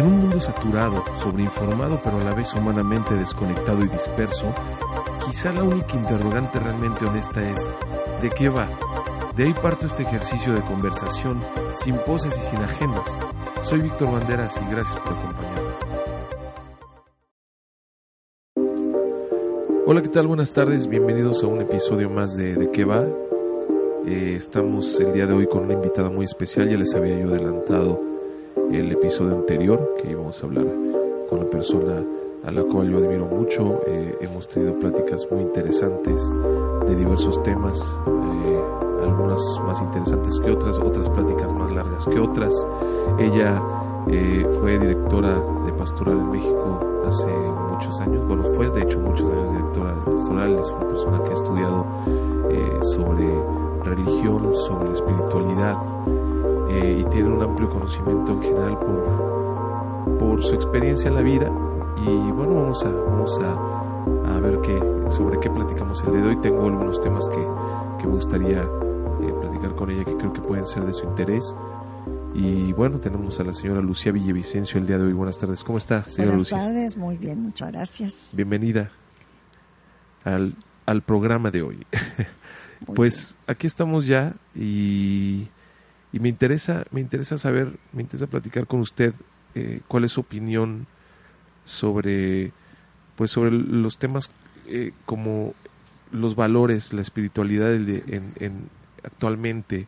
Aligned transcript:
En 0.00 0.06
un 0.06 0.18
mundo 0.18 0.40
saturado, 0.40 1.04
sobreinformado 1.18 2.00
pero 2.02 2.18
a 2.18 2.24
la 2.24 2.34
vez 2.34 2.54
humanamente 2.54 3.12
desconectado 3.12 3.84
y 3.84 3.88
disperso, 3.88 4.46
quizá 5.26 5.52
la 5.52 5.62
única 5.62 5.94
interrogante 5.94 6.58
realmente 6.58 7.04
honesta 7.04 7.46
es 7.46 7.68
¿de 8.22 8.30
qué 8.30 8.48
va? 8.48 8.66
De 9.36 9.44
ahí 9.44 9.52
parto 9.52 9.86
este 9.86 10.04
ejercicio 10.04 10.54
de 10.54 10.62
conversación, 10.62 11.42
sin 11.74 11.96
poses 11.96 12.34
y 12.34 12.40
sin 12.40 12.60
agendas. 12.60 13.14
Soy 13.60 13.82
Víctor 13.82 14.10
Banderas 14.10 14.58
y 14.66 14.72
gracias 14.72 14.96
por 15.00 15.12
acompañarme. 15.12 15.70
Hola, 19.84 20.00
¿qué 20.00 20.08
tal? 20.08 20.28
Buenas 20.28 20.52
tardes, 20.52 20.86
bienvenidos 20.86 21.44
a 21.44 21.46
un 21.46 21.60
episodio 21.60 22.08
más 22.08 22.36
de 22.36 22.54
¿De 22.54 22.70
qué 22.70 22.86
va? 22.86 23.04
Eh, 24.06 24.34
estamos 24.34 24.98
el 24.98 25.12
día 25.12 25.26
de 25.26 25.34
hoy 25.34 25.46
con 25.46 25.64
una 25.64 25.74
invitada 25.74 26.08
muy 26.08 26.24
especial, 26.24 26.70
ya 26.70 26.78
les 26.78 26.94
había 26.94 27.18
yo 27.18 27.28
adelantado 27.28 28.09
el 28.72 28.92
episodio 28.92 29.34
anterior 29.34 29.96
que 30.00 30.12
íbamos 30.12 30.40
a 30.42 30.46
hablar 30.46 30.66
con 31.28 31.40
la 31.40 31.46
persona 31.46 32.04
a 32.44 32.50
la 32.50 32.62
cual 32.62 32.88
yo 32.90 32.98
admiro 32.98 33.26
mucho. 33.26 33.80
Eh, 33.86 34.16
hemos 34.20 34.48
tenido 34.48 34.78
pláticas 34.78 35.26
muy 35.30 35.42
interesantes 35.42 36.22
de 36.86 36.94
diversos 36.94 37.42
temas, 37.42 37.92
eh, 38.06 38.60
algunas 39.02 39.40
más 39.66 39.80
interesantes 39.82 40.38
que 40.40 40.50
otras, 40.50 40.78
otras 40.78 41.08
pláticas 41.08 41.52
más 41.52 41.70
largas 41.72 42.06
que 42.06 42.18
otras. 42.18 42.54
Ella 43.18 43.60
eh, 44.08 44.46
fue 44.60 44.78
directora 44.78 45.30
de 45.66 45.72
Pastoral 45.72 46.18
en 46.18 46.30
México 46.30 46.80
hace 47.06 47.26
muchos 47.72 47.98
años, 48.00 48.26
bueno, 48.28 48.44
fue 48.54 48.70
de 48.70 48.82
hecho 48.82 48.98
muchos 49.00 49.28
años 49.30 49.52
directora 49.52 49.94
de 49.94 50.00
Pastoral, 50.12 50.58
es 50.58 50.66
una 50.66 50.88
persona 50.88 51.22
que 51.24 51.30
ha 51.30 51.34
estudiado 51.34 51.86
sobre 52.82 53.26
religión, 53.84 54.54
sobre 54.66 54.92
espiritualidad 54.92 55.76
y 56.70 57.04
tiene 57.10 57.28
un 57.28 57.42
amplio 57.42 57.68
conocimiento 57.68 58.32
en 58.32 58.42
general 58.42 58.78
por, 58.78 60.18
por 60.18 60.42
su 60.42 60.54
experiencia 60.54 61.08
en 61.08 61.14
la 61.16 61.22
vida 61.22 61.50
y 62.06 62.30
bueno, 62.30 62.54
vamos 62.54 62.82
a, 62.84 62.90
vamos 62.90 63.38
a, 63.42 64.34
a, 64.36 64.40
ver 64.40 64.58
qué, 64.62 64.78
sobre 65.14 65.38
qué 65.38 65.50
platicamos 65.50 66.02
el 66.04 66.12
día 66.12 66.22
de 66.22 66.28
hoy. 66.28 66.36
Tengo 66.36 66.66
algunos 66.66 67.00
temas 67.00 67.28
que, 67.28 67.46
que 68.00 68.06
me 68.06 68.14
gustaría 68.14 68.62
eh, 68.62 69.34
platicar 69.40 69.74
con 69.74 69.90
ella 69.90 70.04
que 70.04 70.16
creo 70.16 70.32
que 70.32 70.40
pueden 70.40 70.66
ser 70.66 70.84
de 70.84 70.94
su 70.94 71.04
interés. 71.04 71.54
Y 72.32 72.72
bueno, 72.72 73.00
tenemos 73.00 73.38
a 73.40 73.44
la 73.44 73.52
señora 73.52 73.82
Lucía 73.82 74.12
Villavicencio 74.12 74.80
el 74.80 74.86
día 74.86 74.96
de 74.96 75.04
hoy. 75.04 75.12
Buenas 75.12 75.38
tardes, 75.38 75.62
¿cómo 75.62 75.78
está, 75.78 76.04
señora 76.04 76.32
Buenas 76.36 76.50
Lucía? 76.50 76.58
tardes, 76.58 76.96
muy 76.96 77.16
bien, 77.18 77.42
muchas 77.42 77.70
gracias. 77.70 78.34
Bienvenida 78.36 78.90
al, 80.24 80.54
al 80.86 81.02
programa 81.02 81.50
de 81.50 81.62
hoy. 81.62 81.86
pues 82.94 83.36
aquí 83.46 83.66
estamos 83.66 84.06
ya 84.06 84.36
y, 84.54 85.48
y, 86.12 86.20
me 86.20 86.28
interesa, 86.28 86.84
me 86.90 87.00
interesa 87.00 87.38
saber, 87.38 87.78
me 87.92 88.02
interesa 88.02 88.26
platicar 88.26 88.66
con 88.66 88.80
usted 88.80 89.14
eh, 89.54 89.80
cuál 89.88 90.04
es 90.04 90.12
su 90.12 90.20
opinión 90.20 90.86
sobre 91.64 92.52
pues 93.16 93.30
sobre 93.30 93.50
los 93.50 93.98
temas 93.98 94.30
eh, 94.66 94.92
como 95.04 95.54
los 96.10 96.34
valores, 96.34 96.92
la 96.92 97.02
espiritualidad 97.02 97.74
en, 97.74 98.32
en 98.36 98.68
actualmente 99.02 99.86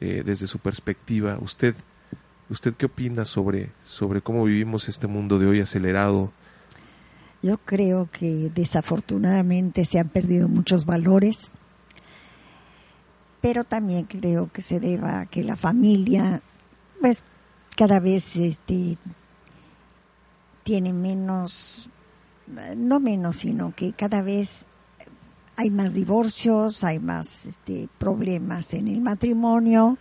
eh, 0.00 0.22
desde 0.24 0.46
su 0.46 0.58
perspectiva. 0.58 1.38
Usted 1.40 1.74
usted 2.50 2.74
qué 2.74 2.86
opina 2.86 3.24
sobre 3.24 3.70
sobre 3.84 4.20
cómo 4.20 4.44
vivimos 4.44 4.88
este 4.88 5.06
mundo 5.06 5.38
de 5.38 5.46
hoy 5.46 5.60
acelerado? 5.60 6.32
Yo 7.42 7.58
creo 7.58 8.08
que 8.10 8.50
desafortunadamente 8.54 9.84
se 9.84 9.98
han 9.98 10.08
perdido 10.08 10.48
muchos 10.48 10.86
valores, 10.86 11.52
pero 13.44 13.64
también 13.64 14.06
creo 14.06 14.50
que 14.50 14.62
se 14.62 14.80
deba 14.80 15.20
a 15.20 15.26
que 15.26 15.44
la 15.44 15.58
familia 15.58 16.40
pues 16.98 17.22
cada 17.76 18.00
vez 18.00 18.36
este 18.36 18.96
tiene 20.62 20.94
menos, 20.94 21.90
no 22.74 23.00
menos, 23.00 23.36
sino 23.36 23.74
que 23.74 23.92
cada 23.92 24.22
vez 24.22 24.64
hay 25.56 25.70
más 25.70 25.92
divorcios, 25.92 26.84
hay 26.84 26.98
más 27.00 27.44
este, 27.44 27.90
problemas 27.98 28.72
en 28.72 28.88
el 28.88 29.02
matrimonio, 29.02 29.98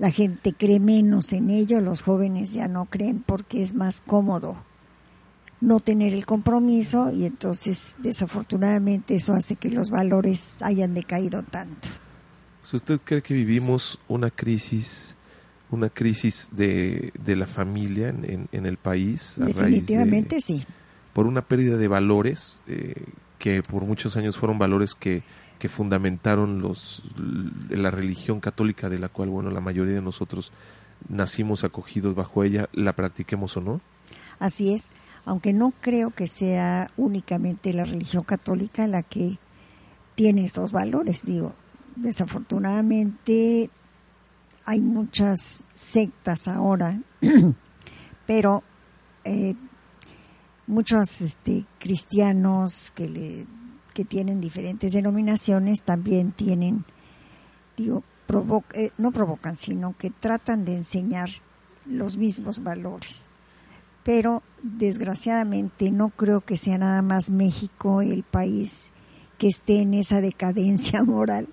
la 0.00 0.10
gente 0.10 0.52
cree 0.52 0.80
menos 0.80 1.32
en 1.32 1.50
ello, 1.50 1.80
los 1.80 2.02
jóvenes 2.02 2.54
ya 2.54 2.66
no 2.66 2.86
creen 2.86 3.22
porque 3.24 3.62
es 3.62 3.72
más 3.72 4.00
cómodo 4.00 4.56
no 5.60 5.78
tener 5.78 6.12
el 6.12 6.26
compromiso 6.26 7.12
y 7.12 7.24
entonces 7.24 7.94
desafortunadamente 8.00 9.14
eso 9.14 9.32
hace 9.32 9.54
que 9.54 9.70
los 9.70 9.90
valores 9.90 10.60
hayan 10.60 10.92
decaído 10.92 11.44
tanto. 11.44 11.88
¿Usted 12.72 13.00
cree 13.04 13.22
que 13.22 13.34
vivimos 13.34 13.98
una 14.08 14.30
crisis 14.30 15.16
una 15.70 15.88
crisis 15.88 16.48
de, 16.52 17.12
de 17.24 17.36
la 17.36 17.46
familia 17.46 18.08
en, 18.08 18.48
en, 18.50 18.66
el 18.66 18.76
país. 18.76 19.38
A 19.40 19.44
Definitivamente 19.44 20.36
de, 20.36 20.40
sí. 20.40 20.64
Por 21.12 21.26
una 21.26 21.42
pérdida 21.42 21.76
de 21.76 21.88
valores, 21.88 22.56
eh, 22.66 23.04
que 23.38 23.62
por 23.62 23.84
muchos 23.84 24.16
años 24.16 24.36
fueron 24.36 24.58
valores 24.58 24.94
que, 24.94 25.22
que 25.58 25.68
fundamentaron 25.68 26.60
los, 26.60 27.02
la 27.68 27.90
religión 27.90 28.40
católica 28.40 28.88
de 28.88 28.98
la 28.98 29.08
cual, 29.08 29.28
bueno, 29.30 29.50
la 29.50 29.60
mayoría 29.60 29.94
de 29.94 30.02
nosotros 30.02 30.52
nacimos 31.08 31.64
acogidos 31.64 32.14
bajo 32.14 32.44
ella, 32.44 32.68
la 32.72 32.94
practiquemos 32.94 33.56
o 33.56 33.60
no. 33.60 33.80
Así 34.38 34.74
es, 34.74 34.90
aunque 35.24 35.52
no 35.52 35.72
creo 35.80 36.10
que 36.10 36.26
sea 36.26 36.90
únicamente 36.96 37.72
la 37.72 37.84
religión 37.84 38.24
católica 38.24 38.86
la 38.86 39.02
que 39.02 39.38
tiene 40.14 40.46
esos 40.46 40.72
valores, 40.72 41.24
digo, 41.24 41.54
desafortunadamente 42.00 43.70
hay 44.64 44.80
muchas 44.80 45.64
sectas 45.72 46.48
ahora, 46.48 47.00
pero 48.26 48.62
eh, 49.24 49.54
muchos 50.66 51.20
este, 51.20 51.66
cristianos 51.78 52.92
que, 52.94 53.08
le, 53.08 53.46
que 53.94 54.04
tienen 54.04 54.40
diferentes 54.40 54.92
denominaciones 54.92 55.82
también 55.82 56.32
tienen, 56.32 56.84
digo, 57.76 58.04
eh, 58.74 58.90
no 58.96 59.10
provocan, 59.10 59.56
sino 59.56 59.96
que 59.96 60.10
tratan 60.10 60.64
de 60.64 60.76
enseñar 60.76 61.30
los 61.84 62.16
mismos 62.16 62.62
valores. 62.62 63.26
Pero 64.04 64.42
desgraciadamente 64.62 65.90
no 65.90 66.10
creo 66.10 66.40
que 66.40 66.56
sea 66.56 66.78
nada 66.78 67.02
más 67.02 67.30
México 67.30 68.02
el 68.02 68.22
país 68.22 68.92
que 69.36 69.48
esté 69.48 69.80
en 69.80 69.94
esa 69.94 70.20
decadencia 70.20 71.02
moral 71.04 71.48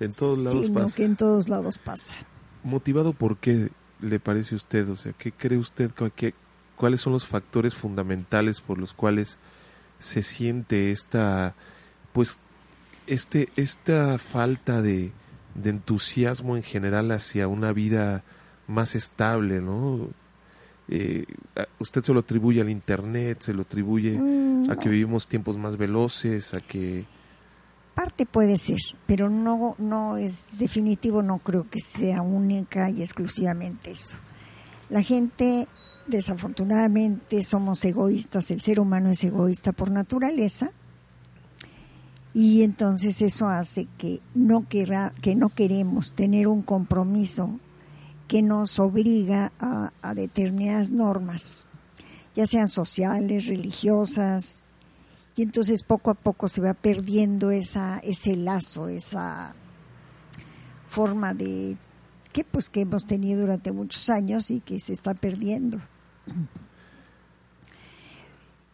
en 0.00 0.12
todos 0.12 0.38
lados 0.40 0.66
sino 0.66 0.80
pasa. 0.82 0.96
que 0.96 1.04
en 1.04 1.16
todos 1.16 1.48
lados 1.48 1.78
pasa. 1.78 2.14
¿Motivado 2.62 3.12
por 3.12 3.36
qué 3.36 3.70
le 4.00 4.20
parece 4.20 4.54
a 4.54 4.56
usted? 4.56 4.88
O 4.90 4.96
sea, 4.96 5.12
¿qué 5.12 5.32
cree 5.32 5.58
usted? 5.58 5.90
Que, 6.16 6.34
¿Cuáles 6.76 7.00
son 7.00 7.12
los 7.12 7.26
factores 7.26 7.74
fundamentales 7.74 8.60
por 8.60 8.78
los 8.78 8.92
cuales 8.92 9.38
se 9.98 10.22
siente 10.22 10.90
esta, 10.90 11.54
pues, 12.12 12.38
este, 13.06 13.48
esta 13.56 14.18
falta 14.18 14.82
de, 14.82 15.12
de 15.54 15.70
entusiasmo 15.70 16.56
en 16.56 16.62
general 16.62 17.10
hacia 17.12 17.46
una 17.48 17.72
vida 17.72 18.24
más 18.66 18.94
estable, 18.96 19.60
¿no? 19.60 20.08
Eh, 20.88 21.24
usted 21.78 22.02
se 22.02 22.12
lo 22.12 22.20
atribuye 22.20 22.60
al 22.60 22.68
internet, 22.70 23.40
se 23.42 23.54
lo 23.54 23.62
atribuye 23.62 24.18
Mm, 24.18 24.70
a 24.70 24.76
que 24.76 24.86
no. 24.86 24.90
vivimos 24.90 25.28
tiempos 25.28 25.56
más 25.56 25.76
veloces, 25.76 26.52
a 26.54 26.60
que 26.60 27.04
Parte 27.94 28.26
puede 28.26 28.58
ser, 28.58 28.80
pero 29.06 29.30
no, 29.30 29.76
no 29.78 30.16
es 30.16 30.46
definitivo, 30.58 31.22
no 31.22 31.38
creo 31.38 31.70
que 31.70 31.80
sea 31.80 32.22
única 32.22 32.90
y 32.90 33.02
exclusivamente 33.02 33.92
eso. 33.92 34.16
La 34.88 35.00
gente, 35.02 35.68
desafortunadamente, 36.08 37.42
somos 37.44 37.84
egoístas, 37.84 38.50
el 38.50 38.60
ser 38.62 38.80
humano 38.80 39.10
es 39.10 39.22
egoísta 39.22 39.72
por 39.72 39.92
naturaleza, 39.92 40.72
y 42.34 42.62
entonces 42.62 43.22
eso 43.22 43.48
hace 43.48 43.86
que 43.96 44.20
no, 44.34 44.68
querrá, 44.68 45.12
que 45.22 45.36
no 45.36 45.50
queremos 45.50 46.14
tener 46.14 46.48
un 46.48 46.62
compromiso 46.62 47.60
que 48.26 48.42
nos 48.42 48.80
obliga 48.80 49.52
a, 49.60 49.92
a 50.02 50.14
determinadas 50.14 50.90
normas, 50.90 51.66
ya 52.34 52.48
sean 52.48 52.66
sociales, 52.66 53.46
religiosas, 53.46 54.64
y 55.36 55.42
entonces 55.42 55.82
poco 55.82 56.10
a 56.10 56.14
poco 56.14 56.48
se 56.48 56.60
va 56.60 56.74
perdiendo 56.74 57.50
esa 57.50 57.98
ese 57.98 58.36
lazo 58.36 58.88
esa 58.88 59.54
forma 60.88 61.34
de 61.34 61.76
que 62.32 62.44
pues 62.44 62.68
que 62.68 62.82
hemos 62.82 63.06
tenido 63.06 63.42
durante 63.42 63.72
muchos 63.72 64.10
años 64.10 64.50
y 64.50 64.60
que 64.60 64.80
se 64.80 64.92
está 64.92 65.14
perdiendo. 65.14 65.80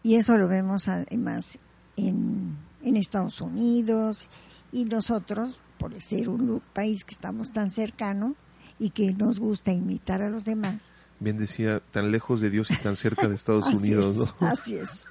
Y 0.03 0.15
eso 0.15 0.39
lo 0.39 0.49
vemos 0.49 0.89
además 0.89 1.59
en, 1.97 2.57
en 2.83 2.97
Estados 2.97 3.43
Unidos 3.43 4.31
y 4.73 4.87
nosotros 4.87 5.61
por 5.79 5.99
ser 6.01 6.31
un 6.31 6.63
país 6.73 7.05
que 7.05 7.13
estamos 7.13 7.53
tan 7.53 7.71
cercano 7.71 8.35
y 8.79 8.91
que 8.91 9.13
nos 9.13 9.39
gusta 9.39 9.73
imitar 9.73 10.23
a 10.23 10.31
los 10.31 10.47
demás. 10.47 10.95
Bien 11.19 11.37
decía 11.37 11.81
tan 11.81 12.13
lejos 12.13 12.41
de 12.41 12.49
Dios 12.49 12.71
y 12.71 12.77
tan 12.77 12.97
cerca 12.97 13.29
de 13.29 13.35
Estados 13.35 13.67
así 13.69 13.77
Unidos, 13.77 14.07
es, 14.07 14.17
¿no? 14.17 14.49
así 14.49 14.77
es 14.77 15.07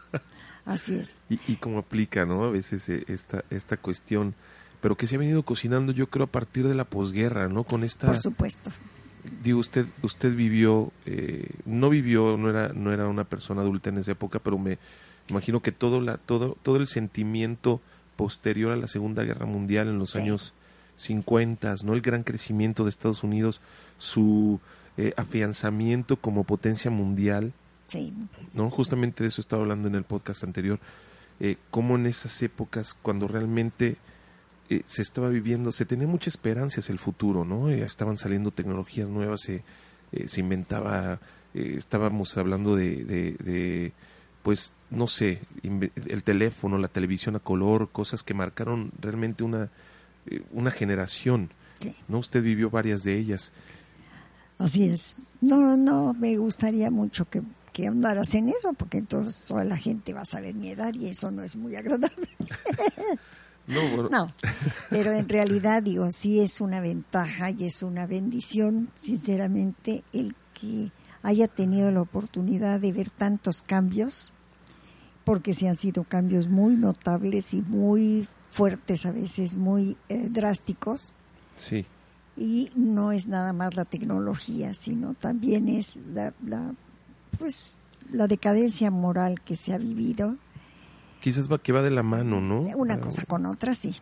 así 0.69 0.95
es. 0.95 1.23
Y, 1.29 1.39
y 1.47 1.55
cómo 1.57 1.79
aplica, 1.79 2.25
¿no? 2.25 2.45
A 2.45 2.49
veces 2.49 2.87
eh, 2.89 3.03
esta, 3.07 3.43
esta 3.49 3.77
cuestión, 3.77 4.35
pero 4.81 4.95
que 4.95 5.07
se 5.07 5.15
ha 5.15 5.19
venido 5.19 5.43
cocinando, 5.43 5.91
yo 5.91 6.07
creo, 6.07 6.25
a 6.25 6.31
partir 6.31 6.67
de 6.67 6.75
la 6.75 6.85
posguerra, 6.85 7.49
¿no? 7.49 7.63
Con 7.63 7.83
esta, 7.83 8.07
por 8.07 8.19
supuesto. 8.19 8.71
Digo 9.43 9.59
usted 9.59 9.85
usted 10.01 10.33
vivió 10.33 10.93
eh, 11.05 11.49
no 11.65 11.89
vivió 11.89 12.37
no 12.37 12.49
era 12.49 12.69
no 12.69 12.93
era 12.93 13.07
una 13.07 13.25
persona 13.25 13.61
adulta 13.61 13.89
en 13.89 13.97
esa 13.97 14.13
época 14.13 14.39
pero 14.39 14.57
me 14.57 14.79
imagino 15.27 15.61
que 15.61 15.73
todo 15.73 15.99
la 15.99 16.17
todo 16.17 16.57
todo 16.63 16.77
el 16.77 16.87
sentimiento 16.87 17.81
posterior 18.15 18.71
a 18.71 18.77
la 18.77 18.87
Segunda 18.87 19.23
Guerra 19.23 19.45
Mundial 19.45 19.89
en 19.89 19.99
los 19.99 20.15
años 20.15 20.53
50 20.95 21.75
no 21.83 21.93
el 21.93 22.01
gran 22.01 22.23
crecimiento 22.23 22.85
de 22.85 22.91
Estados 22.91 23.23
Unidos 23.23 23.59
su 23.97 24.61
eh, 24.97 25.13
afianzamiento 25.17 26.15
como 26.15 26.45
potencia 26.45 26.89
mundial 26.89 27.51
Sí. 27.89 28.13
no 28.53 28.69
justamente 28.69 29.23
de 29.23 29.27
eso 29.29 29.41
estaba 29.41 29.63
hablando 29.63 29.87
en 29.89 29.95
el 29.95 30.03
podcast 30.03 30.43
anterior 30.45 30.79
eh, 31.41 31.57
cómo 31.71 31.95
en 31.95 32.05
esas 32.05 32.41
épocas 32.43 32.93
cuando 32.93 33.27
realmente 33.27 33.97
eh, 34.69 34.83
se 34.85 35.01
estaba 35.01 35.29
viviendo, 35.29 35.71
se 35.71 35.85
tenía 35.85 36.05
mucha 36.07 36.29
esperanza 36.29 36.79
hacia 36.81 36.93
el 36.93 36.99
futuro, 36.99 37.43
¿no? 37.45 37.69
Eh, 37.69 37.81
estaban 37.83 38.17
saliendo 38.17 38.51
tecnologías 38.51 39.07
nuevas, 39.09 39.41
se, 39.41 39.63
eh, 40.11 40.27
se 40.27 40.39
inventaba, 40.41 41.19
eh, 41.55 41.75
estábamos 41.77 42.37
hablando 42.37 42.75
de, 42.75 43.03
de, 43.03 43.31
de, 43.43 43.93
pues, 44.43 44.73
no 44.91 45.07
sé, 45.07 45.39
el 45.63 46.21
teléfono, 46.23 46.77
la 46.77 46.87
televisión 46.89 47.35
a 47.35 47.39
color, 47.39 47.89
cosas 47.91 48.21
que 48.21 48.35
marcaron 48.35 48.91
realmente 49.01 49.43
una, 49.43 49.69
una 50.51 50.69
generación, 50.71 51.49
Sí. 51.79 51.95
¿no? 52.09 52.19
Usted 52.19 52.43
vivió 52.43 52.69
varias 52.69 53.03
de 53.03 53.17
ellas. 53.17 53.51
Así 54.59 54.89
es. 54.89 55.15
No, 55.39 55.77
no, 55.77 56.13
me 56.13 56.37
gustaría 56.37 56.91
mucho 56.91 57.29
que, 57.29 57.41
que 57.73 57.87
ahondaras 57.87 58.33
en 58.35 58.49
eso, 58.49 58.73
porque 58.73 58.97
entonces 58.97 59.45
toda 59.47 59.63
la 59.63 59.77
gente 59.77 60.13
va 60.13 60.21
a 60.21 60.25
saber 60.25 60.55
mi 60.55 60.69
edad 60.69 60.93
y 60.93 61.07
eso 61.07 61.31
no 61.31 61.43
es 61.43 61.55
muy 61.55 61.75
agradable. 61.75 62.29
No, 63.67 63.81
bueno, 63.95 64.09
No, 64.09 64.31
pero 64.89 65.11
en 65.11 65.29
realidad 65.29 65.83
digo, 65.83 66.11
sí 66.11 66.39
es 66.39 66.59
una 66.59 66.79
ventaja 66.79 67.51
y 67.51 67.65
es 67.65 67.83
una 67.83 68.07
bendición, 68.07 68.89
sinceramente, 68.95 70.03
el 70.11 70.35
que 70.59 70.91
haya 71.21 71.47
tenido 71.47 71.91
la 71.91 72.01
oportunidad 72.01 72.79
de 72.79 72.91
ver 72.91 73.11
tantos 73.11 73.61
cambios, 73.61 74.33
porque 75.23 75.53
se 75.53 75.69
han 75.69 75.77
sido 75.77 76.03
cambios 76.03 76.47
muy 76.47 76.77
notables 76.77 77.53
y 77.53 77.61
muy 77.61 78.27
fuertes 78.49 79.05
a 79.05 79.11
veces, 79.11 79.55
muy 79.55 79.97
eh, 80.07 80.29
drásticos. 80.31 81.13
sí, 81.55 81.85
y 82.39 82.71
no 82.73 83.11
es 83.11 83.27
nada 83.27 83.51
más 83.53 83.75
la 83.75 83.83
tecnología, 83.85 84.73
sino 84.73 85.13
también 85.13 85.67
es 85.67 85.97
la, 86.13 86.33
la 86.45 86.73
pues 87.39 87.77
la 88.11 88.27
decadencia 88.27 88.91
moral 88.91 89.41
que 89.41 89.55
se 89.55 89.73
ha 89.73 89.77
vivido, 89.77 90.35
quizás 91.21 91.51
va 91.51 91.59
que 91.59 91.71
va 91.71 91.81
de 91.81 91.91
la 91.91 92.03
mano, 92.03 92.41
¿no? 92.41 92.61
una 92.75 92.99
cosa 92.99 93.23
con 93.25 93.45
otra, 93.45 93.73
sí. 93.73 93.95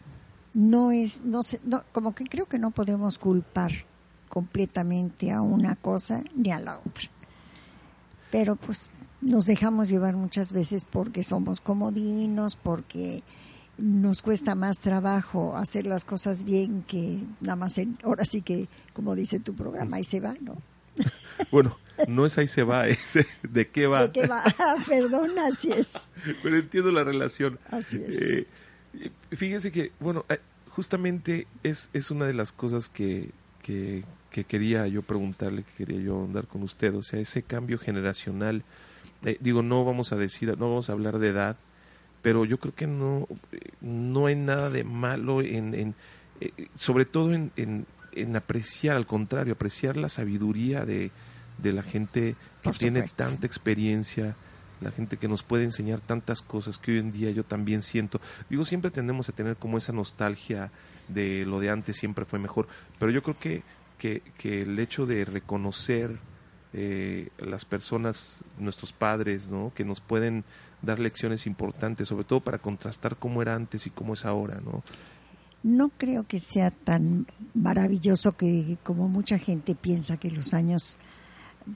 No 0.54 0.92
es, 0.92 1.24
no 1.24 1.44
sé, 1.44 1.62
no, 1.64 1.84
como 1.92 2.16
que 2.16 2.24
creo 2.26 2.48
que 2.48 2.58
no 2.58 2.72
podemos 2.72 3.18
culpar 3.18 3.72
completamente 4.28 5.32
a 5.32 5.42
una 5.42 5.76
cosa 5.76 6.24
ni 6.36 6.52
a 6.52 6.60
la 6.60 6.80
otra. 6.80 7.10
Pero 8.32 8.56
pues 8.56 8.90
nos 9.22 9.46
dejamos 9.46 9.90
llevar 9.90 10.16
muchas 10.16 10.52
veces 10.52 10.86
porque 10.86 11.24
somos 11.24 11.62
comodinos, 11.62 12.56
porque 12.56 13.24
nos 13.78 14.22
cuesta 14.22 14.56
más 14.56 14.80
trabajo 14.80 15.56
hacer 15.56 15.86
las 15.86 16.06
cosas 16.06 16.44
bien 16.44 16.84
que 16.88 17.24
nada 17.42 17.56
más 17.56 17.78
en, 17.78 17.98
ahora 18.04 18.26
sí 18.26 18.42
que 18.42 18.68
como 18.94 19.14
dice 19.16 19.40
tu 19.40 19.54
programa 19.54 19.98
ahí 19.98 20.04
se 20.04 20.20
va, 20.20 20.36
¿no? 20.42 20.56
Bueno, 21.52 21.78
no 22.08 22.26
es 22.26 22.38
ahí 22.38 22.48
se 22.48 22.64
va, 22.64 22.88
es 22.88 23.00
de 23.44 23.68
qué 23.68 23.88
va. 23.88 24.08
¿De 24.08 24.12
qué 24.12 24.28
va? 24.28 24.44
Perdón, 24.88 25.38
así 25.40 25.72
es. 25.72 26.14
Pero 26.44 26.58
entiendo 26.58 26.92
la 26.92 27.04
relación. 27.04 27.60
Así 27.70 28.02
es. 28.06 28.22
Eh, 28.22 28.48
fíjense 29.32 29.72
que, 29.72 29.92
bueno, 30.00 30.26
eh, 30.30 30.40
justamente 30.70 31.48
es, 31.64 31.90
es 31.94 32.12
una 32.12 32.26
de 32.26 32.34
las 32.34 32.52
cosas 32.52 32.90
que, 32.90 33.32
que, 33.62 34.04
que 34.32 34.44
quería 34.44 34.88
yo 34.88 35.02
preguntarle, 35.02 35.64
que 35.64 35.86
quería 35.86 36.02
yo 36.02 36.24
andar 36.24 36.48
con 36.48 36.64
usted, 36.64 36.94
o 36.96 37.04
sea, 37.04 37.20
ese 37.20 37.44
cambio 37.44 37.78
generacional. 37.80 38.64
Eh, 39.26 39.38
digo, 39.40 39.64
no 39.64 39.84
vamos 39.84 40.12
a 40.14 40.16
decir, 40.16 40.50
no 40.50 40.70
vamos 40.70 40.90
a 40.90 40.94
hablar 40.94 41.20
de 41.20 41.30
edad, 41.30 41.58
pero 42.22 42.46
yo 42.46 42.60
creo 42.60 42.76
que 42.76 42.88
no, 42.88 43.28
no 43.82 44.28
hay 44.28 44.36
nada 44.36 44.70
de 44.70 44.84
malo 44.84 45.42
en, 45.42 45.74
en 45.74 45.96
eh, 46.40 46.52
sobre 46.76 47.06
todo 47.06 47.34
en, 47.34 47.52
en, 47.56 47.86
en 48.12 48.36
apreciar, 48.36 48.96
al 48.96 49.08
contrario, 49.08 49.54
apreciar 49.54 49.98
la 49.98 50.10
sabiduría 50.10 50.86
de, 50.86 51.12
de 51.58 51.74
la 51.74 51.84
gente 51.84 52.36
que 52.64 52.72
tiene 52.72 53.04
tanta 53.04 53.48
experiencia, 53.48 54.36
la 54.82 54.92
gente 54.92 55.18
que 55.18 55.28
nos 55.28 55.44
puede 55.44 55.64
enseñar 55.64 56.02
tantas 56.02 56.42
cosas 56.42 56.78
que 56.78 56.92
hoy 56.92 57.00
en 57.00 57.12
día 57.12 57.32
yo 57.32 57.44
también 57.44 57.82
siento. 57.82 58.22
Digo, 58.50 58.66
siempre 58.66 58.92
tendemos 58.92 59.30
a 59.30 59.34
tener 59.34 59.58
como 59.58 59.78
esa 59.78 59.94
nostalgia 59.94 60.72
de 61.08 61.46
lo 61.46 61.60
de 61.60 61.70
antes 61.70 61.98
siempre 61.98 62.26
fue 62.26 62.40
mejor, 62.40 62.68
pero 63.00 63.12
yo 63.12 63.24
creo 63.24 63.40
que, 63.40 63.64
que, 63.98 64.22
que 64.38 64.62
el 64.62 64.78
hecho 64.78 65.06
de 65.06 65.26
reconocer 65.26 66.20
eh, 66.74 67.30
las 67.40 67.66
personas, 67.66 68.40
nuestros 68.60 68.94
padres, 68.94 69.50
¿no? 69.50 69.72
que 69.74 69.86
nos 69.86 70.02
pueden 70.02 70.44
dar 70.82 71.00
lecciones 71.00 71.48
importantes, 71.48 72.08
sobre 72.08 72.26
todo 72.26 72.42
para 72.42 72.60
contrastar 72.60 73.16
cómo 73.16 73.42
era 73.42 73.56
antes 73.56 73.88
y 73.88 73.90
cómo 73.90 74.14
es 74.14 74.26
ahora, 74.26 74.60
¿no? 74.64 74.84
No 75.64 75.90
creo 75.90 76.28
que 76.28 76.40
sea 76.40 76.70
tan 76.70 77.26
maravilloso 77.56 78.34
que 78.34 78.78
como 78.84 79.08
mucha 79.08 79.40
gente 79.40 79.74
piensa 79.76 80.18
que 80.18 80.30
los 80.30 80.54
años 80.54 80.98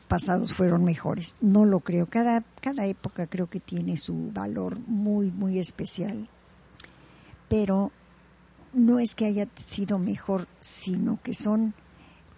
pasados 0.08 0.54
fueron 0.54 0.84
mejores. 0.84 1.36
No 1.42 1.66
lo 1.66 1.80
creo. 1.80 2.06
Cada, 2.06 2.44
cada 2.62 2.86
época 2.86 3.28
creo 3.28 3.50
que 3.50 3.60
tiene 3.60 3.98
su 3.98 4.32
valor 4.32 4.80
muy, 4.88 5.32
muy 5.32 5.60
especial. 5.60 6.28
Pero 7.50 7.92
no 8.74 9.00
es 9.00 9.16
que 9.16 9.26
haya 9.26 9.48
sido 9.64 10.00
mejor, 10.00 10.48
sino 10.60 11.20
que 11.22 11.34
son, 11.34 11.74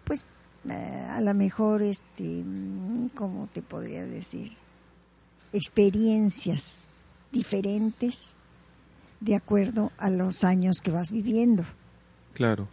pues, 0.03 0.25
eh, 0.69 1.07
a 1.09 1.21
lo 1.21 1.33
mejor, 1.33 1.81
este, 1.81 2.44
¿cómo 3.13 3.47
te 3.53 3.61
podría 3.61 4.05
decir? 4.05 4.51
Experiencias 5.51 6.85
diferentes 7.31 8.38
de 9.19 9.35
acuerdo 9.35 9.91
a 9.97 10.09
los 10.09 10.44
años 10.44 10.81
que 10.81 10.91
vas 10.91 11.11
viviendo. 11.11 11.63
Claro. 12.33 12.67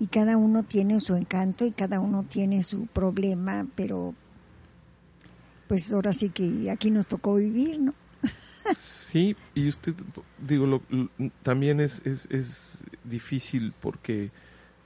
Y 0.00 0.08
cada 0.08 0.36
uno 0.36 0.62
tiene 0.64 0.98
su 1.00 1.14
encanto 1.14 1.64
y 1.64 1.70
cada 1.72 2.00
uno 2.00 2.24
tiene 2.28 2.62
su 2.62 2.86
problema, 2.86 3.66
pero 3.76 4.14
pues 5.68 5.92
ahora 5.92 6.12
sí 6.12 6.30
que 6.30 6.70
aquí 6.70 6.90
nos 6.90 7.06
tocó 7.06 7.36
vivir, 7.36 7.80
¿no? 7.80 7.94
Sí, 8.74 9.36
y 9.54 9.68
usted, 9.68 9.94
digo, 10.46 10.66
lo- 10.66 10.82
también 11.42 11.80
es, 11.80 12.02
es, 12.04 12.26
es 12.30 12.84
difícil 13.04 13.72
porque 13.80 14.30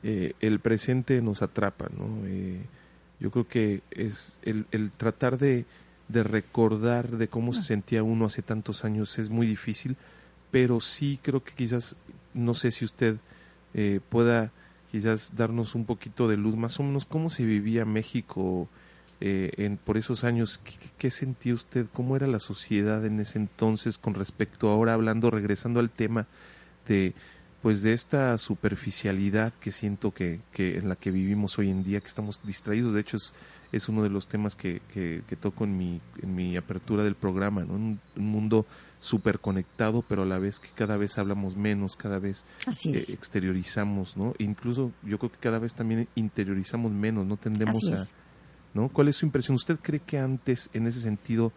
eh, 0.02 0.34
el 0.40 0.60
presente 0.60 1.22
nos 1.22 1.42
atrapa, 1.42 1.88
¿no? 1.96 2.26
Eh, 2.26 2.60
yo 3.20 3.30
creo 3.30 3.48
que 3.48 3.82
es 3.90 4.36
el, 4.42 4.66
el 4.72 4.90
tratar 4.90 5.38
de, 5.38 5.64
de 6.08 6.22
recordar 6.22 7.16
de 7.16 7.28
cómo 7.28 7.52
se 7.52 7.62
sentía 7.62 8.02
uno 8.02 8.26
hace 8.26 8.42
tantos 8.42 8.84
años 8.84 9.18
es 9.18 9.30
muy 9.30 9.46
difícil, 9.46 9.96
pero 10.50 10.80
sí 10.80 11.18
creo 11.22 11.42
que 11.42 11.52
quizás, 11.54 11.96
no 12.34 12.54
sé 12.54 12.70
si 12.70 12.84
usted 12.84 13.16
eh, 13.74 14.00
pueda 14.08 14.52
quizás 14.90 15.36
darnos 15.36 15.74
un 15.74 15.84
poquito 15.84 16.28
de 16.28 16.36
luz, 16.36 16.56
más 16.56 16.78
o 16.80 16.82
menos 16.82 17.06
cómo 17.06 17.30
se 17.30 17.44
vivía 17.44 17.84
México 17.84 18.68
eh, 19.20 19.50
en, 19.56 19.76
por 19.76 19.96
esos 19.96 20.24
años. 20.24 20.60
¿Qué, 20.64 20.72
qué- 20.98 21.10
sentía 21.10 21.54
usted? 21.54 21.86
¿Cómo 21.92 22.16
era 22.16 22.26
la 22.26 22.38
sociedad 22.38 23.04
en 23.04 23.20
ese 23.20 23.38
entonces 23.38 23.98
con 23.98 24.14
respecto 24.14 24.70
ahora 24.70 24.94
hablando, 24.94 25.30
regresando 25.30 25.80
al 25.80 25.90
tema 25.90 26.26
de 26.86 27.14
pues 27.62 27.82
de 27.82 27.92
esta 27.92 28.38
superficialidad 28.38 29.52
que 29.60 29.72
siento 29.72 30.12
que, 30.12 30.40
que 30.52 30.78
en 30.78 30.88
la 30.88 30.96
que 30.96 31.10
vivimos 31.10 31.58
hoy 31.58 31.70
en 31.70 31.82
día, 31.82 32.00
que 32.00 32.06
estamos 32.06 32.40
distraídos, 32.44 32.94
de 32.94 33.00
hecho 33.00 33.16
es, 33.16 33.32
es 33.72 33.88
uno 33.88 34.02
de 34.02 34.10
los 34.10 34.28
temas 34.28 34.54
que, 34.54 34.80
que, 34.92 35.22
que 35.26 35.36
toco 35.36 35.64
en 35.64 35.76
mi, 35.76 36.00
en 36.22 36.34
mi 36.34 36.56
apertura 36.56 37.02
del 37.02 37.16
programa, 37.16 37.64
¿no? 37.64 37.74
Un, 37.74 38.00
un 38.16 38.26
mundo 38.26 38.66
súper 39.00 39.40
conectado, 39.40 40.04
pero 40.08 40.22
a 40.22 40.26
la 40.26 40.38
vez 40.38 40.58
que 40.60 40.68
cada 40.74 40.96
vez 40.96 41.18
hablamos 41.18 41.56
menos, 41.56 41.96
cada 41.96 42.18
vez 42.18 42.44
Así 42.66 42.90
eh, 42.90 42.96
exteriorizamos, 42.96 44.16
¿no? 44.16 44.34
Incluso 44.38 44.92
yo 45.02 45.18
creo 45.18 45.32
que 45.32 45.38
cada 45.38 45.58
vez 45.58 45.74
también 45.74 46.08
interiorizamos 46.14 46.92
menos, 46.92 47.26
no 47.26 47.36
tendemos 47.36 47.76
Así 47.76 47.92
a, 47.92 47.96
es. 47.96 48.14
¿no? 48.74 48.88
¿Cuál 48.88 49.08
es 49.08 49.16
su 49.16 49.26
impresión? 49.26 49.54
¿Usted 49.56 49.78
cree 49.80 50.00
que 50.00 50.18
antes, 50.18 50.70
en 50.72 50.86
ese 50.86 51.00
sentido, 51.00 51.52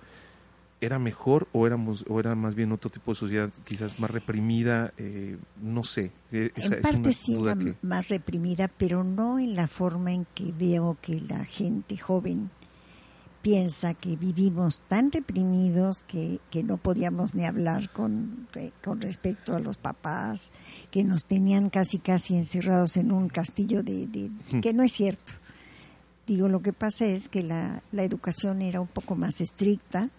era 0.82 0.98
mejor 1.00 1.48
o 1.54 1.68
éramos 1.68 2.04
o 2.10 2.20
era 2.20 2.34
más 2.36 2.56
bien 2.56 2.72
otro 2.72 2.90
tipo 2.90 3.12
de 3.12 3.16
sociedad, 3.16 3.50
quizás 3.64 4.00
más 4.00 4.10
reprimida? 4.12 4.94
Eh, 4.98 5.38
no 5.62 5.84
sé. 5.84 6.12
Eh, 6.32 6.52
esa 6.56 6.76
En 6.76 6.82
parte 6.82 7.14
sí 7.14 7.36
duda 7.36 7.52
era 7.54 7.62
que- 7.62 7.76
más 7.84 8.10
reprimida, 8.10 8.68
pero 8.68 9.04
no 9.04 9.38
en 9.40 9.56
la 9.56 9.68
forma 9.68 10.12
en 10.12 10.26
que 10.34 10.52
veo 10.52 10.98
que 11.02 11.22
la 11.22 11.46
gente 11.46 11.98
joven 11.98 12.50
piensa 13.42 13.96
que 13.96 14.18
vivimos 14.18 14.84
tan 14.88 15.12
reprimidos 15.12 16.04
que, 16.04 16.40
que 16.52 16.62
no 16.64 16.78
podíamos 16.78 17.34
ni 17.34 17.46
hablar 17.46 17.90
con, 17.92 18.48
eh, 18.54 18.72
con 18.84 19.02
respecto 19.02 19.56
a 19.56 19.60
los 19.60 19.78
papás, 19.78 20.52
que 20.92 21.04
nos 21.04 21.26
tenían 21.26 21.70
casi 21.72 21.98
casi 21.98 22.36
encerrados 22.36 22.98
en 22.98 23.12
un 23.12 23.30
castillo 23.30 23.82
de, 23.82 24.06
de- 24.06 24.30
que 24.62 24.74
no 24.74 24.84
es 24.84 24.92
cierto. 24.92 25.34
Digo, 26.28 26.50
lo 26.50 26.62
que 26.62 26.72
pasa 26.72 27.06
es 27.06 27.30
que 27.30 27.42
la, 27.42 27.82
la 27.92 28.04
educación 28.04 28.62
era 28.62 28.80
un 28.80 28.88
poco 28.88 29.16
más 29.16 29.42
estricta 29.42 30.10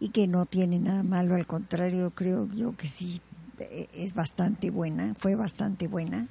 y 0.00 0.08
que 0.08 0.26
no 0.26 0.46
tiene 0.46 0.78
nada 0.78 1.02
malo, 1.02 1.34
al 1.34 1.46
contrario, 1.46 2.10
creo 2.14 2.48
yo 2.54 2.74
que 2.74 2.88
sí 2.88 3.20
eh, 3.58 3.88
es 3.92 4.14
bastante 4.14 4.70
buena, 4.70 5.14
fue 5.14 5.34
bastante 5.34 5.86
buena, 5.86 6.26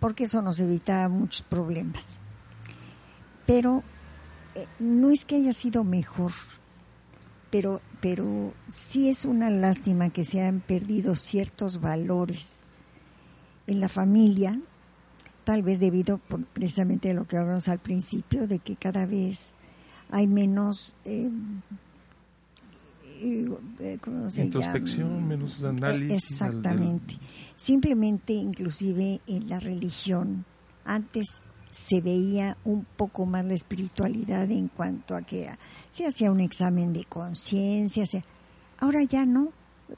porque 0.00 0.24
eso 0.24 0.40
nos 0.40 0.58
evitaba 0.58 1.08
muchos 1.10 1.42
problemas. 1.42 2.22
Pero 3.46 3.84
eh, 4.54 4.66
no 4.78 5.10
es 5.10 5.26
que 5.26 5.36
haya 5.36 5.52
sido 5.52 5.84
mejor, 5.84 6.32
pero, 7.50 7.82
pero 8.00 8.54
sí 8.68 9.10
es 9.10 9.26
una 9.26 9.50
lástima 9.50 10.08
que 10.08 10.24
se 10.24 10.42
han 10.42 10.60
perdido 10.60 11.14
ciertos 11.14 11.78
valores 11.78 12.62
en 13.66 13.80
la 13.80 13.90
familia, 13.90 14.58
tal 15.44 15.62
vez 15.62 15.78
debido 15.78 16.18
precisamente 16.54 17.10
a 17.10 17.14
lo 17.14 17.26
que 17.26 17.36
hablamos 17.36 17.68
al 17.68 17.80
principio, 17.80 18.48
de 18.48 18.60
que 18.60 18.76
cada 18.76 19.04
vez 19.04 19.56
hay 20.10 20.26
menos... 20.26 20.96
Eh, 21.04 21.30
eh, 23.22 23.98
Introspección, 24.36 25.26
menos 25.26 25.62
análisis. 25.62 26.32
Exactamente. 26.32 27.16
Simplemente, 27.56 28.32
inclusive 28.32 29.20
en 29.26 29.48
la 29.48 29.60
religión, 29.60 30.44
antes 30.84 31.40
se 31.70 32.00
veía 32.00 32.56
un 32.64 32.84
poco 32.84 33.24
más 33.24 33.44
la 33.44 33.54
espiritualidad 33.54 34.50
en 34.50 34.68
cuanto 34.68 35.16
a 35.16 35.22
que 35.22 35.48
se 35.90 36.06
hacía 36.06 36.30
un 36.30 36.40
examen 36.40 36.92
de 36.92 37.04
conciencia, 37.04 38.04
ahora 38.78 39.02
ya 39.04 39.24
no, 39.24 39.52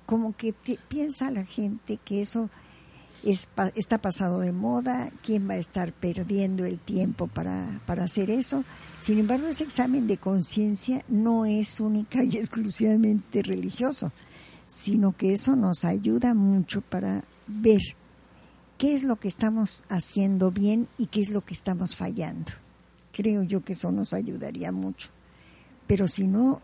como 0.07 0.37
que 0.37 0.55
piensa 0.89 1.31
la 1.31 1.45
gente 1.45 1.99
que 2.05 2.21
eso 2.21 2.51
es, 3.25 3.49
está 3.75 3.99
pasado 3.99 4.41
de 4.41 4.53
moda, 4.53 5.11
quién 5.23 5.49
va 5.49 5.55
a 5.55 5.59
estar 5.59 5.93
perdiendo 5.93 6.65
el 6.65 6.79
tiempo 6.79 7.27
para, 7.27 7.81
para 7.87 8.05
hacer 8.05 8.31
eso. 8.31 8.65
Sin 9.01 9.19
embargo, 9.19 9.47
ese 9.47 9.65
examen 9.65 10.07
de 10.07 10.19
conciencia 10.19 11.05
no 11.09 11.47
es 11.47 11.81
única 11.81 12.23
y 12.23 12.37
exclusivamente 12.37 13.43
religioso, 13.43 14.13
sino 14.67 15.17
que 15.17 15.33
eso 15.33 15.57
nos 15.57 15.85
ayuda 15.85 16.35
mucho 16.35 16.81
para 16.83 17.25
ver 17.47 17.81
qué 18.79 18.95
es 18.95 19.05
lo 19.05 19.17
que 19.17 19.29
estamos 19.29 19.85
haciendo 19.89 20.51
bien 20.51 20.89
y 20.99 21.07
qué 21.07 21.23
es 21.23 21.31
lo 21.31 21.43
que 21.43 21.55
estamos 21.55 21.97
fallando. 21.97 22.53
Creo 23.13 23.43
yo 23.43 23.63
que 23.63 23.75
eso 23.75 23.93
nos 23.93 24.13
ayudaría 24.13 24.73
mucho. 24.73 25.09
Pero 25.87 26.09
si 26.09 26.27
no 26.27 26.61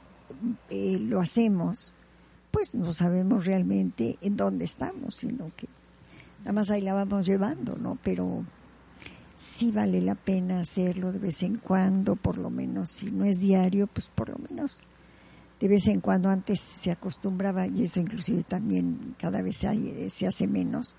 eh, 0.68 0.98
lo 1.00 1.20
hacemos, 1.20 1.92
pues 2.50 2.74
no 2.74 2.92
sabemos 2.92 3.46
realmente 3.46 4.18
en 4.20 4.36
dónde 4.36 4.64
estamos, 4.64 5.14
sino 5.14 5.52
que 5.56 5.68
nada 6.40 6.52
más 6.52 6.70
ahí 6.70 6.80
la 6.80 6.94
vamos 6.94 7.26
llevando, 7.26 7.76
¿no? 7.76 7.99
Pero 8.02 8.44
sí 9.35 9.73
vale 9.73 10.00
la 10.00 10.14
pena 10.14 10.61
hacerlo 10.61 11.12
de 11.12 11.18
vez 11.18 11.42
en 11.42 11.56
cuando, 11.56 12.16
por 12.16 12.37
lo 12.37 12.50
menos, 12.50 12.90
si 12.90 13.11
no 13.11 13.25
es 13.25 13.40
diario, 13.40 13.87
pues 13.87 14.09
por 14.09 14.28
lo 14.28 14.38
menos 14.38 14.85
de 15.59 15.68
vez 15.68 15.87
en 15.88 16.00
cuando 16.00 16.30
antes 16.30 16.59
se 16.61 16.90
acostumbraba, 16.90 17.66
y 17.66 17.85
eso 17.85 18.00
inclusive 18.00 18.42
también 18.44 19.14
cada 19.18 19.42
vez 19.42 19.59
se 20.09 20.26
hace 20.26 20.49
menos, 20.49 20.97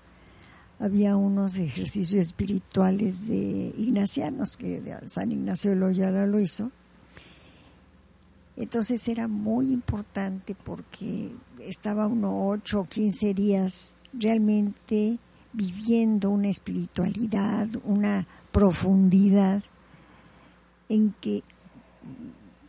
había 0.78 1.16
unos 1.16 1.56
ejercicios 1.58 2.20
espirituales 2.20 3.26
de 3.26 3.74
ignacianos, 3.76 4.56
que 4.56 4.80
San 5.06 5.32
Ignacio 5.32 5.70
de 5.70 5.76
Loyola 5.76 6.26
lo 6.26 6.38
hizo. 6.38 6.70
Entonces 8.56 9.08
era 9.08 9.28
muy 9.28 9.72
importante 9.72 10.54
porque 10.54 11.32
estaba 11.60 12.06
uno 12.06 12.46
ocho 12.46 12.80
o 12.80 12.84
quince 12.84 13.34
días 13.34 13.96
realmente 14.12 15.18
viviendo 15.52 16.30
una 16.30 16.48
espiritualidad, 16.48 17.68
una 17.84 18.26
profundidad 18.50 19.62
en 20.88 21.14
que 21.20 21.42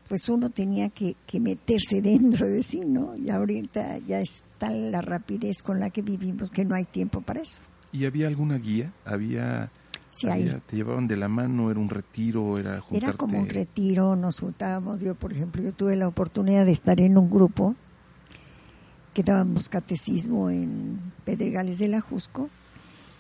pues 0.08 0.30
uno 0.30 0.50
tenía 0.50 0.90
que, 0.90 1.16
que, 1.26 1.40
meterse 1.40 2.02
dentro 2.02 2.46
de 2.46 2.62
sí, 2.62 2.86
¿no? 2.86 3.16
Y 3.16 3.30
ahorita 3.30 3.98
ya 4.00 4.20
está 4.20 4.70
la 4.70 5.02
rapidez 5.02 5.64
con 5.64 5.80
la 5.80 5.90
que 5.90 6.02
vivimos 6.02 6.52
que 6.52 6.66
no 6.66 6.76
hay 6.76 6.86
tiempo 6.86 7.22
para 7.22 7.42
eso. 7.42 7.62
¿Y 7.92 8.06
había 8.06 8.28
alguna 8.28 8.58
guía? 8.58 8.94
¿Había, 9.06 9.72
sí, 10.12 10.28
te 10.68 10.76
llevaban 10.76 11.08
de 11.08 11.16
la 11.16 11.28
mano, 11.28 11.72
era 11.72 11.80
un 11.80 11.90
retiro, 11.90 12.58
era 12.58 12.80
juntarte... 12.80 13.08
Era 13.08 13.18
como 13.18 13.40
un 13.40 13.50
retiro, 13.50 14.16
nos 14.16 14.40
juntábamos, 14.40 15.02
yo 15.02 15.16
por 15.16 15.34
ejemplo, 15.34 15.64
yo 15.64 15.74
tuve 15.74 15.96
la 15.96 16.08
oportunidad 16.08 16.66
de 16.66 16.74
estar 16.74 17.00
en 17.00 17.18
un 17.18 17.30
grupo 17.30 17.76
que 19.14 19.24
dábamos 19.24 19.70
catecismo 19.70 20.50
en 20.50 21.00
Pedregales 21.24 21.80
de 21.80 21.88
la 21.88 22.02
Jusco 22.02 22.50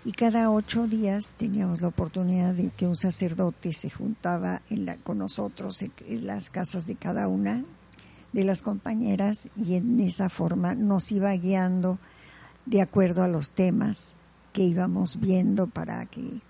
y 0.05 0.11
cada 0.11 0.51
ocho 0.51 0.87
días 0.87 1.35
teníamos 1.37 1.81
la 1.81 1.87
oportunidad 1.87 2.53
de 2.53 2.69
que 2.69 2.87
un 2.87 2.95
sacerdote 2.95 3.71
se 3.71 3.89
juntaba 3.89 4.61
en 4.69 4.85
la, 4.85 4.97
con 4.97 5.19
nosotros 5.19 5.81
en 5.81 6.27
las 6.27 6.49
casas 6.49 6.85
de 6.85 6.95
cada 6.95 7.27
una 7.27 7.63
de 8.33 8.43
las 8.43 8.61
compañeras 8.61 9.49
y 9.55 9.75
en 9.75 9.99
esa 9.99 10.29
forma 10.29 10.75
nos 10.75 11.11
iba 11.11 11.31
guiando 11.33 11.99
de 12.65 12.81
acuerdo 12.81 13.23
a 13.23 13.27
los 13.27 13.51
temas 13.51 14.15
que 14.51 14.63
íbamos 14.63 15.19
viendo 15.19 15.67
para 15.67 16.05
que, 16.05 16.41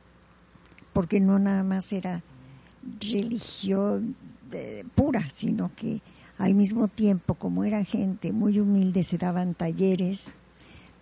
porque 0.93 1.19
no 1.19 1.37
nada 1.37 1.63
más 1.63 1.93
era 1.93 2.23
religión 2.99 4.15
pura, 4.95 5.29
sino 5.29 5.71
que 5.75 6.01
al 6.37 6.55
mismo 6.55 6.87
tiempo, 6.87 7.35
como 7.35 7.63
era 7.63 7.83
gente 7.83 8.31
muy 8.33 8.59
humilde, 8.59 9.03
se 9.03 9.17
daban 9.17 9.53
talleres 9.53 10.33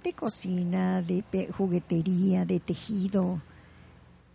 de 0.04 0.14
cocina, 0.14 1.02
de 1.02 1.24
juguetería, 1.56 2.46
de 2.46 2.60
tejido, 2.60 3.42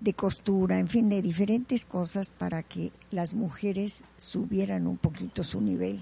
de 0.00 0.14
costura, 0.14 0.78
en 0.78 0.88
fin, 0.88 1.08
de 1.08 1.22
diferentes 1.22 1.84
cosas 1.84 2.30
para 2.30 2.62
que 2.62 2.92
las 3.10 3.34
mujeres 3.34 4.04
subieran 4.16 4.86
un 4.86 4.96
poquito 4.96 5.42
su 5.42 5.60
nivel. 5.60 6.00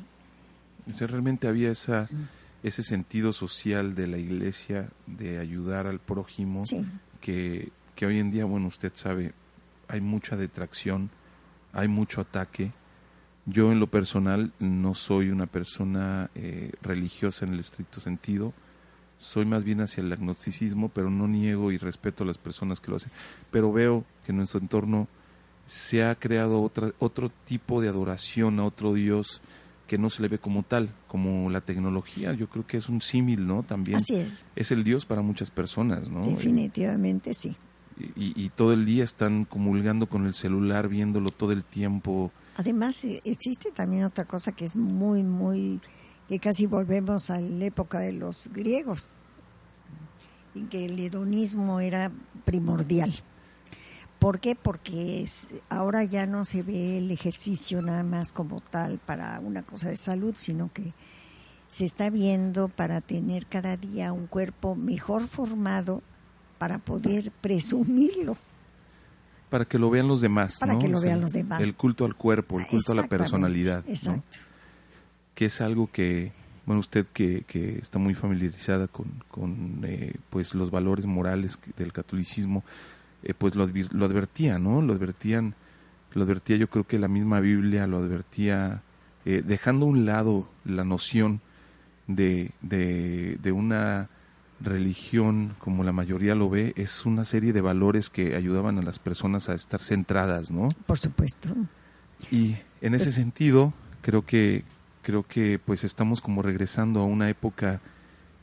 O 0.87 1.07
realmente 1.07 1.49
había 1.49 1.71
esa 1.71 2.09
ese 2.65 2.83
sentido 2.83 3.35
social 3.35 3.95
de 3.95 4.07
la 4.07 4.17
iglesia 4.17 4.89
de 5.07 5.39
ayudar 5.39 5.87
al 5.87 6.01
prójimo 6.01 6.63
que, 7.21 7.71
que 7.95 8.07
hoy 8.07 8.19
en 8.19 8.31
día, 8.31 8.47
bueno, 8.47 8.69
usted 8.69 8.91
sabe, 8.95 9.35
hay 9.87 10.01
mucha 10.01 10.39
detracción, 10.39 11.11
hay 11.75 11.89
mucho 11.89 12.23
ataque. 12.23 12.73
Yo 13.45 13.71
en 13.71 13.81
lo 13.81 13.89
personal 13.89 14.55
no 14.61 14.95
soy 14.95 15.29
una 15.29 15.45
persona 15.45 16.31
eh, 16.35 16.73
religiosa 16.81 17.45
en 17.45 17.53
el 17.53 17.61
estricto 17.61 18.01
sentido, 18.01 18.55
soy 19.25 19.47
más 19.47 19.65
bien 19.65 19.81
hacia 19.81 20.03
el 20.03 20.13
agnosticismo, 20.13 20.91
pero 20.91 21.11
no 21.11 21.27
niego 21.27 21.73
y 21.73 21.79
respeto 21.79 22.25
a 22.25 22.27
las 22.27 22.39
personas 22.39 22.81
que 22.81 22.91
lo 22.91 22.97
hacen. 22.97 23.11
Pero 23.51 23.73
veo 23.73 24.05
que 24.25 24.33
en 24.33 24.39
nuestro 24.39 24.61
entorno 24.61 25.09
se 25.67 26.05
ha 26.05 26.15
creado 26.15 26.63
otra, 26.63 26.93
otro 26.99 27.33
tipo 27.45 27.81
de 27.81 27.89
adoración 27.89 28.61
a 28.61 28.65
otro 28.65 28.93
Dios 28.93 29.41
que 29.87 29.97
no 29.97 30.11
se 30.11 30.23
le 30.23 30.29
ve 30.29 30.39
como 30.39 30.63
tal, 30.63 30.91
como 31.09 31.49
la 31.51 31.63
tecnología. 31.63 32.35
Yo 32.35 32.49
creo 32.49 32.67
que 32.67 32.77
es 32.77 32.89
un 32.89 33.01
símil, 33.01 33.47
¿no? 33.47 33.63
También. 33.63 33.97
Así 33.97 34.17
es. 34.17 34.47
Es 34.57 34.71
el 34.71 34.85
Dios 34.85 35.07
para 35.07 35.23
muchas 35.23 35.51
personas, 35.51 36.09
¿no? 36.09 36.27
Definitivamente 36.27 37.33
sí. 37.35 37.57
Y, 38.17 38.49
todo 38.51 38.73
el 38.73 38.85
día 38.85 39.05
están 39.05 39.45
comulgando 39.45 40.09
con 40.09 40.27
el 40.27 40.35
celular, 40.35 40.89
viéndolo 40.89 41.31
todo 41.31 41.53
el 41.53 41.63
tiempo. 41.63 42.33
Además, 42.57 43.05
eh, 43.05 43.21
existe 43.25 43.71
también 43.71 44.03
otra 44.03 44.25
cosa 44.25 44.51
que 44.51 44.65
es 44.65 44.75
muy, 44.75 45.23
muy, 45.23 45.81
que 46.29 46.41
casi 46.41 46.67
volvemos 46.67 47.31
a 47.31 47.41
la 47.41 47.67
época 47.67 48.01
de 48.01 48.13
los 48.13 48.51
griegos, 48.53 49.13
que 50.71 50.87
el 50.87 50.99
hedonismo 50.99 51.81
era 51.81 52.11
primordial. 52.45 53.15
¿Por 54.19 54.41
qué? 54.41 54.55
Porque 54.55 55.27
ahora 55.69 56.05
ya 56.05 56.27
no 56.27 56.45
se 56.45 56.63
ve 56.63 56.99
el 56.99 57.11
ejercicio 57.11 57.83
nada 57.83 58.03
más 58.03 58.33
como 58.33 58.61
tal 58.61 58.99
para 58.99 59.39
una 59.41 59.63
cosa 59.63 59.91
de 59.91 59.97
salud, 59.97 60.35
sino 60.37 60.73
que 60.73 60.95
se 61.69 61.85
está 61.85 62.09
viendo 62.09 62.69
para 62.69 63.01
tener 63.01 63.47
cada 63.47 63.77
día 63.77 64.13
un 64.13 64.27
cuerpo 64.27 64.77
mejor 64.77 65.29
formado 65.29 66.03
para 66.59 66.79
poder 66.79 67.33
presumirlo. 67.41 68.39
Para 69.51 69.67
que 69.67 69.79
lo 69.79 69.91
vean 69.91 70.09
los 70.09 70.21
demás. 70.21 70.59
Para 70.59 70.79
que 70.79 70.89
lo 70.89 71.01
vean 71.01 71.21
los 71.21 71.33
demás. 71.33 71.61
El 71.61 71.77
culto 71.77 72.05
al 72.05 72.15
cuerpo, 72.15 72.59
el 72.59 72.67
culto 72.67 72.93
a 72.93 72.95
la 72.95 73.07
personalidad. 73.07 73.85
Exacto. 73.89 74.39
Que 75.35 75.47
es 75.47 75.61
algo 75.61 75.91
que, 75.91 76.33
bueno, 76.67 76.81
usted 76.81 77.07
que, 77.13 77.45
que 77.47 77.79
está 77.79 77.99
muy 77.99 78.15
familiarizada 78.15 78.89
con, 78.89 79.07
con 79.29 79.81
eh, 79.85 80.15
pues 80.31 80.55
los 80.55 80.71
valores 80.71 81.07
morales 81.07 81.59
del 81.77 81.93
catolicismo, 81.93 82.65
eh, 83.23 83.35
pues 83.35 83.55
lo, 83.55 83.67
lo 83.93 84.05
advertía, 84.07 84.59
¿no? 84.59 84.81
Lo 84.83 84.93
advertían, 84.93 85.55
lo 86.13 86.25
advertía 86.25 86.57
yo 86.57 86.69
creo 86.69 86.85
que 86.85 86.99
la 86.99 87.09
misma 87.09 87.41
Biblia 87.41 87.87
lo 87.87 87.99
advertía, 87.99 88.83
eh, 89.25 89.43
dejando 89.45 89.87
a 89.87 89.89
un 89.89 90.07
lado 90.07 90.49
la 90.65 90.85
noción 90.85 91.41
de, 92.07 92.51
de, 92.63 93.39
de 93.43 93.53
una 93.53 94.09
religión 94.61 95.55
como 95.59 95.85
la 95.85 95.93
mayoría 95.93 96.35
lo 96.35 96.49
ve, 96.49 96.73
es 96.77 97.05
una 97.05 97.25
serie 97.25 97.53
de 97.53 97.61
valores 97.61 98.09
que 98.11 98.37
ayudaban 98.37 98.79
a 98.79 98.83
las 98.83 98.99
personas 98.99 99.49
a 99.49 99.55
estar 99.55 99.83
centradas, 99.83 100.51
¿no? 100.51 100.69
Por 100.87 100.99
supuesto. 100.99 101.51
Y 102.31 102.57
en 102.81 102.95
ese 102.95 103.07
pues 103.07 103.17
sentido, 103.17 103.75
creo 104.01 104.25
que 104.25 104.65
creo 105.05 105.23
que 105.23 105.61
pues 105.65 105.85
estamos 105.85 106.21
como 106.21 106.43
regresando 106.43 107.01
a 107.01 107.05
una 107.05 107.29
época 107.29 107.81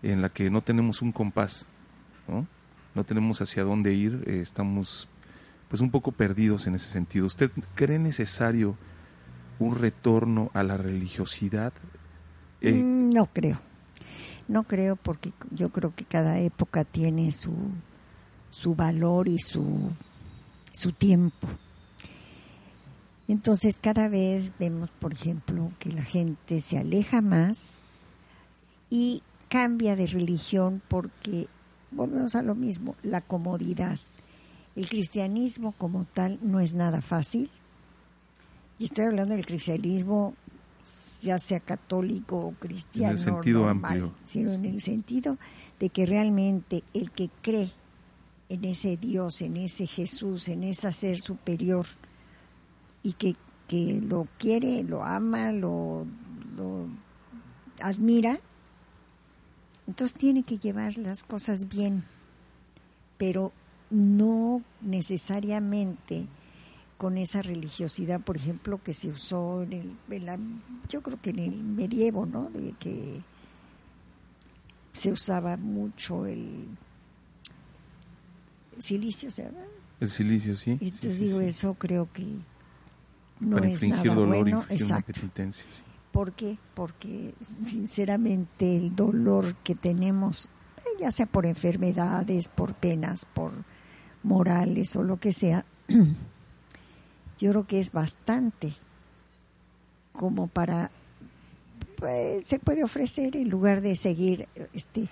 en 0.02 0.22
la 0.22 0.30
que 0.30 0.50
no 0.50 0.62
tenemos 0.62 1.02
un 1.02 1.12
compás, 1.12 1.66
¿no? 2.28 2.48
no 2.96 3.04
tenemos 3.04 3.42
hacia 3.42 3.64
dónde 3.64 3.94
ir, 3.94 4.24
eh, 4.26 4.40
estamos 4.42 5.10
pues 5.68 5.82
un 5.82 5.92
poco 5.92 6.12
perdidos 6.12 6.68
en 6.68 6.76
ese 6.76 6.90
sentido. 6.90 7.26
¿Usted 7.26 7.52
cree 7.76 8.00
necesario 8.00 8.78
un 9.60 9.76
retorno 9.76 10.52
a 10.54 10.64
la 10.64 10.78
religiosidad? 10.78 11.74
Eh, 12.62 12.74
mm, 12.74 13.10
no 13.10 13.26
creo, 13.26 13.60
no 14.48 14.64
creo 14.64 14.96
porque 14.96 15.34
yo 15.50 15.70
creo 15.70 15.94
que 15.96 16.06
cada 16.06 16.40
época 16.40 16.86
tiene 16.86 17.32
su, 17.32 17.54
su 18.50 18.76
valor 18.76 19.28
y 19.28 19.40
su 19.40 19.92
su 20.72 20.92
tiempo. 20.92 21.48
Entonces 23.32 23.80
cada 23.82 24.10
vez 24.10 24.52
vemos, 24.60 24.90
por 25.00 25.14
ejemplo, 25.14 25.72
que 25.80 25.90
la 25.90 26.04
gente 26.04 26.60
se 26.60 26.78
aleja 26.78 27.22
más 27.22 27.80
y 28.90 29.24
cambia 29.48 29.96
de 29.96 30.06
religión 30.06 30.82
porque 30.90 31.48
volvemos 31.92 32.36
a 32.36 32.42
lo 32.42 32.56
mismo, 32.56 32.98
la 33.04 33.22
comodidad. 33.22 34.00
El 34.76 34.90
cristianismo 34.90 35.72
como 35.78 36.04
tal 36.04 36.40
no 36.42 36.60
es 36.60 36.74
nada 36.74 37.02
fácil. 37.02 37.50
Y 38.78 38.84
estoy 38.84 39.06
hablando 39.06 39.34
del 39.34 39.46
cristianismo 39.46 40.34
ya 41.22 41.40
sea 41.40 41.62
católico 41.62 42.38
o 42.38 42.52
cristiano, 42.52 43.12
en 43.12 43.18
el 43.18 43.24
sentido 43.24 43.70
amplio. 43.70 44.14
sino 44.26 44.52
en 44.52 44.66
el 44.66 44.82
sentido 44.82 45.38
de 45.80 45.88
que 45.88 46.06
realmente 46.06 46.84
el 46.94 47.12
que 47.12 47.30
cree 47.42 47.72
en 48.50 48.66
ese 48.66 48.98
Dios, 48.98 49.42
en 49.42 49.56
ese 49.56 49.88
Jesús, 49.88 50.50
en 50.50 50.66
ese 50.66 50.92
ser 50.92 51.22
superior 51.22 51.86
y 53.04 53.14
que, 53.14 53.36
que 53.68 54.02
lo 54.02 54.28
quiere, 54.38 54.84
lo 54.84 55.04
ama, 55.04 55.52
lo, 55.52 56.06
lo 56.56 56.88
admira, 57.82 58.40
entonces 59.88 60.18
tiene 60.18 60.44
que 60.44 60.58
llevar 60.58 60.98
las 60.98 61.24
cosas 61.24 61.68
bien, 61.68 62.06
pero 63.18 63.52
no 63.90 64.62
necesariamente 64.82 66.28
con 66.98 67.18
esa 67.18 67.42
religiosidad, 67.42 68.22
por 68.22 68.38
ejemplo, 68.38 68.82
que 68.84 68.94
se 68.94 69.10
usó 69.10 69.64
en 69.64 69.74
el, 69.74 69.98
yo 70.88 71.02
creo 71.02 71.20
que 71.20 71.32
en 71.32 71.40
el 71.40 71.64
medievo, 71.64 72.26
¿no? 72.26 72.50
De 72.52 72.74
que 72.80 73.24
se 74.94 75.12
usaba 75.12 75.58
mucho 75.58 76.26
el 76.26 76.68
silicio, 78.78 79.32
¿se 79.32 79.50
El 80.00 80.10
silicio, 80.10 80.56
sí. 80.56 80.78
Entonces 80.80 81.20
digo, 81.20 81.42
eso 81.42 81.74
creo 81.74 82.08
que 82.14 82.28
no 83.42 83.58
es 83.58 83.84
nada 83.84 84.14
bueno. 84.14 84.66
Exacto. 84.70 85.20
¿Por 86.12 86.34
qué? 86.34 86.58
Porque 86.74 87.34
sinceramente 87.42 88.76
el 88.78 88.96
dolor 88.96 89.56
que 89.64 89.76
tenemos, 89.76 90.50
eh, 90.78 90.82
ya 91.00 91.12
sea 91.12 91.26
por 91.26 91.46
enfermedades, 91.46 92.50
por 92.50 92.74
penas, 92.74 93.26
por 93.26 93.52
morales 94.24 94.96
o 94.96 95.04
lo 95.04 95.18
que 95.18 95.34
sea, 95.34 95.66
yo 97.40 97.52
creo 97.52 97.66
que 97.66 97.80
es 97.80 97.92
bastante 97.92 98.72
como 100.14 100.48
para 100.48 100.92
pues, 101.96 102.46
se 102.46 102.60
puede 102.60 102.84
ofrecer 102.84 103.36
en 103.36 103.50
lugar 103.50 103.82
de 103.82 103.96
seguir 103.96 104.48
este 104.74 105.10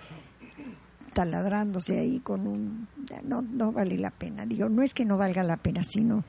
taladrándose 1.14 1.98
ahí 1.98 2.20
con 2.20 2.46
un 2.46 2.88
no 3.24 3.42
no 3.42 3.72
vale 3.72 3.98
la 3.98 4.10
pena 4.10 4.46
digo 4.46 4.68
no 4.68 4.82
es 4.82 4.94
que 4.94 5.04
no 5.04 5.16
valga 5.16 5.42
la 5.42 5.56
pena 5.56 5.82
sino 5.82 6.22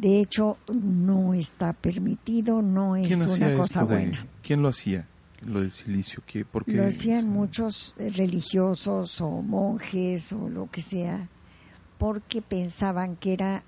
de 0.00 0.20
hecho 0.20 0.56
no 0.72 1.34
está 1.34 1.72
permitido 1.72 2.62
no 2.62 2.96
es 2.96 3.12
una 3.12 3.56
cosa 3.56 3.84
buena. 3.84 4.26
Quién 4.42 4.62
lo 4.62 4.68
hacía 4.68 5.06
lo 5.46 5.60
del 5.60 5.70
silicio 5.70 6.22
¿Qué, 6.26 6.44
por 6.44 6.68
lo 6.68 6.86
hacían 6.86 7.28
muchos 7.28 7.94
eh, 7.98 8.10
religiosos 8.10 9.20
o 9.20 9.42
monjes 9.42 10.32
o 10.32 10.48
lo 10.48 10.70
que 10.70 10.82
sea 10.82 11.28
porque 11.98 12.42
pensaban 12.42 13.16
que 13.16 13.32
era 13.32 13.62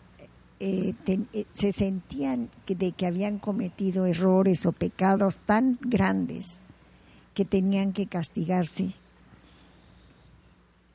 eh, 0.64 0.94
eh, 1.06 1.44
se 1.52 1.72
sentían 1.72 2.48
de 2.68 2.92
que 2.92 3.06
habían 3.06 3.38
cometido 3.38 4.06
errores 4.06 4.64
o 4.64 4.72
pecados 4.72 5.38
tan 5.38 5.76
grandes 5.80 6.60
que 7.34 7.44
tenían 7.44 7.92
que 7.92 8.06
castigarse. 8.06 8.94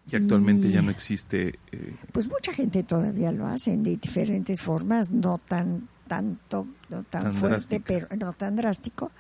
Y 0.10 0.16
actualmente 0.16 0.72
ya 0.72 0.82
no 0.82 0.92
existe. 0.92 1.60
Eh, 1.72 1.96
pues 2.12 2.30
mucha 2.30 2.54
gente 2.54 2.84
todavía 2.84 3.32
lo 3.32 3.46
hace 3.46 3.76
de 3.76 3.98
diferentes 3.98 4.62
formas, 4.62 5.12
no 5.12 5.38
tan 5.38 5.90
tanto, 6.08 6.68
no 6.90 7.04
tan, 7.04 7.34
fuerte, 7.34 7.82
pero 7.82 8.08
no 8.18 8.32
tan 8.34 8.56
drástico, 8.56 9.12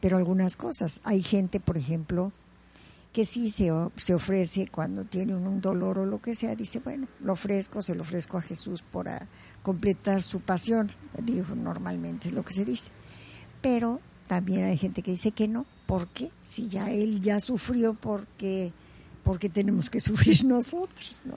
pero 0.00 0.18
algunas 0.18 0.56
cosas. 0.56 1.00
Hay 1.04 1.22
gente, 1.22 1.60
por 1.60 1.78
ejemplo, 1.78 2.32
que 3.12 3.24
sí 3.24 3.50
se, 3.50 3.72
se 3.96 4.14
ofrece 4.14 4.68
cuando 4.68 5.04
tiene 5.04 5.34
un, 5.34 5.60
dolor 5.60 5.98
o 5.98 6.06
lo 6.06 6.20
que 6.20 6.34
sea, 6.34 6.54
dice, 6.54 6.80
bueno, 6.80 7.08
lo 7.20 7.32
ofrezco, 7.32 7.80
se 7.80 7.94
lo 7.94 8.02
ofrezco 8.02 8.36
a 8.36 8.42
Jesús 8.42 8.82
por, 8.82 9.08
completar 9.62 10.22
su 10.22 10.40
pasión, 10.40 10.90
digo, 11.22 11.54
normalmente 11.54 12.28
es 12.28 12.34
lo 12.34 12.44
que 12.44 12.52
se 12.52 12.64
dice. 12.64 12.90
Pero 13.60 14.00
también 14.26 14.64
hay 14.64 14.76
gente 14.76 15.02
que 15.02 15.12
dice 15.12 15.32
que 15.32 15.48
no, 15.48 15.66
¿por 15.86 16.08
qué? 16.08 16.30
Si 16.42 16.68
ya 16.68 16.90
él 16.90 17.20
ya 17.20 17.40
sufrió, 17.40 17.94
porque 17.94 18.72
porque 19.28 19.50
tenemos 19.50 19.90
que 19.90 20.00
sufrir 20.08 20.42
nosotros, 20.46 21.20
¿no? 21.26 21.34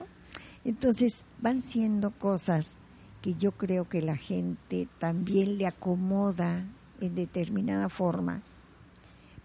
Entonces 0.64 1.26
van 1.42 1.60
siendo 1.60 2.10
cosas 2.10 2.78
que 3.20 3.34
yo 3.34 3.52
creo 3.52 3.86
que 3.86 4.00
la 4.00 4.16
gente 4.16 4.88
también 4.98 5.58
le 5.58 5.66
acomoda 5.66 6.64
en 7.02 7.14
determinada 7.14 7.90
forma 7.90 8.40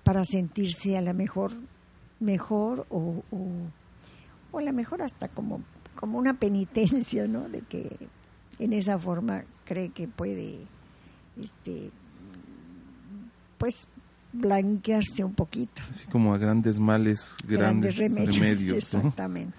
para 0.06 0.24
sentirse 0.24 0.98
a 0.98 1.02
la 1.02 1.12
mejor 1.12 1.52
mejor 2.22 2.88
o, 2.90 3.22
o, 3.32 4.58
a 4.58 4.62
la 4.62 4.72
mejor 4.72 5.02
hasta 5.02 5.28
como 5.28 5.62
como 5.96 6.18
una 6.18 6.40
penitencia, 6.40 7.28
¿no? 7.28 7.50
De 7.50 7.64
que 7.64 8.08
en 8.60 8.72
esa 8.72 8.98
forma 8.98 9.44
cree 9.66 9.90
que 9.90 10.08
puede 10.08 10.60
este 11.38 11.92
pues 13.58 13.90
blanquearse 14.40 15.24
un 15.24 15.34
poquito. 15.34 15.82
Así 15.90 16.06
como 16.08 16.34
a 16.34 16.38
grandes 16.38 16.80
males, 16.80 17.36
grandes, 17.48 17.98
remedios. 17.98 18.72
exactamente. 18.72 19.58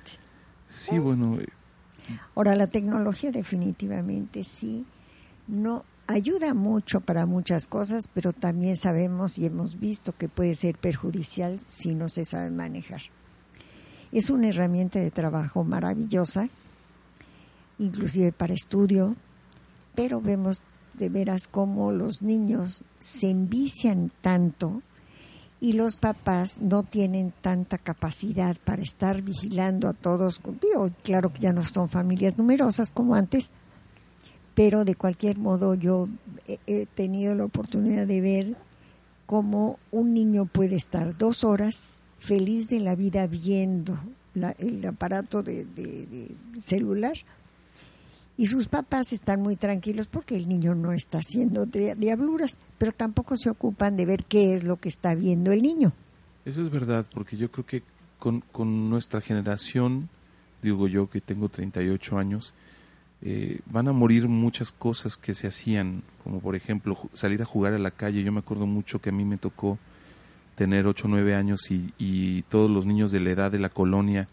Sí, 0.68 0.98
bueno. 0.98 1.38
Eh, 1.40 1.48
Ahora, 2.34 2.54
la 2.56 2.66
tecnología 2.66 3.30
definitivamente 3.30 4.44
sí, 4.44 4.86
no 5.46 5.84
ayuda 6.06 6.54
mucho 6.54 7.00
para 7.00 7.26
muchas 7.26 7.66
cosas, 7.66 8.08
pero 8.12 8.32
también 8.32 8.76
sabemos 8.76 9.38
y 9.38 9.46
hemos 9.46 9.78
visto 9.78 10.14
que 10.16 10.28
puede 10.28 10.54
ser 10.54 10.76
perjudicial 10.78 11.60
si 11.60 11.94
no 11.94 12.08
se 12.08 12.24
sabe 12.24 12.50
manejar. 12.50 13.02
Es 14.10 14.30
una 14.30 14.48
herramienta 14.48 14.98
de 14.98 15.10
trabajo 15.10 15.64
maravillosa 15.64 16.48
inclusive 17.78 18.32
para 18.32 18.54
estudio, 18.54 19.14
pero 19.94 20.20
vemos 20.20 20.62
de 20.98 21.08
veras 21.08 21.48
cómo 21.48 21.92
los 21.92 22.22
niños 22.22 22.84
se 23.00 23.30
envician 23.30 24.10
tanto 24.20 24.82
y 25.60 25.72
los 25.72 25.96
papás 25.96 26.58
no 26.60 26.82
tienen 26.82 27.32
tanta 27.40 27.78
capacidad 27.78 28.56
para 28.64 28.82
estar 28.82 29.22
vigilando 29.22 29.88
a 29.88 29.92
todos. 29.92 30.40
claro 31.02 31.32
que 31.32 31.40
ya 31.40 31.52
no 31.52 31.64
son 31.64 31.88
familias 31.88 32.38
numerosas 32.38 32.90
como 32.92 33.14
antes, 33.14 33.50
pero 34.54 34.84
de 34.84 34.94
cualquier 34.94 35.38
modo 35.38 35.74
yo 35.74 36.08
he 36.66 36.86
tenido 36.86 37.34
la 37.34 37.44
oportunidad 37.44 38.06
de 38.06 38.20
ver 38.20 38.56
cómo 39.26 39.78
un 39.90 40.14
niño 40.14 40.46
puede 40.46 40.76
estar 40.76 41.16
dos 41.16 41.44
horas 41.44 42.02
feliz 42.18 42.68
de 42.68 42.80
la 42.80 42.94
vida 42.94 43.26
viendo 43.26 43.98
el 44.58 44.86
aparato 44.86 45.42
de 45.42 45.66
celular 46.58 47.14
y 48.38 48.46
sus 48.46 48.68
papás 48.68 49.12
están 49.12 49.42
muy 49.42 49.56
tranquilos 49.56 50.06
porque 50.06 50.36
el 50.36 50.48
niño 50.48 50.76
no 50.76 50.92
está 50.92 51.18
haciendo 51.18 51.66
diabluras, 51.66 52.56
pero 52.78 52.92
tampoco 52.92 53.36
se 53.36 53.50
ocupan 53.50 53.96
de 53.96 54.06
ver 54.06 54.24
qué 54.24 54.54
es 54.54 54.62
lo 54.62 54.76
que 54.76 54.88
está 54.88 55.16
viendo 55.16 55.50
el 55.50 55.60
niño. 55.60 55.92
Eso 56.44 56.62
es 56.62 56.70
verdad, 56.70 57.04
porque 57.12 57.36
yo 57.36 57.50
creo 57.50 57.66
que 57.66 57.82
con, 58.16 58.40
con 58.52 58.88
nuestra 58.88 59.20
generación, 59.20 60.08
digo 60.62 60.86
yo 60.86 61.10
que 61.10 61.20
tengo 61.20 61.48
38 61.48 62.16
años, 62.16 62.54
eh, 63.22 63.58
van 63.66 63.88
a 63.88 63.92
morir 63.92 64.28
muchas 64.28 64.70
cosas 64.70 65.16
que 65.16 65.34
se 65.34 65.48
hacían, 65.48 66.04
como 66.22 66.38
por 66.38 66.54
ejemplo 66.54 66.96
salir 67.14 67.42
a 67.42 67.44
jugar 67.44 67.74
a 67.74 67.78
la 67.80 67.90
calle. 67.90 68.22
Yo 68.22 68.30
me 68.30 68.38
acuerdo 68.38 68.66
mucho 68.66 69.00
que 69.00 69.10
a 69.10 69.12
mí 69.12 69.24
me 69.24 69.36
tocó 69.36 69.80
tener 70.54 70.86
8 70.86 71.08
o 71.08 71.10
9 71.10 71.34
años 71.34 71.72
y, 71.72 71.92
y 71.98 72.42
todos 72.42 72.70
los 72.70 72.86
niños 72.86 73.10
de 73.10 73.18
la 73.18 73.30
edad 73.30 73.50
de 73.50 73.58
la 73.58 73.68
colonia 73.68 74.28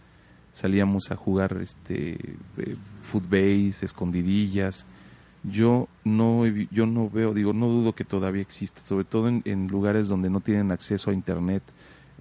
salíamos 0.55 1.11
a 1.11 1.17
jugar 1.17 1.57
este 1.61 2.13
eh, 2.57 2.75
footbase, 3.03 3.85
escondidillas. 3.85 4.85
Yo 5.43 5.89
no 6.05 6.47
yo 6.47 6.87
no 6.87 7.09
veo, 7.09 7.33
digo, 7.33 7.51
no 7.53 7.67
dudo 7.67 7.93
que 7.93 8.05
todavía 8.05 8.41
exista, 8.41 8.81
sobre 8.81 9.03
todo 9.03 9.27
en, 9.27 9.67
lugares 9.67 10.07
donde 10.07 10.29
no 10.29 10.39
tienen 10.39 10.71
acceso 10.71 11.11
a 11.11 11.13
internet, 11.13 11.61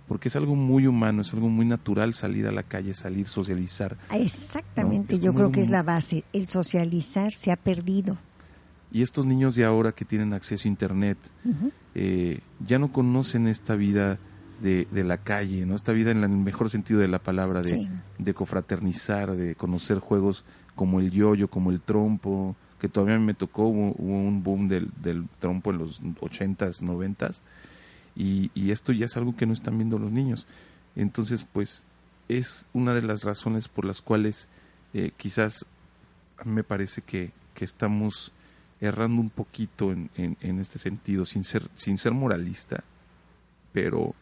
porque 0.08 0.28
es 0.28 0.36
algo 0.36 0.56
muy 0.56 0.86
humano, 0.86 1.22
es 1.22 1.32
algo 1.32 1.48
muy 1.48 1.64
natural 1.64 2.12
salir 2.12 2.46
a 2.46 2.52
la 2.52 2.64
calle, 2.64 2.92
salir, 2.92 3.28
socializar. 3.28 3.96
Exactamente, 4.10 5.20
yo 5.20 5.32
creo 5.32 5.52
que 5.52 5.62
es 5.62 5.70
la 5.70 5.84
base. 5.84 6.24
El 6.32 6.48
socializar 6.48 7.32
se 7.32 7.52
ha 7.52 7.56
perdido. 7.56 8.18
Y 8.90 9.02
estos 9.02 9.24
niños 9.26 9.54
de 9.54 9.64
ahora 9.64 9.92
que 9.92 10.04
tienen 10.04 10.34
acceso 10.34 10.66
a 10.66 10.70
internet 10.70 11.18
eh, 11.94 12.40
ya 12.66 12.78
no 12.78 12.92
conocen 12.92 13.46
esta 13.46 13.76
vida 13.76 14.18
de, 14.60 14.86
de, 14.90 15.04
la 15.04 15.18
calle, 15.18 15.66
¿no? 15.66 15.74
Esta 15.74 15.92
vida 15.92 16.10
en 16.10 16.22
el 16.24 16.30
mejor 16.30 16.70
sentido 16.70 17.00
de 17.00 17.08
la 17.08 17.18
palabra, 17.18 17.62
de, 17.62 17.88
de 18.18 18.34
confraternizar, 18.34 19.32
de 19.32 19.54
conocer 19.54 19.98
juegos 19.98 20.44
como 20.74 21.00
el 21.00 21.10
yoyo, 21.10 21.48
como 21.48 21.70
el 21.70 21.80
trompo, 21.80 22.56
que 22.80 22.88
todavía 22.88 23.18
me 23.18 23.34
tocó, 23.34 23.66
hubo, 23.66 23.94
un 23.98 24.42
boom 24.42 24.68
del, 24.68 24.90
del, 25.00 25.28
trompo 25.38 25.70
en 25.70 25.78
los 25.78 26.00
ochentas, 26.20 26.82
noventas, 26.82 27.42
y, 28.16 28.50
y 28.54 28.70
esto 28.70 28.92
ya 28.92 29.06
es 29.06 29.16
algo 29.16 29.36
que 29.36 29.46
no 29.46 29.52
están 29.52 29.76
viendo 29.76 29.98
los 29.98 30.12
niños. 30.12 30.46
Entonces, 30.96 31.46
pues, 31.52 31.84
es 32.28 32.66
una 32.72 32.94
de 32.94 33.02
las 33.02 33.22
razones 33.22 33.68
por 33.68 33.84
las 33.84 34.00
cuales 34.00 34.48
eh, 34.92 35.10
quizás 35.16 35.66
me 36.44 36.64
parece 36.64 37.02
que 37.02 37.32
que 37.54 37.64
estamos 37.64 38.32
errando 38.80 39.22
un 39.22 39.30
poquito 39.30 39.92
en, 39.92 40.10
en, 40.16 40.58
este 40.58 40.78
sentido, 40.78 41.24
sin 41.24 41.44
ser, 41.44 41.70
sin 41.76 41.96
ser 41.96 42.12
moralista, 42.12 42.84
pero 43.72 44.14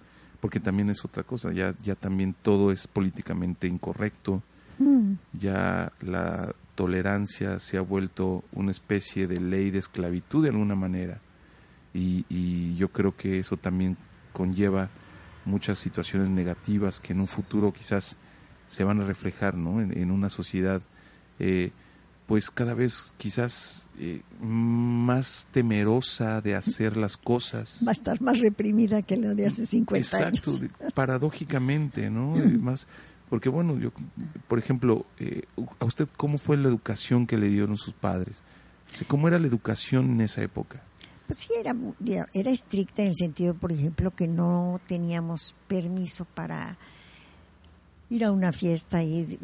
porque 0.43 0.59
también 0.59 0.91
es 0.91 1.05
otra 1.05 1.23
cosa, 1.23 1.53
ya, 1.53 1.73
ya 1.85 1.95
también 1.95 2.35
todo 2.43 2.73
es 2.73 2.89
políticamente 2.89 3.69
incorrecto, 3.69 4.43
mm. 4.79 5.13
ya 5.33 5.93
la 6.01 6.53
tolerancia 6.75 7.61
se 7.61 7.79
ha 7.79 7.81
vuelto 7.81 8.43
una 8.53 8.73
especie 8.73 9.29
de 9.29 9.39
ley 9.39 9.71
de 9.71 9.79
esclavitud 9.79 10.43
de 10.43 10.49
alguna 10.49 10.75
manera, 10.75 11.21
y, 11.95 12.25
y 12.29 12.75
yo 12.75 12.89
creo 12.89 13.17
que 13.17 13.39
eso 13.39 13.57
también 13.57 13.97
conlleva 14.33 14.89
muchas 15.45 15.79
situaciones 15.79 16.29
negativas 16.29 16.99
que 16.99 17.13
en 17.13 17.21
un 17.21 17.29
futuro 17.29 17.73
quizás 17.73 18.17
se 18.67 18.83
van 18.83 19.01
a 19.01 19.05
reflejar 19.05 19.55
¿no? 19.55 19.81
en, 19.81 20.11
una 20.11 20.29
sociedad 20.29 20.83
eh, 21.39 21.71
pues 22.27 22.51
cada 22.51 22.75
vez 22.75 23.13
quizás 23.17 23.89
eh, 23.99 24.23
más 24.41 25.47
temerosa 25.51 26.41
de 26.41 26.55
hacer 26.55 26.97
las 26.97 27.17
cosas. 27.17 27.83
Va 27.87 27.91
a 27.91 27.93
estar 27.93 28.21
más 28.21 28.39
reprimida 28.39 29.03
que 29.03 29.17
la 29.17 29.35
de 29.35 29.47
hace 29.47 29.67
50 29.67 29.99
Exacto, 29.99 30.51
años. 30.51 30.73
paradójicamente, 30.95 32.11
¿no? 32.11 32.35
Eh, 32.37 32.59
más, 32.59 32.87
porque 33.29 33.49
bueno, 33.49 33.79
yo, 33.79 33.93
por 34.49 34.59
ejemplo, 34.59 35.07
¿a 35.81 35.85
usted 35.85 36.09
cómo 36.17 36.39
fue 36.39 36.57
la 36.57 36.69
educación 36.69 37.27
que 37.27 37.39
le 37.39 37.49
dieron 37.49 37.77
sus 37.77 37.95
padres? 37.95 38.43
¿Cómo 39.09 39.29
era 39.29 39.39
la 39.39 39.47
educación 39.47 40.11
en 40.11 40.21
esa 40.21 40.43
época? 40.43 40.83
Pues 41.27 41.39
sí, 41.39 41.51
era, 41.59 41.75
era 42.35 42.51
estricta 42.51 43.03
en 43.03 43.09
el 43.09 43.17
sentido, 43.17 43.55
por 43.55 43.73
ejemplo, 43.73 44.11
que 44.11 44.29
no 44.29 44.81
teníamos 44.87 45.55
permiso 45.67 46.27
para 46.27 46.77
ir 48.11 48.25
a 48.25 48.33
una 48.33 48.53
fiesta 48.53 49.03
y, 49.03 49.39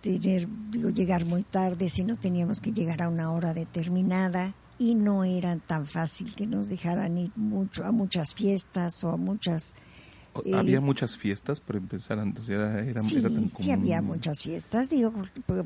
tener, 0.00 0.46
digo, 0.70 0.90
llegar 0.90 1.24
muy 1.24 1.42
tarde, 1.42 1.88
sino 1.88 2.16
teníamos 2.16 2.60
que 2.60 2.72
llegar 2.72 3.02
a 3.02 3.08
una 3.08 3.32
hora 3.32 3.54
determinada 3.54 4.54
y 4.78 4.94
no 4.94 5.24
era 5.24 5.56
tan 5.56 5.86
fácil 5.86 6.34
que 6.34 6.46
nos 6.46 6.68
dejaran 6.68 7.18
ir 7.18 7.32
mucho 7.36 7.84
a 7.84 7.92
muchas 7.92 8.34
fiestas 8.34 9.02
o 9.04 9.10
a 9.10 9.16
muchas 9.16 9.74
había 10.54 10.76
eh, 10.76 10.80
muchas 10.80 11.16
fiestas 11.16 11.60
para 11.60 11.78
empezar 11.78 12.18
antes 12.20 12.48
era, 12.48 12.80
era, 12.84 13.00
sí, 13.00 13.20
sí 13.56 13.72
había 13.72 14.00
muchas 14.00 14.42
fiestas 14.42 14.88
digo 14.90 15.12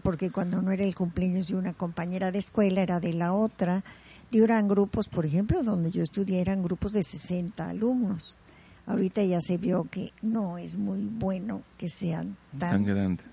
porque 0.03 0.31
cuando 0.31 0.63
no 0.63 0.73
era 0.73 0.85
el 0.85 0.95
cumpleaños 0.95 1.49
de 1.49 1.57
una 1.57 1.75
compañera 1.75 2.33
de 2.33 2.39
escuela 2.39 2.83
era 2.83 3.01
de 3.01 3.13
la 3.13 3.35
otra. 3.35 3.85
Eran 4.33 4.67
grupos, 4.67 5.07
por 5.07 5.27
ejemplo, 5.27 5.63
donde 5.63 5.93
yo 5.93 6.03
estudié, 6.03 6.41
eran 6.41 6.61
grupos 6.61 6.93
de 6.93 7.05
60 7.05 7.69
alumnos. 7.69 8.37
Ahorita 8.87 9.23
ya 9.23 9.41
se 9.41 9.57
vio 9.57 9.85
que 9.85 10.13
no 10.21 10.59
es 10.59 10.77
muy 10.77 10.99
bueno 11.01 11.63
que 11.79 11.89
sean 11.89 12.37
tan, 12.59 12.85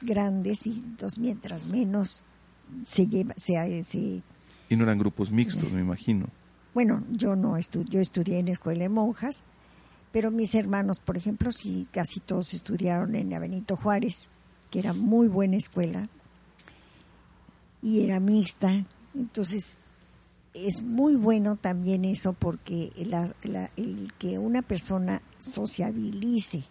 grandes. 0.02 0.66
y 0.66 0.78
entonces 0.78 1.20
mientras 1.20 1.66
menos 1.66 2.26
se 2.86 3.08
lleva, 3.08 3.34
se, 3.38 3.84
se 3.84 4.24
y 4.70 4.78
no 4.78 4.86
eran 4.86 5.00
grupos 5.00 5.32
mixtos, 5.32 5.74
me 5.74 5.82
imagino. 5.82 6.28
Bueno, 6.74 7.04
yo 7.12 7.36
no 7.36 7.58
estudié, 7.58 7.92
yo 7.92 8.00
estudié 8.00 8.40
en 8.40 8.48
escuela 8.48 8.84
de 8.84 8.90
monjas, 8.90 9.44
pero 10.14 10.32
mis 10.32 10.56
hermanos, 10.56 11.02
por 11.02 11.18
ejemplo, 11.18 11.52
sí, 11.52 11.90
casi 11.92 12.22
todos 12.22 12.54
estudiaron 12.54 13.16
en 13.16 13.30
la 13.30 13.40
Benito 13.40 13.76
Juárez, 13.76 14.30
que 14.70 14.80
era 14.80 14.94
muy 14.94 15.28
buena 15.28 15.58
escuela 15.58 16.08
y 17.82 18.06
era 18.06 18.22
mixta, 18.22 18.86
entonces 19.14 19.90
es 20.54 20.82
muy 20.82 21.18
bueno 21.18 21.58
también 21.58 22.06
eso 22.06 22.32
porque 22.32 22.94
el 22.96 24.14
que 24.18 24.38
una 24.40 24.62
persona 24.62 25.22
sociabilice 25.42 26.64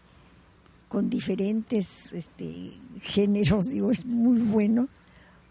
con 0.88 1.08
diferentes 1.08 2.12
este, 2.12 2.72
géneros, 3.00 3.68
digo, 3.68 3.90
es 3.92 4.06
muy 4.06 4.40
bueno, 4.40 4.88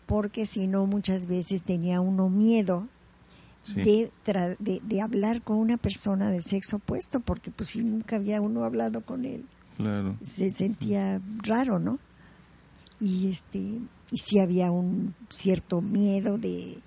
porque 0.06 0.46
si 0.46 0.68
no 0.68 0.86
muchas 0.86 1.28
veces 1.28 1.64
tenía 1.64 2.02
uno 2.02 2.30
miedo 2.30 2.88
de, 3.76 4.12
de, 4.60 5.02
hablar 5.02 5.42
con 5.42 5.58
una 5.58 5.78
persona 5.78 6.32
del 6.32 6.44
sexo 6.44 6.78
opuesto, 6.78 7.20
porque 7.20 7.52
pues 7.52 7.70
si 7.70 7.84
nunca 7.84 8.16
había 8.16 8.42
uno 8.42 8.64
hablado 8.64 9.02
con 9.02 9.26
él, 9.26 9.46
se 10.26 10.52
sentía 10.52 11.22
raro, 11.44 11.80
¿no? 11.80 12.00
Y 13.00 13.30
este 13.30 13.80
y 14.12 14.18
si 14.18 14.40
había 14.40 14.72
un 14.72 15.14
cierto 15.30 15.82
miedo 15.82 16.38
de 16.38 16.80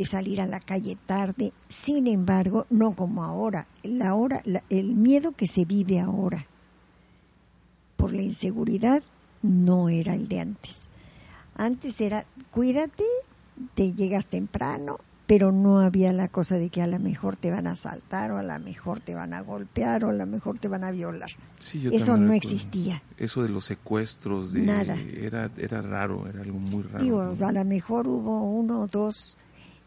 de 0.00 0.06
salir 0.06 0.40
a 0.40 0.46
la 0.46 0.60
calle 0.60 0.96
tarde. 1.04 1.52
Sin 1.68 2.06
embargo, 2.06 2.66
no 2.70 2.92
como 2.92 3.22
ahora. 3.22 3.66
La 3.82 4.14
hora, 4.14 4.42
el 4.70 4.94
miedo 4.94 5.32
que 5.32 5.46
se 5.46 5.66
vive 5.66 6.00
ahora 6.00 6.46
por 7.96 8.14
la 8.14 8.22
inseguridad 8.22 9.02
no 9.42 9.90
era 9.90 10.14
el 10.14 10.26
de 10.26 10.40
antes. 10.40 10.86
Antes 11.54 12.00
era, 12.00 12.24
cuídate, 12.50 13.04
te 13.74 13.92
llegas 13.92 14.28
temprano, 14.28 15.00
pero 15.26 15.52
no 15.52 15.80
había 15.80 16.14
la 16.14 16.28
cosa 16.28 16.56
de 16.56 16.70
que 16.70 16.80
a 16.80 16.86
lo 16.86 16.98
mejor 16.98 17.36
te 17.36 17.50
van 17.50 17.66
a 17.66 17.72
asaltar 17.72 18.30
o 18.30 18.38
a 18.38 18.42
lo 18.42 18.58
mejor 18.58 19.00
te 19.00 19.14
van 19.14 19.34
a 19.34 19.42
golpear 19.42 20.02
o 20.04 20.08
a 20.08 20.14
lo 20.14 20.24
mejor 20.24 20.58
te 20.58 20.68
van 20.68 20.82
a 20.82 20.92
violar. 20.92 21.28
Eso 21.92 22.16
no 22.16 22.32
existía. 22.32 23.02
Eso 23.18 23.42
de 23.42 23.50
los 23.50 23.66
secuestros, 23.66 24.54
de, 24.54 24.62
Nada. 24.62 24.96
Era, 24.98 25.50
era 25.58 25.82
raro, 25.82 26.26
era 26.26 26.40
algo 26.40 26.58
muy 26.58 26.84
raro. 26.84 27.04
Digo, 27.04 27.20
a 27.20 27.52
lo 27.52 27.64
mejor 27.66 28.08
hubo 28.08 28.40
uno 28.50 28.80
o 28.80 28.86
dos 28.86 29.36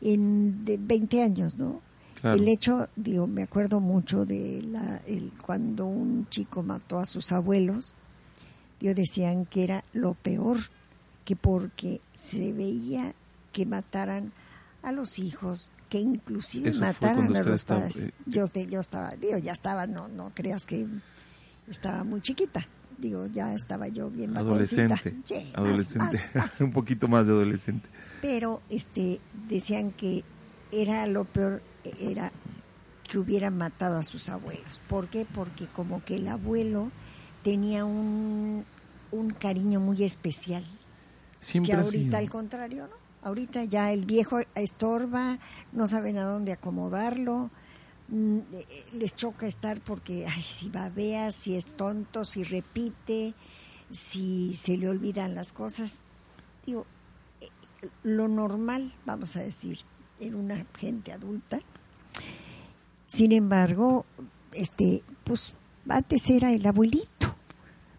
en 0.04 0.66
de 0.66 0.78
20 0.78 1.24
años, 1.24 1.58
¿no? 1.58 1.82
El 2.24 2.48
hecho, 2.48 2.88
digo, 2.96 3.28
me 3.28 3.44
acuerdo 3.44 3.82
mucho 3.82 4.26
de 4.26 4.62
la, 4.62 5.02
el, 5.06 5.32
cuando 5.42 5.86
un 5.86 6.26
chico 6.30 6.64
mató 6.64 7.00
a 7.00 7.06
sus 7.06 7.34
abuelos, 7.34 7.94
yo 8.80 8.96
decían 8.96 9.46
que 9.46 9.66
era 9.66 9.84
lo 9.92 10.14
peor, 10.14 10.58
que 11.26 11.36
porque 11.36 12.00
se 12.14 12.54
veía 12.54 13.14
que 13.52 13.66
mataran 13.66 14.32
a 14.84 14.94
los 14.94 15.20
hijos, 15.20 15.74
que 15.90 16.00
inclusive 16.00 16.72
mataran 16.74 17.36
a 17.36 17.44
los 17.44 17.66
padres. 17.66 18.04
Eh, 18.04 18.14
yo, 18.26 18.50
yo 18.54 18.80
estaba, 18.80 19.18
digo, 19.18 19.38
ya 19.38 19.52
estaba, 19.52 19.86
no, 19.86 20.08
no 20.08 20.32
creas 20.34 20.66
que 20.66 20.88
estaba 21.68 22.06
muy 22.06 22.22
chiquita, 22.22 22.66
digo, 22.98 23.28
ya 23.28 23.54
estaba 23.54 23.88
yo 23.88 24.10
bien 24.10 24.38
adolescente, 24.38 25.16
adolescente, 25.54 26.20
un 26.62 26.72
poquito 26.72 27.08
más 27.08 27.28
de 27.28 27.34
adolescente 27.34 27.90
pero 28.24 28.62
este 28.70 29.20
decían 29.50 29.92
que 29.92 30.24
era 30.72 31.06
lo 31.08 31.26
peor 31.26 31.62
era 32.00 32.32
que 33.04 33.18
hubieran 33.18 33.58
matado 33.58 33.98
a 33.98 34.06
sus 34.06 34.30
abuelos. 34.30 34.80
¿Por 34.88 35.10
qué? 35.10 35.26
Porque 35.26 35.68
como 35.68 36.06
que 36.06 36.16
el 36.16 36.30
abuelo 36.30 36.90
tenía 37.44 37.84
un, 37.84 38.64
un 39.12 39.30
cariño 39.32 39.82
muy 39.82 40.06
especial. 40.06 40.64
Siempre 41.42 41.74
que 41.74 41.82
ahorita 41.82 42.18
al 42.18 42.30
contrario, 42.30 42.88
¿no? 42.88 43.28
Ahorita 43.28 43.66
ya 43.66 43.92
el 43.92 44.06
viejo 44.06 44.40
estorba, 44.56 45.38
no 45.74 45.88
saben 45.88 46.18
a 46.18 46.24
dónde 46.24 46.54
acomodarlo, 46.54 47.52
les 48.94 49.16
choca 49.16 49.48
estar 49.48 49.82
porque, 49.82 50.26
ay, 50.28 50.42
si 50.42 50.70
babea, 50.70 51.32
si 51.32 51.56
es 51.56 51.66
tonto, 51.66 52.26
si 52.26 52.44
repite, 52.44 53.34
si 53.90 54.56
se 54.56 54.78
le 54.78 54.90
olvidan 54.90 55.36
las 55.36 55.54
cosas. 55.54 56.04
Digo, 56.66 56.86
lo 58.04 58.28
normal, 58.28 58.94
vamos 59.06 59.36
a 59.36 59.42
decir, 59.42 59.80
en 60.20 60.36
una 60.36 60.66
gente 60.78 61.12
adulta. 61.12 61.60
Sin 63.08 63.32
embargo, 63.32 64.06
este, 64.54 65.04
pues 65.24 65.56
antes 65.90 66.30
era 66.30 66.52
el 66.52 66.66
abuelito, 66.66 67.36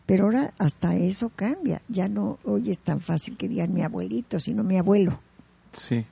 pero 0.06 0.24
ahora 0.24 0.54
hasta 0.58 0.96
eso 0.96 1.30
cambia. 1.30 1.82
Ya 1.88 2.08
no 2.08 2.38
hoy 2.44 2.70
es 2.70 2.80
tan 2.80 3.00
fácil 3.00 3.36
que 3.36 3.48
digan 3.48 3.72
mi 3.72 3.82
abuelito, 3.82 4.40
sino 4.40 4.64
mi 4.64 4.76
abuelo. 4.76 5.20
Sí. 5.72 6.06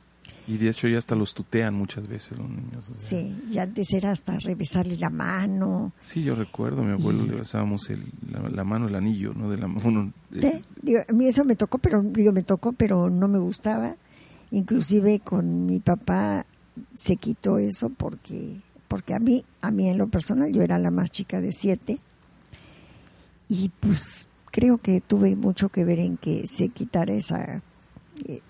Y 0.48 0.56
de 0.58 0.70
hecho 0.70 0.88
ya 0.88 0.98
hasta 0.98 1.14
los 1.14 1.34
tutean 1.34 1.74
muchas 1.74 2.08
veces 2.08 2.36
los 2.36 2.50
niños. 2.50 2.92
Sí, 2.98 3.36
ya 3.48 3.62
antes 3.62 3.92
era 3.92 4.10
hasta 4.10 4.38
revisarle 4.38 4.96
la 4.96 5.10
mano. 5.10 5.92
Sí, 6.00 6.24
yo 6.24 6.34
recuerdo, 6.34 6.82
a 6.82 6.84
mi 6.84 6.92
abuelo 6.92 7.24
le 7.24 7.36
besábamos 7.36 7.90
el, 7.90 8.04
la, 8.30 8.64
mano, 8.64 8.88
el 8.88 8.94
anillo, 8.94 9.34
¿no? 9.34 9.48
De 9.50 9.56
la 9.56 9.68
mano. 9.68 10.12
a 10.32 11.12
mí 11.12 11.26
eso 11.26 11.44
me 11.44 11.54
tocó, 11.54 11.78
pero 11.78 12.02
digo, 12.02 12.32
me 12.32 12.42
tocó, 12.42 12.72
pero 12.72 13.08
no 13.08 13.28
me 13.28 13.38
gustaba. 13.38 13.96
Inclusive 14.50 15.20
con 15.20 15.66
mi 15.66 15.78
papá 15.78 16.44
se 16.94 17.16
quitó 17.16 17.58
eso 17.58 17.90
porque 17.90 18.60
porque 18.88 19.14
a 19.14 19.18
mí, 19.18 19.42
a 19.62 19.70
mí 19.70 19.88
en 19.88 19.96
lo 19.96 20.08
personal, 20.08 20.52
yo 20.52 20.60
era 20.60 20.78
la 20.78 20.90
más 20.90 21.10
chica 21.10 21.40
de 21.40 21.52
siete 21.52 21.98
y 23.48 23.70
pues 23.80 24.26
creo 24.50 24.76
que 24.76 25.00
tuve 25.00 25.34
mucho 25.34 25.70
que 25.70 25.84
ver 25.84 25.98
en 25.98 26.18
que 26.18 26.46
se 26.46 26.68
quitara 26.68 27.14
esa 27.14 27.62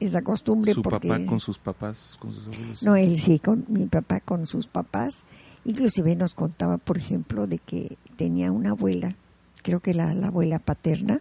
esa 0.01 0.23
costumbre. 0.23 0.75
¿Su 0.75 0.83
porque, 0.83 1.09
papá 1.09 1.27
con 1.27 1.41
sus 1.41 1.59
papás? 1.59 2.17
Con 2.19 2.33
sus 2.33 2.47
abuelos? 2.47 2.83
No, 2.83 2.97
él 2.97 3.19
sí, 3.19 3.39
con 3.39 3.65
mi 3.69 3.87
papá 3.87 4.21
con 4.21 4.47
sus 4.47 4.67
papás. 4.67 5.25
Inclusive 5.65 6.17
nos 6.17 6.35
contaba, 6.35 6.79
por 6.79 6.99
ejemplo, 6.99 7.47
de 7.47 7.59
que 7.59 7.97
tenía 8.17 8.51
una 8.51 8.71
abuela, 8.71 9.17
creo 9.63 9.81
que 9.81 9.95
la, 9.95 10.15
la 10.15 10.29
abuela 10.29 10.59
paterna, 10.59 11.21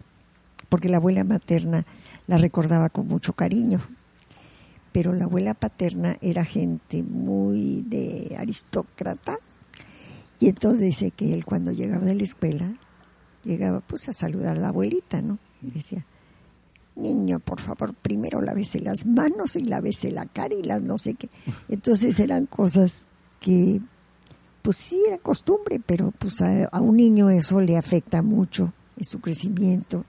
porque 0.68 0.88
la 0.88 0.96
abuela 0.96 1.24
materna 1.24 1.86
la 2.26 2.38
recordaba 2.38 2.88
con 2.88 3.06
mucho 3.06 3.34
cariño, 3.34 3.80
pero 4.92 5.12
la 5.12 5.24
abuela 5.24 5.54
paterna 5.54 6.16
era 6.20 6.44
gente 6.44 7.02
muy 7.02 7.82
de 7.82 8.36
aristócrata 8.38 9.38
y 10.42 10.48
entonces 10.48 10.80
dice 10.80 11.12
que 11.12 11.32
él 11.32 11.44
cuando 11.44 11.70
llegaba 11.70 12.04
de 12.04 12.16
la 12.16 12.24
escuela 12.24 12.74
llegaba 13.44 13.80
pues 13.80 14.08
a 14.08 14.12
saludar 14.12 14.56
a 14.56 14.60
la 14.60 14.68
abuelita, 14.68 15.22
¿no? 15.22 15.38
Y 15.62 15.70
decía, 15.70 16.04
niño, 16.96 17.38
por 17.38 17.60
favor, 17.60 17.94
primero 17.94 18.40
lávese 18.40 18.80
las 18.80 19.06
manos 19.06 19.56
y 19.56 19.64
lávese 19.64 20.10
la 20.10 20.26
cara 20.26 20.54
y 20.54 20.62
las 20.62 20.82
no 20.82 20.98
sé 20.98 21.14
qué. 21.14 21.28
Entonces 21.68 22.18
eran 22.18 22.46
cosas 22.46 23.06
que, 23.40 23.80
pues 24.62 24.76
sí, 24.76 25.02
era 25.06 25.18
costumbre, 25.18 25.80
pero 25.84 26.12
pues 26.18 26.40
a, 26.40 26.68
un 26.80 26.96
niño 26.96 27.30
eso 27.30 27.60
le 27.60 27.76
afecta 27.76 28.22
mucho 28.22 28.72
en 28.96 29.04
su 29.04 29.20
crecimiento. 29.20 30.04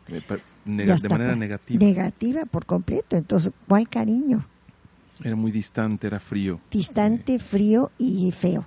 de 0.65 1.09
manera 1.09 1.35
negativa. 1.35 1.85
Negativa 1.85 2.45
por 2.45 2.65
completo. 2.65 3.15
Entonces, 3.15 3.51
¿cuál 3.67 3.89
cariño? 3.89 4.45
Era 5.23 5.35
muy 5.35 5.51
distante, 5.51 6.07
era 6.07 6.19
frío. 6.19 6.59
Distante, 6.71 7.39
frío 7.39 7.91
y 7.97 8.31
feo. 8.31 8.65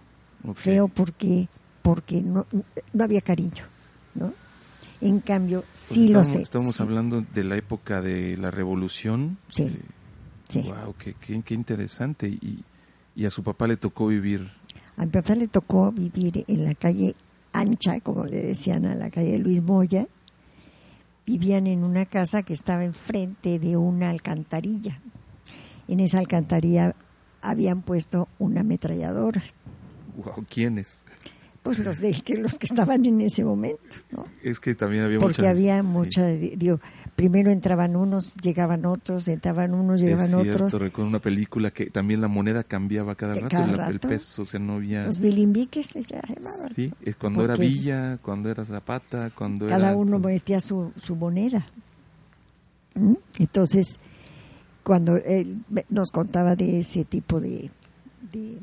Feo 0.54 0.88
porque 0.88 1.48
porque 1.82 2.20
no, 2.20 2.46
no 2.92 3.04
había 3.04 3.20
cariño, 3.20 3.64
¿no? 4.16 4.32
En 5.00 5.20
cambio, 5.20 5.62
pues 5.62 5.80
sí 5.80 6.08
lo 6.08 6.24
sé. 6.24 6.42
Estamos 6.42 6.80
hablando 6.80 7.20
de 7.34 7.44
la 7.44 7.56
época 7.56 8.00
de 8.00 8.36
la 8.36 8.50
revolución. 8.50 9.38
Sí. 9.48 9.64
Eh, 9.64 9.80
sí. 10.48 10.62
Wow, 10.62 10.94
qué, 10.98 11.14
qué, 11.42 11.54
interesante. 11.54 12.28
Y, 12.28 12.64
y, 13.14 13.24
a 13.24 13.30
su 13.30 13.42
papá 13.42 13.66
le 13.66 13.76
tocó 13.76 14.06
vivir. 14.06 14.50
A 14.96 15.04
mi 15.04 15.10
papá 15.10 15.34
le 15.34 15.48
tocó 15.48 15.92
vivir 15.92 16.44
en 16.48 16.64
la 16.64 16.74
calle 16.74 17.14
ancha, 17.52 18.00
como 18.00 18.24
le 18.24 18.42
decían 18.42 18.86
a 18.86 18.94
la 18.94 19.10
calle 19.10 19.38
Luis 19.38 19.62
Moya. 19.62 20.06
Vivían 21.26 21.66
en 21.66 21.82
una 21.82 22.06
casa 22.06 22.42
que 22.42 22.52
estaba 22.52 22.84
enfrente 22.84 23.58
de 23.58 23.76
una 23.76 24.10
alcantarilla. 24.10 25.00
En 25.88 26.00
esa 26.00 26.18
alcantarilla 26.18 26.94
habían 27.42 27.82
puesto 27.82 28.28
una 28.38 28.60
ametralladora. 28.60 29.42
Wow, 30.16 30.46
¿quiénes? 30.48 31.02
Pues 31.66 31.80
los 31.80 32.00
de, 32.00 32.12
que 32.12 32.36
los 32.36 32.60
que 32.60 32.66
estaban 32.66 33.04
en 33.06 33.20
ese 33.22 33.44
momento, 33.44 33.96
¿no? 34.12 34.24
Es 34.40 34.60
que 34.60 34.76
también 34.76 35.02
había 35.02 35.18
porque 35.18 35.48
había 35.48 35.82
mucha, 35.82 36.24
digo, 36.28 36.78
primero 37.16 37.50
entraban 37.50 37.96
unos, 37.96 38.36
llegaban 38.36 38.86
otros, 38.86 39.26
entraban 39.26 39.74
unos, 39.74 40.00
llegaban 40.00 40.26
es 40.26 40.42
cierto, 40.42 40.66
otros. 40.66 40.80
Recuerdo 40.80 41.08
una 41.08 41.18
película 41.18 41.72
que 41.72 41.86
también 41.86 42.20
la 42.20 42.28
moneda 42.28 42.62
cambiaba 42.62 43.16
cada 43.16 43.34
rato, 43.34 43.48
cada 43.48 43.88
el 43.88 43.98
peso, 43.98 44.42
o 44.42 44.44
sea, 44.44 44.60
no 44.60 44.74
había. 44.74 45.06
Los 45.06 45.18
bilimbiques 45.18 45.92
les 45.96 46.06
llamaban. 46.06 46.72
Sí, 46.72 46.92
es 47.02 47.16
cuando 47.16 47.44
era 47.44 47.56
Villa, 47.56 48.18
cuando 48.22 48.48
era 48.48 48.64
Zapata, 48.64 49.32
cuando 49.34 49.66
cada 49.66 49.88
era. 49.88 49.96
uno 49.96 50.20
metía 50.20 50.60
su, 50.60 50.92
su 50.96 51.16
moneda. 51.16 51.66
¿Mm? 52.94 53.14
Entonces, 53.40 53.98
cuando 54.84 55.16
él 55.16 55.64
nos 55.88 56.12
contaba 56.12 56.54
de 56.54 56.78
ese 56.78 57.04
tipo 57.04 57.40
de, 57.40 57.72
de, 58.30 58.56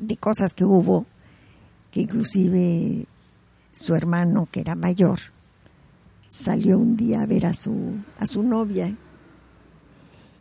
de 0.00 0.16
cosas 0.16 0.52
que 0.52 0.64
hubo 0.64 1.06
que 1.96 2.02
inclusive 2.02 3.06
su 3.72 3.94
hermano, 3.94 4.50
que 4.52 4.60
era 4.60 4.74
mayor, 4.74 5.18
salió 6.28 6.78
un 6.78 6.94
día 6.94 7.22
a 7.22 7.26
ver 7.26 7.46
a 7.46 7.54
su, 7.54 7.94
a 8.18 8.26
su 8.26 8.42
novia 8.42 8.94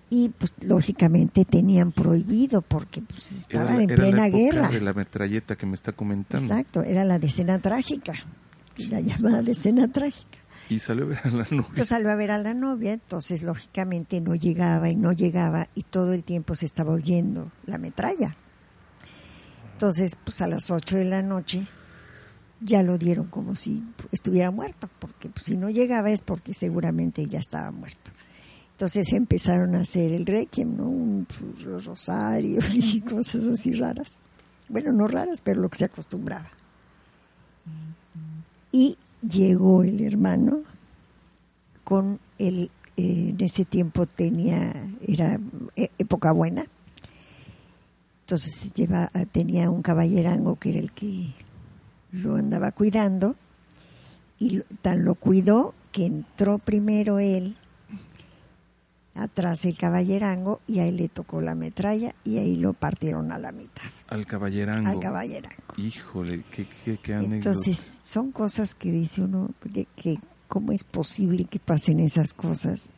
y 0.09 0.27
pues 0.37 0.53
lógicamente 0.59 1.45
tenían 1.45 1.93
prohibido 1.93 2.61
porque 2.61 3.01
pues 3.01 3.31
estaban 3.31 3.79
en 3.79 3.87
plena 3.87 4.27
guerra. 4.27 4.67
De 4.67 4.81
la 4.81 4.91
metralleta 4.91 5.55
que 5.55 5.65
me 5.65 5.75
está 5.75 5.93
comentando. 5.93 6.45
Exacto, 6.45 6.83
era 6.83 7.05
la 7.05 7.19
decena 7.19 7.57
trágica, 7.59 8.11
la 8.75 8.99
llamada 8.99 9.41
decena 9.41 9.87
trágica. 9.89 10.37
Y 10.69 10.79
salió 10.79 11.05
a 11.05 11.07
ver 11.07 11.19
a 11.23 11.29
la 11.29 11.45
novia. 11.45 11.67
Entonces 11.69 11.87
salió 11.87 12.11
a 12.11 12.15
ver 12.15 12.31
a 12.31 12.37
la 12.37 12.53
novia, 12.53 12.91
entonces 12.91 13.43
lógicamente 13.43 14.19
no 14.19 14.35
llegaba 14.35 14.89
y 14.89 14.97
no 14.97 15.13
llegaba 15.13 15.69
y 15.73 15.83
todo 15.83 16.11
el 16.11 16.25
tiempo 16.25 16.53
se 16.53 16.65
estaba 16.65 16.91
oyendo 16.91 17.49
la 17.65 17.77
metralla. 17.77 18.35
Entonces, 19.75 20.17
pues 20.23 20.39
a 20.39 20.47
las 20.47 20.71
8 20.71 20.95
de 20.95 21.03
la 21.03 21.21
noche 21.21 21.67
ya 22.61 22.81
lo 22.81 22.97
dieron 22.97 23.25
como 23.25 23.55
si 23.55 23.83
estuviera 24.13 24.49
muerto, 24.49 24.89
porque 24.99 25.27
pues, 25.27 25.47
si 25.47 25.57
no 25.57 25.69
llegaba 25.69 26.11
es 26.11 26.21
porque 26.21 26.53
seguramente 26.53 27.25
ya 27.25 27.39
estaba 27.39 27.71
muerto. 27.71 28.11
Entonces 28.71 29.11
empezaron 29.11 29.75
a 29.75 29.81
hacer 29.81 30.13
el 30.13 30.25
requiem, 30.25 30.77
¿no? 30.77 30.87
Un 30.87 31.27
pues, 31.27 31.83
rosario 31.83 32.61
y 32.73 33.01
cosas 33.01 33.43
así 33.47 33.73
raras. 33.73 34.19
Bueno, 34.69 34.93
no 34.93 35.09
raras, 35.09 35.41
pero 35.41 35.59
lo 35.59 35.67
que 35.67 35.77
se 35.77 35.85
acostumbraba. 35.85 36.49
Y 38.71 38.97
llegó 39.27 39.83
el 39.83 40.01
hermano 40.01 40.61
con 41.83 42.21
el, 42.37 42.71
eh, 42.95 43.33
en 43.37 43.41
ese 43.41 43.65
tiempo 43.65 44.05
tenía, 44.05 44.71
era 45.05 45.37
eh, 45.75 45.89
época 45.97 46.31
buena, 46.31 46.65
entonces 48.25 48.73
lleva, 48.73 49.11
tenía 49.31 49.69
un 49.69 49.83
caballerango 49.83 50.55
que 50.55 50.69
era 50.69 50.79
el 50.79 50.91
que 50.93 51.27
lo 52.11 52.37
andaba 52.37 52.71
cuidando 52.71 53.35
y 54.39 54.61
tan 54.81 55.05
lo 55.05 55.13
cuidó 55.13 55.75
que 55.91 56.07
entró 56.07 56.57
primero 56.57 57.19
él 57.19 57.55
atrás 59.13 59.65
el 59.65 59.77
caballerango 59.77 60.59
y 60.65 60.79
ahí 60.79 60.91
le 60.91 61.07
tocó 61.07 61.39
la 61.39 61.53
metralla 61.53 62.15
y 62.23 62.39
ahí 62.39 62.55
lo 62.55 62.73
partieron 62.73 63.31
a 63.31 63.37
la 63.37 63.51
mitad. 63.51 63.83
Al 64.07 64.25
caballerango. 64.25 64.89
Al 64.89 64.99
caballerango. 64.99 65.75
Híjole, 65.77 66.43
qué, 66.49 66.67
qué, 66.83 66.97
qué 66.97 67.13
Entonces, 67.13 67.99
son 68.01 68.31
cosas 68.31 68.73
que 68.73 68.91
dice 68.91 69.21
uno, 69.21 69.51
que, 69.71 69.85
que 69.95 70.17
cómo 70.47 70.71
es 70.71 70.83
posible 70.83 71.45
que 71.45 71.59
pasen 71.59 71.99
esas 71.99 72.33
cosas 72.33 72.89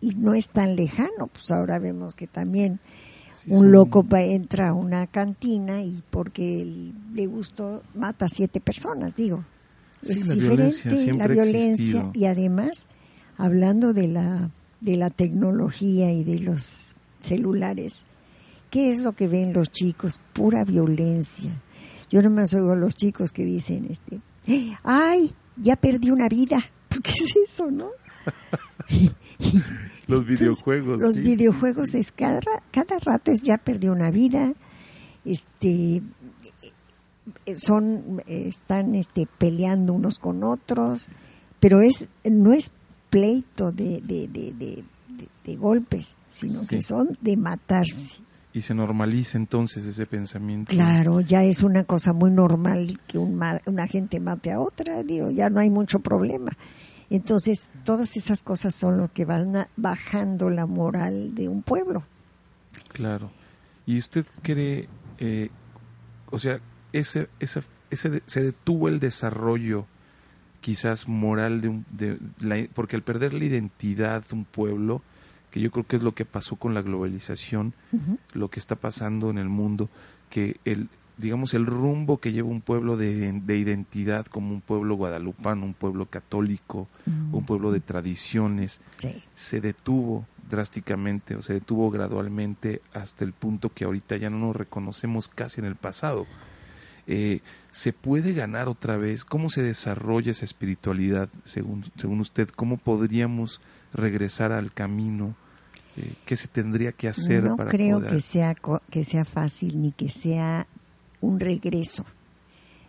y 0.00 0.16
no 0.16 0.34
es 0.34 0.48
tan 0.48 0.74
lejano, 0.74 1.28
pues 1.28 1.52
ahora 1.52 1.78
vemos 1.78 2.16
que 2.16 2.26
también 2.26 2.80
un 3.48 3.72
loco 3.72 4.06
entra 4.12 4.68
a 4.68 4.72
una 4.72 5.06
cantina 5.06 5.82
y 5.82 6.02
porque 6.10 6.66
le 7.14 7.26
gustó 7.26 7.82
mata 7.94 8.26
a 8.26 8.28
siete 8.28 8.60
personas, 8.60 9.16
digo. 9.16 9.44
es 10.02 10.28
diferente 10.28 11.12
la 11.14 11.28
violencia 11.28 12.10
y 12.12 12.26
además 12.26 12.88
hablando 13.36 13.92
de 13.92 14.08
la 14.08 14.50
de 14.80 14.96
la 14.96 15.08
tecnología 15.08 16.12
y 16.12 16.24
de 16.24 16.40
los 16.40 16.94
celulares, 17.18 18.04
¿qué 18.70 18.90
es 18.90 19.00
lo 19.00 19.12
que 19.12 19.28
ven 19.28 19.54
los 19.54 19.70
chicos? 19.70 20.20
Pura 20.34 20.64
violencia. 20.64 21.62
Yo 22.10 22.20
no 22.22 22.28
me 22.28 22.42
oigo 22.42 22.72
a 22.72 22.76
los 22.76 22.94
chicos 22.94 23.32
que 23.32 23.44
dicen 23.44 23.86
este, 23.88 24.20
"Ay, 24.82 25.34
ya 25.56 25.76
perdí 25.76 26.10
una 26.10 26.28
vida." 26.28 26.58
Pues, 26.88 27.00
¿Qué 27.02 27.12
es 27.12 27.50
eso, 27.50 27.70
no? 27.70 27.90
los 30.06 30.26
videojuegos. 30.26 31.00
los 31.00 31.18
videojuegos 31.18 31.94
es 31.94 32.12
cada, 32.12 32.40
cada 32.70 32.98
rato 32.98 33.30
es 33.30 33.42
ya 33.42 33.58
perdió 33.58 33.92
una 33.92 34.10
vida, 34.10 34.54
este 35.24 36.02
son 37.56 38.22
están 38.26 38.94
este 38.94 39.26
peleando 39.38 39.92
unos 39.92 40.18
con 40.18 40.44
otros, 40.44 41.08
pero 41.60 41.80
es 41.80 42.08
no 42.24 42.52
es 42.52 42.72
pleito 43.10 43.72
de, 43.72 44.00
de, 44.02 44.28
de, 44.28 44.84
de 45.44 45.56
golpes, 45.56 46.16
sino 46.26 46.66
que 46.66 46.82
son 46.82 47.16
de 47.20 47.36
matarse. 47.36 48.22
Y 48.52 48.60
se 48.60 48.74
normaliza 48.74 49.36
entonces 49.36 49.84
ese 49.84 50.06
pensamiento. 50.06 50.70
Claro, 50.70 51.20
ya 51.20 51.42
es 51.42 51.62
una 51.62 51.84
cosa 51.84 52.12
muy 52.12 52.30
normal 52.30 53.00
que 53.08 53.18
un, 53.18 53.40
una 53.66 53.86
gente 53.88 54.20
mate 54.20 54.52
a 54.52 54.60
otra, 54.60 55.02
digo, 55.02 55.30
ya 55.30 55.50
no 55.50 55.60
hay 55.60 55.70
mucho 55.70 55.98
problema. 55.98 56.52
Entonces, 57.10 57.70
todas 57.84 58.16
esas 58.16 58.42
cosas 58.42 58.74
son 58.74 58.98
lo 58.98 59.12
que 59.12 59.24
van 59.24 59.66
bajando 59.76 60.50
la 60.50 60.66
moral 60.66 61.34
de 61.34 61.48
un 61.48 61.62
pueblo. 61.62 62.04
Claro. 62.92 63.30
¿Y 63.86 63.98
usted 63.98 64.24
cree, 64.42 64.88
eh, 65.18 65.50
o 66.30 66.38
sea, 66.38 66.60
ese, 66.92 67.28
ese, 67.40 67.62
ese, 67.90 68.22
se 68.26 68.42
detuvo 68.42 68.88
el 68.88 69.00
desarrollo 69.00 69.86
quizás 70.60 71.08
moral 71.08 71.60
de, 71.60 71.68
un, 71.68 71.84
de 71.90 72.18
la, 72.40 72.56
porque 72.72 72.96
al 72.96 73.02
perder 73.02 73.34
la 73.34 73.44
identidad 73.44 74.24
de 74.24 74.34
un 74.34 74.44
pueblo, 74.46 75.02
que 75.50 75.60
yo 75.60 75.70
creo 75.70 75.84
que 75.84 75.96
es 75.96 76.02
lo 76.02 76.14
que 76.14 76.24
pasó 76.24 76.56
con 76.56 76.72
la 76.72 76.80
globalización, 76.80 77.74
lo 78.32 78.48
que 78.48 78.60
está 78.60 78.74
pasando 78.74 79.28
en 79.28 79.36
el 79.36 79.48
mundo, 79.48 79.90
que 80.30 80.56
el, 80.64 80.88
digamos, 81.16 81.54
el 81.54 81.66
rumbo 81.66 82.18
que 82.18 82.32
lleva 82.32 82.48
un 82.48 82.60
pueblo 82.60 82.96
de, 82.96 83.32
identidad 83.46 84.26
como 84.26 84.52
un 84.52 84.60
pueblo 84.60 84.96
guadalupano, 84.96 85.64
un 85.64 85.74
pueblo 85.74 86.06
católico, 86.06 86.88
un 87.06 87.44
pueblo 87.44 87.72
de 87.72 87.80
tradiciones, 87.80 88.80
se 89.34 89.60
detuvo 89.60 90.26
drásticamente 90.50 91.36
o 91.36 91.42
se 91.42 91.54
detuvo 91.54 91.90
gradualmente 91.90 92.82
hasta 92.92 93.24
el 93.24 93.32
punto 93.32 93.70
que 93.70 93.84
ahorita 93.84 94.16
ya 94.16 94.30
no 94.30 94.38
nos 94.38 94.56
reconocemos 94.56 95.28
casi 95.28 95.60
en 95.60 95.66
el 95.66 95.76
pasado. 95.76 96.26
Eh, 97.06 97.40
¿Se 97.70 97.92
puede 97.92 98.32
ganar 98.32 98.68
otra 98.68 98.96
vez? 98.96 99.24
¿Cómo 99.24 99.50
se 99.50 99.62
desarrolla 99.62 100.30
esa 100.30 100.44
espiritualidad 100.44 101.28
según, 101.44 101.84
según 101.96 102.20
usted? 102.20 102.48
¿Cómo 102.48 102.76
podríamos 102.76 103.60
regresar 103.92 104.52
al 104.52 104.72
camino? 104.72 105.34
Eh, 105.96 106.14
¿Qué 106.24 106.36
se 106.36 106.48
tendría 106.48 106.92
que 106.92 107.08
hacer 107.08 107.44
no 107.44 107.56
para 107.56 107.70
creo 107.70 108.00
que 108.00 108.20
sea 108.20 108.56
que 108.90 109.04
sea 109.04 109.24
fácil 109.24 109.80
ni 109.80 109.92
que 109.92 110.08
sea 110.08 110.66
un 111.24 111.40
regreso, 111.40 112.04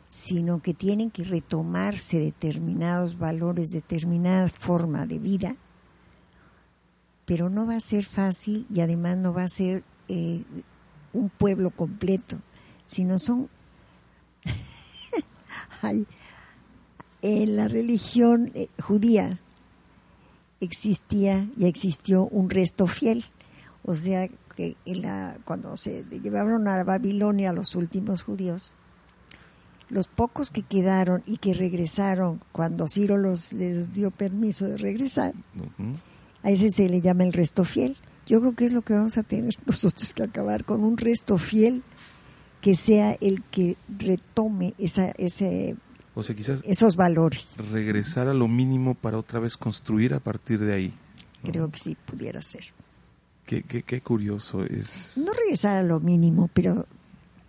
sino 0.07 0.61
que 0.61 0.73
tienen 0.73 1.09
que 1.09 1.23
retomarse 1.23 2.19
determinados 2.19 3.17
valores, 3.17 3.71
determinada 3.71 4.47
forma 4.47 5.05
de 5.05 5.19
vida, 5.19 5.55
pero 7.25 7.49
no 7.49 7.65
va 7.65 7.77
a 7.77 7.81
ser 7.81 8.05
fácil 8.05 8.67
y 8.73 8.81
además 8.81 9.17
no 9.17 9.33
va 9.33 9.43
a 9.43 9.49
ser 9.49 9.83
eh, 10.07 10.43
un 11.13 11.29
pueblo 11.29 11.71
completo, 11.71 12.37
sino 12.85 13.17
son... 13.19 13.49
en 17.21 17.55
la 17.55 17.67
religión 17.67 18.51
eh, 18.53 18.67
judía 18.79 19.39
existía 20.59 21.47
y 21.57 21.65
existió 21.67 22.25
un 22.25 22.49
resto 22.49 22.87
fiel. 22.87 23.23
O 23.83 23.95
sea, 23.95 24.27
que 24.55 24.75
en 24.85 25.01
la, 25.01 25.37
cuando 25.45 25.77
se 25.77 26.05
llevaron 26.23 26.67
a 26.67 26.83
Babilonia 26.83 27.53
los 27.53 27.75
últimos 27.75 28.23
judíos, 28.23 28.75
los 29.89 30.07
pocos 30.07 30.51
que 30.51 30.63
quedaron 30.63 31.21
y 31.25 31.37
que 31.37 31.53
regresaron 31.53 32.41
cuando 32.51 32.87
Ciro 32.87 33.17
los, 33.17 33.53
les 33.53 33.93
dio 33.93 34.11
permiso 34.11 34.67
de 34.67 34.77
regresar, 34.77 35.33
a 36.43 36.49
ese 36.49 36.71
se 36.71 36.89
le 36.89 37.01
llama 37.01 37.23
el 37.23 37.33
resto 37.33 37.63
fiel. 37.65 37.97
Yo 38.25 38.39
creo 38.39 38.55
que 38.55 38.65
es 38.65 38.73
lo 38.73 38.81
que 38.81 38.93
vamos 38.93 39.17
a 39.17 39.23
tener 39.23 39.55
nosotros 39.65 40.13
que 40.13 40.23
acabar 40.23 40.65
con 40.65 40.83
un 40.83 40.97
resto 40.97 41.37
fiel 41.37 41.83
que 42.61 42.75
sea 42.75 43.15
el 43.21 43.43
que 43.43 43.77
retome 43.99 44.73
esa, 44.79 45.11
ese, 45.17 45.75
o 46.15 46.23
sea, 46.23 46.35
quizás 46.35 46.63
esos 46.65 46.95
valores. 46.95 47.57
Regresar 47.71 48.27
a 48.27 48.33
lo 48.33 48.47
mínimo 48.47 48.95
para 48.95 49.17
otra 49.19 49.39
vez 49.39 49.57
construir 49.57 50.13
a 50.13 50.19
partir 50.19 50.59
de 50.59 50.73
ahí. 50.73 50.93
Creo 51.43 51.69
que 51.69 51.77
sí 51.77 51.97
pudiera 52.05 52.41
ser. 52.41 52.73
Qué, 53.45 53.61
qué, 53.63 53.83
qué 53.83 54.01
curioso 54.01 54.63
es. 54.63 55.17
No 55.23 55.31
regresar 55.33 55.77
a 55.77 55.83
lo 55.83 55.99
mínimo, 55.99 56.49
pero 56.53 56.87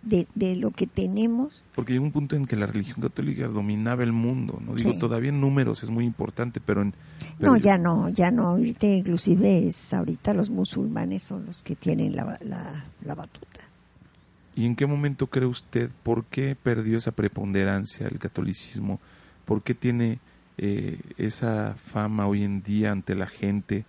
de, 0.03 0.27
de, 0.35 0.55
lo 0.55 0.71
que 0.71 0.87
tenemos. 0.87 1.65
Porque 1.75 1.93
llegó 1.93 2.05
un 2.05 2.11
punto 2.11 2.35
en 2.35 2.45
que 2.45 2.55
la 2.55 2.67
religión 2.67 3.01
católica 3.01 3.47
dominaba 3.47 4.03
el 4.03 4.13
mundo, 4.13 4.61
¿no? 4.65 4.75
Digo, 4.75 4.97
todavía 4.97 5.29
en 5.29 5.41
números 5.41 5.83
es 5.83 5.89
muy 5.89 6.05
importante, 6.05 6.61
pero 6.63 6.81
en... 6.81 6.93
no, 7.39 7.57
ya 7.57 7.77
no, 7.77 8.09
ya 8.09 8.31
no. 8.31 8.49
Ahorita 8.49 8.87
inclusive 8.87 9.67
es, 9.67 9.93
ahorita 9.93 10.33
los 10.33 10.49
musulmanes 10.49 11.23
son 11.23 11.45
los 11.45 11.63
que 11.63 11.75
tienen 11.75 12.15
la, 12.15 12.39
la, 12.43 12.85
la 13.03 13.15
batuta. 13.15 13.61
¿Y 14.55 14.65
en 14.65 14.75
qué 14.75 14.85
momento 14.87 15.27
cree 15.27 15.45
usted 15.45 15.91
por 16.03 16.25
qué 16.25 16.55
perdió 16.55 16.97
esa 16.97 17.11
preponderancia 17.11 18.07
el 18.07 18.17
catolicismo? 18.17 18.99
¿Por 19.45 19.61
qué 19.61 19.75
tiene 19.75 20.19
eh, 20.57 20.99
esa 21.17 21.75
fama 21.75 22.27
hoy 22.27 22.43
en 22.43 22.63
día 22.63 22.91
ante 22.91 23.13
la 23.13 23.27
gente 23.27 23.85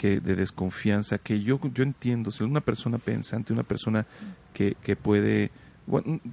que 0.00 0.18
de 0.18 0.34
desconfianza? 0.34 1.18
Que 1.18 1.42
yo, 1.42 1.60
yo 1.74 1.82
entiendo, 1.82 2.30
si 2.30 2.42
una 2.42 2.62
persona 2.62 2.96
pensante, 2.96 3.52
una 3.52 3.64
persona 3.64 4.06
que, 4.54 4.74
que 4.82 4.96
puede, 4.96 5.50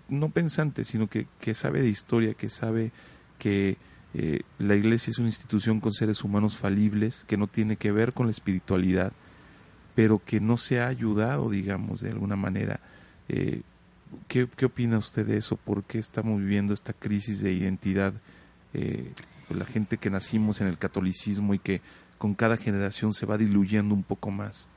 no 0.08 0.30
pensante, 0.30 0.86
sino 0.86 1.08
que, 1.08 1.28
que 1.42 1.54
sabe 1.54 1.82
de 1.82 1.90
historia, 1.90 2.34
que 2.34 2.50
sabe 2.50 2.94
que 3.38 3.76
eh, 4.14 4.44
la 4.58 4.76
iglesia 4.76 5.12
es 5.12 5.18
una 5.18 5.28
institución 5.28 5.82
con 5.82 5.92
seres 5.92 6.24
humanos 6.24 6.56
falibles, 6.56 7.26
que 7.28 7.36
no 7.36 7.48
tiene 7.48 7.76
que 7.76 7.92
ver 7.92 8.14
con 8.14 8.28
la 8.28 8.32
espiritualidad, 8.32 9.12
pero 9.96 10.22
que 10.24 10.40
no 10.40 10.56
se 10.56 10.80
ha 10.80 10.88
ayudado, 10.88 11.50
digamos, 11.50 12.00
de 12.00 12.12
alguna 12.12 12.38
manera. 12.38 12.80
Eh, 13.28 13.64
¿Qué, 14.30 14.48
¿Qué, 14.48 14.68
opina 14.68 14.98
usted 14.98 15.28
de 15.28 15.36
eso? 15.36 15.58
¿Por 15.58 15.84
qué 15.84 16.00
estamos 16.00 16.40
viviendo 16.40 16.74
esta 16.74 16.94
crisis 16.94 17.42
de 17.42 17.52
identidad? 17.52 18.14
Eh, 18.74 19.12
la 19.50 19.66
gente 19.66 19.98
que 19.98 20.10
nacimos 20.10 20.62
en 20.62 20.68
el 20.68 20.78
catolicismo 20.78 21.54
y 21.54 21.60
que 21.60 21.82
con 22.18 22.34
cada 22.34 22.58
generación 22.58 23.14
se 23.14 23.26
va 23.26 23.38
diluyendo 23.38 23.94
un 23.94 24.04
poco 24.04 24.32
más. 24.32 24.68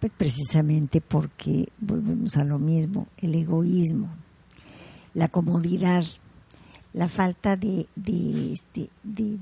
Pues 0.00 0.12
precisamente 0.16 1.00
porque 1.00 1.68
volvemos 1.80 2.36
a 2.36 2.44
lo 2.44 2.58
mismo, 2.58 3.08
el 3.18 3.34
egoísmo, 3.34 4.08
la 5.14 5.28
comodidad, 5.28 6.04
la 6.92 7.08
falta 7.08 7.56
de, 7.56 7.88
de, 7.96 8.52
este, 8.52 8.90
de, 9.02 9.38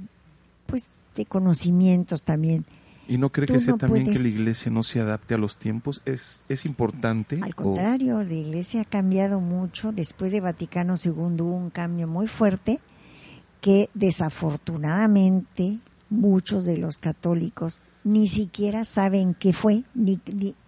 pues, 0.67 0.89
de 1.15 1.27
conocimientos 1.27 2.23
también 2.23 2.65
¿Y 3.09 3.19
no 3.19 3.31
cree 3.31 3.47
que 3.47 3.61
sea 3.61 3.77
también 3.77 4.07
que 4.07 4.19
la 4.19 4.29
iglesia 4.29 4.71
no 4.71 4.83
se 4.83 5.01
adapte 5.01 5.35
a 5.35 5.39
los 5.39 5.57
tiempos? 5.57 6.03
¿Es, 6.05 6.43
es 6.49 6.67
importante? 6.67 7.39
Al 7.43 7.55
contrario, 7.55 8.23
la 8.23 8.35
iglesia 8.35 8.81
ha 8.83 8.85
cambiado 8.85 9.41
mucho. 9.41 9.93
Después 9.93 10.33
de 10.33 10.41
Vaticano 10.41 10.95
II 11.03 11.13
hubo 11.13 11.57
un 11.57 11.71
cambio 11.71 12.09
muy 12.09 12.27
fuerte 12.27 12.81
que 13.61 13.91
desafortunadamente 13.95 15.79
muchos 16.11 16.65
de 16.65 16.79
los 16.79 16.99
católicos 16.99 17.83
ni 18.07 18.29
siquiera 18.29 18.85
saben 18.85 19.35
qué 19.35 19.53
fue. 19.53 19.83
Ni, 19.93 20.21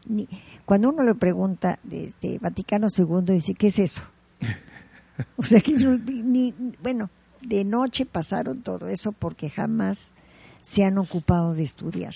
ni, 0.08 0.28
Cuando 0.64 0.88
uno 0.88 1.04
le 1.04 1.14
pregunta, 1.14 1.78
este, 1.88 2.38
Vaticano 2.40 2.88
II 2.96 3.32
dice, 3.32 3.54
¿qué 3.54 3.68
es 3.68 3.78
eso? 3.78 4.02
o 5.36 5.44
sea 5.44 5.60
que 5.60 5.74
ni, 5.74 6.52
bueno, 6.82 7.10
de 7.40 7.64
noche 7.64 8.06
pasaron 8.06 8.62
todo 8.62 8.88
eso 8.88 9.12
porque 9.12 9.50
jamás 9.50 10.14
se 10.60 10.84
han 10.84 10.98
ocupado 10.98 11.54
de 11.54 11.62
estudiar. 11.62 12.14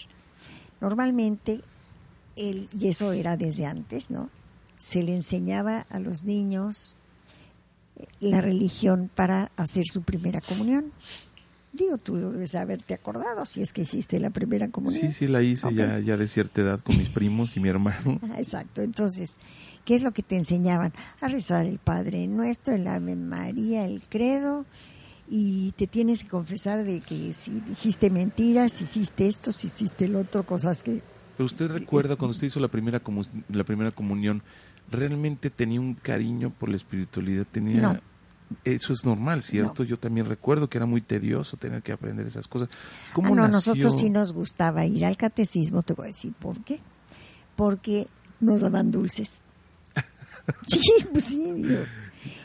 Normalmente, 0.80 1.62
el, 2.35 2.68
y 2.76 2.88
eso 2.88 3.12
era 3.12 3.37
desde 3.37 3.66
antes, 3.66 4.11
¿no? 4.11 4.28
Se 4.76 5.04
le 5.04 5.14
enseñaba 5.14 5.87
a 5.88 6.00
los 6.00 6.24
niños 6.24 6.96
eh, 7.94 8.06
la 8.18 8.40
religión 8.40 9.08
para 9.14 9.52
hacer 9.56 9.85
su 9.87 10.02
primera 10.02 10.40
comunión. 10.40 10.92
Digo, 11.72 11.96
tú 11.96 12.16
debes 12.16 12.54
haberte 12.54 12.92
acordado 12.92 13.46
si 13.46 13.62
es 13.62 13.72
que 13.72 13.82
hiciste 13.82 14.20
la 14.20 14.28
primera 14.28 14.68
comunión. 14.68 15.00
Sí, 15.00 15.12
sí, 15.12 15.26
la 15.26 15.42
hice 15.42 15.72
ya, 15.72 15.98
ya 16.00 16.18
de 16.18 16.28
cierta 16.28 16.61
edad 16.61 16.80
con 16.80 16.98
mis 16.98 17.08
primos 17.08 17.56
y 17.56 17.61
mi 17.61 17.70
hermano. 17.70 18.20
Exacto, 18.37 18.82
entonces, 18.82 19.37
¿qué 19.87 19.94
es 19.94 20.02
lo 20.02 20.11
que 20.11 20.22
te 20.22 20.37
enseñaban? 20.37 20.92
A 21.22 21.28
rezar 21.28 21.64
el 21.64 21.78
Padre 21.78 22.26
Nuestro, 22.26 22.74
el 22.74 22.87
Ave 22.87 23.16
María, 23.16 23.87
el 23.87 24.02
Credo, 24.06 24.66
y 25.26 25.72
te 25.72 25.87
tienes 25.87 26.24
que 26.24 26.28
confesar 26.28 26.85
de 26.85 27.00
que 27.00 27.32
si 27.32 27.61
dijiste 27.61 28.11
mentiras, 28.11 28.72
si 28.72 28.85
hiciste 28.85 29.26
esto, 29.26 29.50
si 29.50 29.68
hiciste 29.68 30.04
el 30.04 30.16
otro, 30.16 30.44
cosas 30.44 30.82
que... 30.82 31.00
Pero 31.38 31.46
usted 31.46 31.70
recuerda 31.70 32.16
cuando 32.16 32.32
usted 32.32 32.48
hizo 32.48 32.61
la 32.61 32.68
primera, 32.68 33.00
la 33.48 33.64
primera 33.64 33.90
comunión, 33.92 34.42
¿realmente 34.90 35.48
tenía 35.48 35.80
un 35.80 35.94
cariño 35.94 36.50
por 36.50 36.68
la 36.68 36.76
espiritualidad? 36.76 37.46
Tenía... 37.50 38.02
Eso 38.64 38.92
es 38.92 39.04
normal, 39.04 39.42
¿cierto? 39.42 39.84
Yo 39.84 39.98
también 39.98 40.26
recuerdo 40.26 40.68
que 40.68 40.78
era 40.78 40.86
muy 40.86 41.00
tedioso 41.00 41.56
tener 41.56 41.82
que 41.82 41.92
aprender 41.92 42.26
esas 42.26 42.48
cosas. 42.48 42.68
¿Cómo 43.12 43.34
ah, 43.34 43.36
no, 43.36 43.48
nosotros 43.48 43.98
sí 43.98 44.10
nos 44.10 44.32
gustaba 44.32 44.84
ir 44.86 45.04
al 45.04 45.16
catecismo, 45.16 45.82
te 45.82 45.94
voy 45.94 46.06
a 46.06 46.08
decir 46.08 46.32
por 46.32 46.62
qué. 46.64 46.80
Porque 47.56 48.06
nos 48.40 48.62
daban 48.62 48.90
dulces. 48.90 49.42
sí, 50.66 50.80
pues 51.12 51.24
sí, 51.24 51.64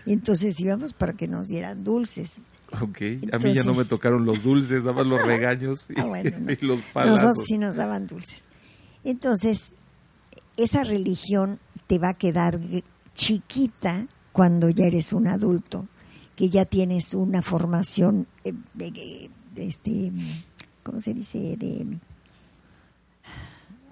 Entonces 0.06 0.60
íbamos 0.60 0.94
para 0.94 1.14
que 1.14 1.28
nos 1.28 1.48
dieran 1.48 1.84
dulces. 1.84 2.42
Ok, 2.82 3.02
a 3.32 3.38
mí 3.38 3.54
ya 3.54 3.64
no 3.64 3.74
me 3.74 3.86
tocaron 3.86 4.26
los 4.26 4.44
dulces, 4.44 4.84
daban 4.84 5.10
los 5.10 5.26
regaños 5.26 5.90
y, 5.90 5.94
ah, 6.00 6.06
los 6.62 6.82
palazos. 6.94 7.22
Nosotros 7.22 7.46
sí 7.46 7.58
nos 7.58 7.78
daban 7.78 8.08
dulces. 8.08 8.50
Entonces, 9.04 9.74
esa 10.58 10.84
religión 10.84 11.60
te 11.88 11.98
va 11.98 12.10
a 12.10 12.14
quedar 12.14 12.60
chiquita 13.14 14.08
cuando 14.32 14.70
ya 14.70 14.86
eres 14.86 15.14
un 15.14 15.28
adulto, 15.28 15.88
que 16.38 16.50
ya 16.50 16.66
tienes 16.66 17.16
una 17.16 17.42
formación, 17.42 18.28
eh, 18.46 18.54
este, 19.56 20.12
¿cómo 20.84 21.00
se 21.00 21.14
dice?, 21.16 21.58
de 21.58 21.98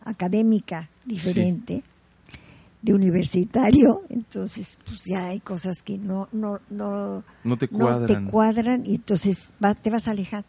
académica 0.05 0.87
diferente 1.03 1.83
de 2.83 2.93
universitario, 2.93 4.03
entonces 4.09 4.77
pues 4.85 5.05
ya 5.05 5.29
hay 5.29 5.39
cosas 5.39 5.81
que 5.81 5.97
no 5.97 6.29
no 6.31 6.59
no 6.69 7.23
no 7.43 7.57
te 7.57 7.67
cuadran, 7.67 8.25
te 8.25 8.31
cuadran 8.31 8.83
y 8.85 8.95
entonces 8.95 9.51
te 9.81 9.89
vas 9.89 10.07
alejando. 10.07 10.47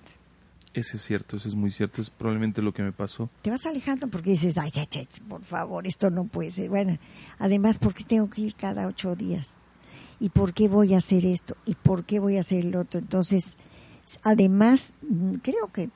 Eso 0.75 0.99
es 0.99 1.03
cierto, 1.03 1.39
eso 1.39 1.49
es 1.49 1.55
muy 1.55 1.71
cierto, 1.71 2.03
es 2.03 2.11
probablemente 2.11 2.61
lo 2.61 2.75
que 2.75 2.83
me 2.83 2.93
pasó. 2.93 3.31
Te 3.41 3.51
vas 3.51 3.65
alejando 3.65 4.09
porque 4.09 4.33
dices, 4.33 4.59
ay, 4.59 4.71
ay, 4.75 4.87
ay, 4.95 5.09
por 5.27 5.43
favor, 5.43 5.87
esto 5.87 6.11
no 6.11 6.25
puede 6.25 6.51
ser. 6.51 6.69
Bueno, 6.69 6.99
además, 7.39 7.79
¿por 7.79 7.95
qué 7.95 8.05
tengo 8.05 8.29
que 8.29 8.43
ir 8.43 8.55
cada 8.55 8.87
ocho 8.87 9.17
días? 9.17 9.63
¿Y 10.19 10.31
por 10.31 10.55
qué 10.55 10.69
voy 10.69 10.95
a 10.95 10.99
hacer 10.99 11.25
esto? 11.25 11.57
¿Y 11.67 11.75
por 11.75 12.05
qué 12.05 12.19
voy 12.19 12.37
a 12.37 12.41
hacer 12.41 12.65
el 12.65 12.77
otro? 12.77 12.99
Entonces, 12.99 13.59
además, 14.23 14.95
creo 15.43 15.73
que 15.73 15.91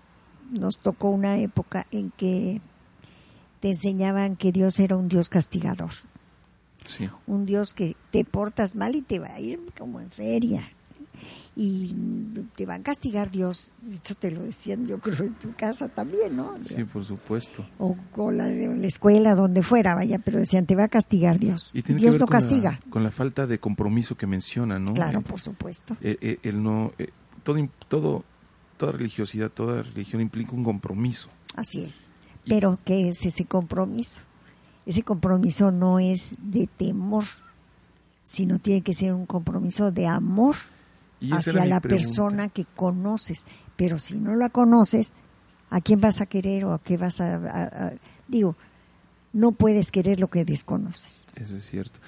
nos 0.51 0.79
tocó 0.79 1.11
una 1.11 1.39
época 1.39 1.87
en 1.91 2.11
que 2.11 2.61
te 3.61 3.71
enseñaban 3.71 4.37
que 4.37 4.53
Dios 4.53 4.79
era 4.79 4.97
un 4.97 5.09
Dios 5.09 5.29
castigador. 5.29 5.91
Un 7.27 7.47
Dios 7.47 7.75
que 7.75 7.97
te 8.11 8.25
portas 8.25 8.75
mal 8.75 8.97
y 8.97 9.03
te 9.03 9.19
va 9.19 9.35
a 9.35 9.41
ir 9.41 9.61
como 9.79 10.01
en 10.01 10.11
feria. 10.11 10.71
Y 11.63 11.95
te 12.57 12.65
va 12.65 12.77
a 12.77 12.83
castigar 12.83 13.31
Dios. 13.31 13.75
Esto 13.87 14.15
te 14.15 14.31
lo 14.31 14.43
decían, 14.43 14.87
yo 14.87 14.99
creo, 14.99 15.27
en 15.27 15.35
tu 15.35 15.53
casa 15.55 15.89
también, 15.89 16.35
¿no? 16.35 16.55
Sí, 16.63 16.85
por 16.85 17.05
supuesto. 17.05 17.67
O 17.77 17.99
con 18.13 18.39
la, 18.39 18.47
la 18.47 18.87
escuela, 18.87 19.35
donde 19.35 19.63
fuera, 19.63 19.95
vaya, 19.95 20.19
pero 20.19 20.39
decían, 20.39 20.65
te 20.65 20.75
va 20.75 20.85
a 20.85 20.89
castigar 20.89 21.39
Dios. 21.39 21.73
Y 21.75 21.83
Dios 21.83 22.19
no 22.19 22.27
castiga. 22.27 22.81
con 22.89 23.03
la 23.03 23.11
falta 23.11 23.47
de 23.47 23.61
compromiso 23.61 24.17
que 24.17 24.27
menciona, 24.27 24.79
¿no? 24.79 24.95
Claro, 24.95 25.19
eh, 25.19 25.25
por 25.29 25.39
supuesto. 25.39 25.99
Eh, 26.01 26.17
eh, 26.23 26.39
el 26.45 26.63
no, 26.63 26.93
todo, 27.43 27.59
todo, 27.89 28.25
toda 28.79 28.93
religiosidad, 28.93 29.51
toda 29.51 29.83
religión 29.83 30.23
implica 30.23 30.53
un 30.53 30.65
compromiso. 30.65 31.29
Así 31.57 31.83
es. 31.83 32.11
Pero, 32.47 32.79
¿qué 32.87 33.11
es 33.11 33.27
ese 33.27 33.45
compromiso? 33.45 34.23
ese 34.87 35.03
compromiso 35.03 35.71
no 35.71 35.99
es 35.99 36.37
de 36.41 36.67
temor, 36.67 37.25
sino 38.25 38.59
tiene 38.59 38.81
que 38.81 38.95
ser 38.95 39.13
un 39.13 39.27
compromiso 39.27 39.93
de 39.93 40.07
amor 40.07 40.57
hacia 41.33 41.67
la 41.67 41.81
persona 41.81 42.49
que 42.49 42.65
conoces. 42.77 43.47
Pero 43.77 43.99
si 43.99 44.19
no 44.19 44.35
la 44.37 44.49
conoces, 44.49 45.15
¿a 45.71 45.81
quién 45.81 46.01
vas 46.01 46.21
a 46.21 46.27
querer 46.27 46.65
o 46.65 46.73
a 46.73 46.83
qué 46.83 46.97
vas 46.97 47.21
a, 47.21 47.93
digo, 48.29 48.57
no 49.33 49.53
puedes 49.53 49.93
querer 49.93 50.19
lo 50.19 50.29
que 50.29 50.45
desconoces. 50.45 51.27
Eso 51.37 51.57
es 51.57 51.67
cierto. 51.67 52.01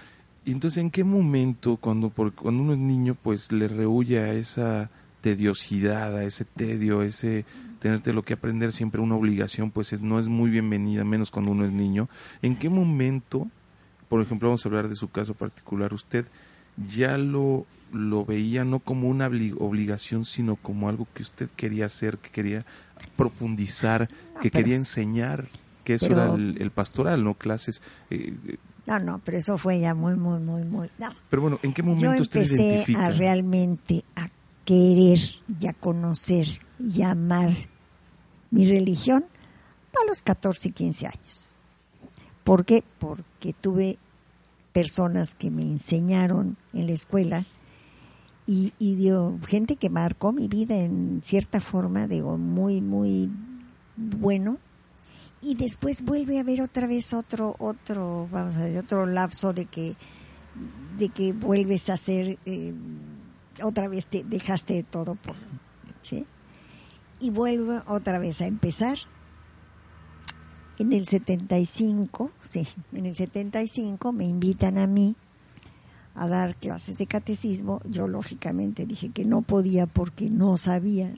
Y 0.44 0.52
entonces, 0.52 0.78
¿en 0.78 0.90
qué 0.90 1.04
momento, 1.04 1.76
cuando, 1.76 2.10
cuando 2.10 2.62
uno 2.62 2.72
es 2.72 2.78
niño, 2.78 3.16
pues 3.20 3.52
le 3.52 3.68
rehuye 3.68 4.18
a 4.18 4.32
esa 4.32 4.90
tediosidad, 5.20 6.16
a 6.16 6.24
ese 6.24 6.44
tedio, 6.44 7.02
ese 7.02 7.44
tenerte 7.78 8.12
lo 8.12 8.22
que 8.22 8.34
aprender 8.34 8.72
siempre 8.72 9.00
una 9.00 9.16
obligación, 9.16 9.70
pues 9.70 10.00
no 10.00 10.18
es 10.18 10.28
muy 10.28 10.50
bienvenida, 10.50 11.04
menos 11.04 11.30
cuando 11.30 11.52
uno 11.52 11.64
es 11.64 11.72
niño. 11.72 12.08
¿En 12.40 12.56
qué 12.56 12.68
momento, 12.68 13.48
por 14.08 14.20
ejemplo, 14.20 14.48
vamos 14.48 14.64
a 14.64 14.68
hablar 14.68 14.88
de 14.88 14.96
su 14.96 15.08
caso 15.10 15.34
particular, 15.34 15.92
usted 15.92 16.26
ya 16.76 17.18
lo, 17.18 17.66
lo 17.92 18.24
veía 18.24 18.64
no 18.64 18.78
como 18.80 19.08
una 19.08 19.26
obligación, 19.26 20.24
sino 20.24 20.56
como 20.56 20.88
algo 20.88 21.06
que 21.14 21.22
usted 21.22 21.48
quería 21.56 21.86
hacer, 21.86 22.18
que 22.18 22.30
quería 22.30 22.64
profundizar, 23.16 24.08
que 24.40 24.50
quería 24.50 24.76
enseñar, 24.76 25.46
que 25.84 25.94
eso 25.94 26.06
era 26.06 26.32
el, 26.34 26.70
pastoral, 26.70 27.22
¿no? 27.24 27.34
Clases. 27.34 27.82
Eh, 28.10 28.34
no, 28.86 28.98
no, 28.98 29.20
pero 29.24 29.38
eso 29.38 29.58
fue 29.58 29.80
ya 29.80 29.94
muy, 29.94 30.16
muy, 30.16 30.40
muy, 30.40 30.64
muy. 30.64 30.88
Pero 31.30 31.42
bueno, 31.42 31.58
¿en 31.62 31.72
qué 31.72 31.82
momento 31.82 32.06
Yo 32.06 32.22
empecé 32.22 32.84
a 32.96 33.10
realmente 33.10 34.04
a 34.16 34.28
querer 34.64 35.18
y 35.60 35.66
a 35.66 35.72
conocer 35.72 36.46
y 36.78 37.02
amar 37.02 37.52
mi 38.50 38.66
religión 38.66 39.24
a 40.02 40.06
los 40.06 40.22
14 40.22 40.68
y 40.68 40.72
15 40.72 41.06
años. 41.06 41.50
¿Por 42.44 42.64
qué? 42.64 42.82
Porque 42.98 43.52
tuve 43.52 43.98
personas 44.72 45.34
que 45.34 45.50
me 45.50 45.62
enseñaron 45.62 46.56
en 46.72 46.86
la 46.86 46.92
escuela 46.92 47.46
y, 48.46 48.72
y 48.78 48.96
dio 48.96 49.38
gente 49.46 49.76
que 49.76 49.90
marcó 49.90 50.32
mi 50.32 50.48
vida 50.48 50.76
en 50.76 51.20
cierta 51.22 51.60
forma, 51.60 52.06
digo, 52.06 52.38
muy, 52.38 52.80
muy 52.80 53.30
bueno. 53.96 54.58
Y 55.40 55.54
después 55.56 56.02
vuelve 56.02 56.38
a 56.38 56.42
haber 56.42 56.62
otra 56.62 56.86
vez 56.86 57.14
otro, 57.14 57.56
otro, 57.58 58.28
vamos 58.30 58.56
a 58.56 58.60
decir, 58.60 58.78
otro 58.78 59.06
lapso 59.06 59.52
de 59.52 59.66
que, 59.66 59.96
de 60.98 61.08
que 61.08 61.32
vuelves 61.32 61.90
a 61.90 61.94
hacer, 61.94 62.38
eh, 62.44 62.74
otra 63.62 63.88
vez 63.88 64.06
te 64.06 64.22
dejaste 64.22 64.82
todo 64.84 65.16
por, 65.16 65.34
¿sí? 66.02 66.26
Y 67.20 67.30
vuelvo 67.30 67.82
otra 67.86 68.18
vez 68.18 68.40
a 68.40 68.46
empezar. 68.46 68.98
En 70.78 70.92
el 70.92 71.06
75, 71.06 72.32
sí, 72.48 72.66
en 72.92 73.06
el 73.06 73.14
75 73.14 74.12
me 74.12 74.24
invitan 74.24 74.78
a 74.78 74.86
mí 74.86 75.16
a 76.14 76.28
dar 76.28 76.56
clases 76.56 76.98
de 76.98 77.06
catecismo. 77.06 77.80
Yo 77.84 78.08
lógicamente 78.08 78.86
dije 78.86 79.10
que 79.10 79.24
no 79.24 79.42
podía 79.42 79.86
porque 79.86 80.30
no 80.30 80.56
sabía. 80.56 81.14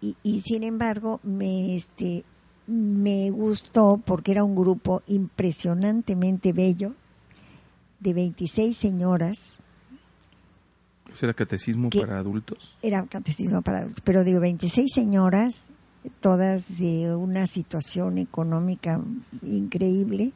Y, 0.00 0.16
y 0.22 0.40
sin 0.40 0.62
embargo 0.62 1.20
me 1.22 1.74
este 1.74 2.24
me 2.66 3.30
gustó 3.30 4.00
porque 4.04 4.32
era 4.32 4.44
un 4.44 4.56
grupo 4.56 5.02
impresionantemente 5.06 6.52
bello 6.52 6.94
de 8.00 8.12
26 8.12 8.76
señoras. 8.76 9.58
¿Era 11.20 11.32
catecismo 11.32 11.88
para 11.90 12.18
adultos? 12.18 12.76
Era 12.82 13.06
catecismo 13.06 13.62
para 13.62 13.78
adultos, 13.78 14.02
pero 14.04 14.24
digo 14.24 14.40
26 14.40 14.92
señoras, 14.92 15.70
todas 16.20 16.76
de 16.78 17.14
una 17.14 17.46
situación 17.46 18.18
económica 18.18 19.00
increíble 19.42 20.32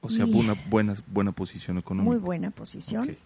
o 0.00 0.08
sea, 0.08 0.24
una 0.26 0.54
buena, 0.68 0.94
buena 1.06 1.32
posición 1.32 1.78
económica. 1.78 2.10
Muy 2.10 2.18
buena 2.18 2.50
posición. 2.50 3.16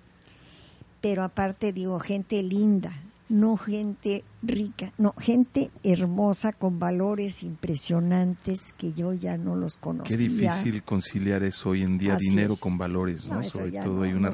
Pero 1.00 1.22
aparte, 1.22 1.72
digo, 1.72 2.00
gente 2.00 2.42
linda, 2.42 2.92
no 3.28 3.56
gente 3.56 4.24
rica, 4.42 4.92
no, 4.98 5.14
gente 5.18 5.70
hermosa 5.82 6.52
con 6.52 6.78
valores 6.78 7.42
impresionantes 7.42 8.72
que 8.76 8.92
yo 8.92 9.12
ya 9.12 9.36
no 9.36 9.54
los 9.54 9.76
conocía. 9.76 10.16
Qué 10.16 10.22
difícil 10.22 10.82
conciliar 10.82 11.42
eso 11.42 11.70
hoy 11.70 11.82
en 11.82 11.98
día, 11.98 12.16
dinero 12.16 12.56
con 12.56 12.76
valores, 12.76 13.26
¿no? 13.26 13.42
Sobre 13.44 13.72
todo 13.82 14.02
hay 14.02 14.12
una... 14.12 14.30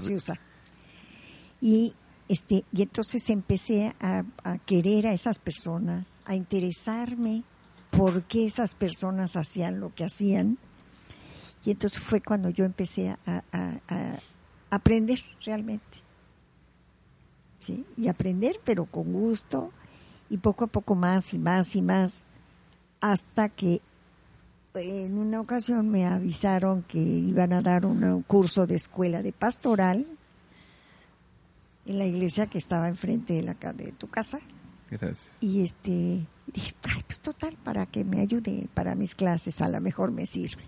Y, 1.61 1.95
este, 2.29 2.65
y 2.73 2.83
entonces 2.83 3.29
empecé 3.29 3.95
a, 4.01 4.25
a 4.45 4.59
querer 4.59 5.07
a 5.07 5.13
esas 5.13 5.39
personas, 5.39 6.19
a 6.25 6.35
interesarme 6.35 7.45
por 7.91 8.23
qué 8.23 8.47
esas 8.47 8.75
personas 8.75 9.37
hacían 9.37 9.81
lo 9.81 9.95
que 9.95 10.05
hacían 10.05 10.57
y 11.65 11.71
entonces 11.71 12.01
fue 12.01 12.21
cuando 12.21 12.49
yo 12.49 12.65
empecé 12.65 13.17
a, 13.27 13.43
aprender 14.71 15.21
realmente. 15.45 15.99
¿Sí? 17.59 17.85
Y 17.97 18.09
aprender, 18.09 18.57
pero 18.65 18.87
con 18.87 19.13
gusto, 19.13 19.71
y 20.31 20.39
poco 20.39 20.65
a 20.65 20.69
poco 20.69 20.95
más 20.95 21.35
y 21.35 21.39
más 21.39 21.77
y 21.77 21.83
más, 21.83 22.27
hasta 23.01 23.49
que 23.49 23.83
en 24.75 25.19
una 25.19 25.41
ocasión 25.41 25.91
me 25.91 26.07
avisaron 26.07 26.83
que 26.85 26.99
iban 26.99 27.53
a 27.53 27.61
dar 27.61 27.85
un 27.85 28.23
curso 28.23 28.67
de 28.67 28.77
escuela 28.77 29.23
de 29.23 29.33
pastoral 29.33 30.07
en 31.87 31.99
la 31.99 32.07
iglesia 32.07 32.47
que 32.47 32.59
estaba 32.59 32.89
enfrente 32.89 33.35
de 33.35 33.43
la 33.43 33.55
de 33.55 33.93
tu 33.93 34.09
casa. 34.09 34.39
Gracias. 34.91 35.43
Y 35.43 35.63
este 35.63 36.27
dije, 36.47 36.75
pues 37.07 37.21
total, 37.21 37.57
para 37.63 37.87
que 37.87 38.05
me 38.05 38.21
ayude 38.21 38.69
para 38.75 38.95
mis 38.95 39.15
clases, 39.15 39.61
a 39.61 39.69
lo 39.69 39.81
mejor 39.81 40.13
me 40.13 40.27
sirve. 40.27 40.63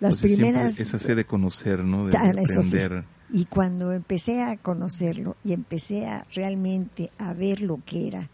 Las 0.00 0.18
primeras... 0.18 0.80
Esa 0.80 0.98
sed 0.98 1.16
de 1.16 1.24
conocer, 1.24 1.84
¿no? 1.84 2.06
De, 2.06 2.16
aprender. 2.16 3.04
Y 3.30 3.46
cuando 3.46 3.92
empecé 3.92 4.42
a 4.42 4.56
conocerlo 4.56 5.36
y 5.44 5.52
empecé 5.52 6.06
a 6.06 6.26
realmente 6.34 7.10
a 7.18 7.32
ver 7.32 7.60
lo 7.60 7.80
que 7.84 8.08
era 8.08 8.30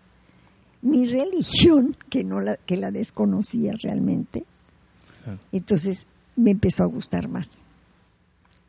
mi 0.83 1.07
religión, 1.07 1.97
que, 2.09 2.25
no 2.25 2.41
la, 2.41 2.57
que 2.57 2.77
la 2.77 2.91
desconocía 2.91 3.75
realmente, 3.81 4.45
entonces 5.53 6.07
me 6.37 6.51
empezó 6.53 6.83
a 6.83 6.87
gustar 6.87 7.29
más. 7.29 7.65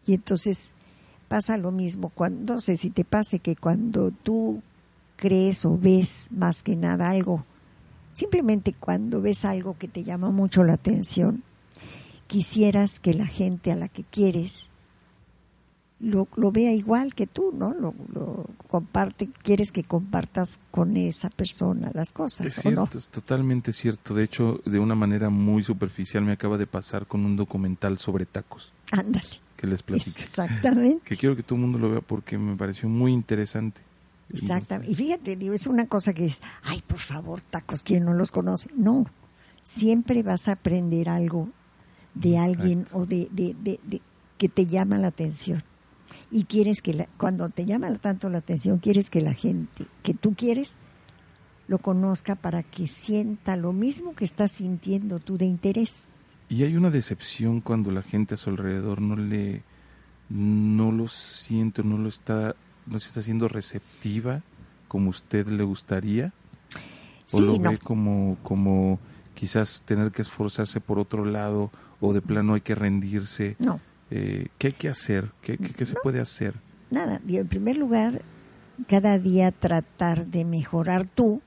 Y 0.06 0.14
entonces 0.14 0.72
pasa 1.28 1.58
lo 1.58 1.72
mismo, 1.72 2.10
cuando, 2.10 2.56
no 2.56 2.62
sé 2.62 2.78
si 2.78 2.90
te 2.90 3.06
pase 3.06 3.40
que 3.40 3.56
cuando 3.56 4.12
tú 4.12 4.62
crees 5.16 5.66
o 5.66 5.78
ves 5.78 6.28
más 6.32 6.64
que 6.64 6.76
nada 6.76 7.10
algo, 7.10 7.46
simplemente 8.14 8.74
cuando 8.74 9.22
ves 9.22 9.46
algo 9.46 9.78
que 9.78 9.88
te 9.88 10.04
llama 10.04 10.32
mucho 10.32 10.64
la 10.64 10.74
atención, 10.74 11.44
quisieras 12.32 13.02
que 13.02 13.14
la 13.14 13.26
gente 13.26 13.74
a 13.74 13.76
la 13.76 13.90
que 13.90 14.06
quieres 14.06 14.70
lo, 16.00 16.30
lo 16.38 16.50
vea 16.50 16.72
igual 16.72 17.14
que 17.14 17.28
tú, 17.28 17.52
¿no? 17.54 17.74
Lo, 17.74 17.94
comparte, 18.70 19.28
quieres 19.44 19.74
que 19.74 19.84
compartas 19.84 20.62
con 20.72 20.96
esa 20.96 21.30
persona 21.30 21.92
las 21.94 22.14
cosas. 22.14 22.48
Es 22.48 22.54
cierto, 22.56 22.98
es 22.98 23.10
totalmente 23.10 23.74
cierto. 23.74 24.16
De 24.16 24.24
hecho, 24.24 24.62
de 24.64 24.80
una 24.80 24.96
manera 24.96 25.30
muy 25.30 25.62
superficial 25.62 26.24
me 26.24 26.32
acaba 26.32 26.58
de 26.58 26.68
pasar 26.68 27.06
con 27.06 27.26
un 27.26 27.36
documental 27.36 28.00
sobre 28.00 28.26
tacos. 28.26 28.72
Ándale. 28.94 29.28
Que 29.58 29.68
les 29.68 29.84
platiqué. 29.84 30.22
Exactamente. 30.22 31.04
Que 31.04 31.18
quiero 31.18 31.36
que 31.36 31.44
todo 31.44 31.58
el 31.58 31.64
mundo 31.64 31.80
lo 31.80 31.92
vea 31.92 32.02
porque 32.02 32.38
me 32.38 32.56
pareció 32.56 32.88
muy 32.88 33.12
interesante. 33.12 33.82
Exactamente. 34.30 34.90
Y 34.90 34.96
fíjate, 34.96 35.36
digo, 35.36 35.54
es 35.54 35.68
una 35.68 35.86
cosa 35.86 36.14
que 36.14 36.24
es, 36.24 36.42
ay, 36.64 36.82
por 36.88 37.00
favor, 37.00 37.42
tacos, 37.42 37.84
¿quién 37.84 38.06
no 38.06 38.14
los 38.14 38.32
conoce? 38.32 38.70
No, 38.74 39.06
siempre 39.64 40.24
vas 40.24 40.48
a 40.48 40.54
aprender 40.54 41.10
algo 41.10 41.50
de 42.14 42.38
alguien 42.38 42.86
o 42.94 43.06
de, 43.06 43.28
de, 43.32 43.56
de, 43.62 44.02
que 44.38 44.50
te 44.50 44.66
llama 44.66 44.98
la 44.98 45.08
atención. 45.08 45.64
Y 46.30 46.46
quieres 46.46 46.82
que 46.82 47.08
cuando 47.18 47.50
te 47.50 47.66
llama 47.66 47.94
tanto 47.98 48.30
la 48.30 48.40
atención, 48.40 48.80
quieres 48.80 49.10
que 49.10 49.22
la 49.22 49.34
gente 49.34 49.86
que 50.04 50.14
tú 50.14 50.34
quieres 50.36 50.76
lo 51.68 51.78
conozca 51.78 52.36
para 52.36 52.64
que 52.64 52.88
sienta 52.88 53.56
lo 53.56 53.72
mismo 53.72 54.14
que 54.14 54.26
estás 54.26 54.52
sintiendo 54.52 55.20
tú 55.20 55.38
de 55.38 55.46
interés. 55.46 56.08
Y 56.50 56.64
hay 56.64 56.76
una 56.76 56.90
decepción 56.90 57.62
cuando 57.62 57.92
la 57.92 58.02
gente 58.02 58.36
a 58.36 58.38
su 58.38 58.50
alrededor 58.50 59.00
no 59.02 59.16
le 59.16 59.64
no 60.30 60.92
lo 60.92 61.08
siente, 61.08 61.84
no 61.84 61.98
lo 61.98 62.10
está 62.10 62.56
no 62.86 63.00
se 63.00 63.08
está 63.08 63.22
siendo 63.22 63.48
receptiva 63.48 64.42
como 64.88 65.10
usted 65.10 65.48
le 65.48 65.64
gustaría 65.64 66.34
o 67.32 67.40
lo 67.40 67.58
ve 67.58 67.78
como 67.78 68.38
como 68.44 69.00
quizás 69.34 69.84
tener 69.86 70.12
que 70.12 70.22
esforzarse 70.22 70.82
por 70.82 71.00
otro 71.00 71.24
lado 71.26 71.72
o 72.02 72.14
de 72.14 72.22
plano 72.22 72.56
hay 72.56 72.62
que 72.62 72.76
rendirse? 72.76 73.56
No. 73.60 73.80
Eh, 74.10 74.48
¿Qué 74.58 74.68
hay 74.68 74.74
que 74.74 74.90
hacer? 74.90 75.32
¿Qué, 75.42 75.58
qué, 75.58 75.86
se 75.86 75.96
puede 76.04 76.20
hacer? 76.20 76.56
Nada, 76.90 77.22
en 77.26 77.48
primer 77.48 77.78
lugar, 77.78 78.22
cada 78.88 79.18
día 79.18 79.52
tratar 79.52 80.28
de 80.28 80.44
mejorar 80.44 81.10
tú, 81.10 81.42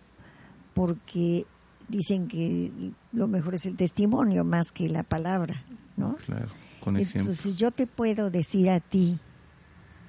porque 0.72 1.44
dicen 1.88 2.28
que 2.28 2.72
lo 3.12 3.28
mejor 3.28 3.54
es 3.54 3.66
el 3.66 3.76
testimonio 3.76 4.44
más 4.44 4.72
que 4.72 4.88
la 4.88 5.02
palabra, 5.02 5.62
¿no? 5.98 6.16
Claro, 6.24 6.48
con 6.80 6.96
ejemplo. 6.96 7.20
Entonces 7.20 7.56
yo 7.56 7.70
te 7.70 7.86
puedo 7.86 8.30
decir 8.30 8.70
a 8.70 8.80
ti, 8.80 9.18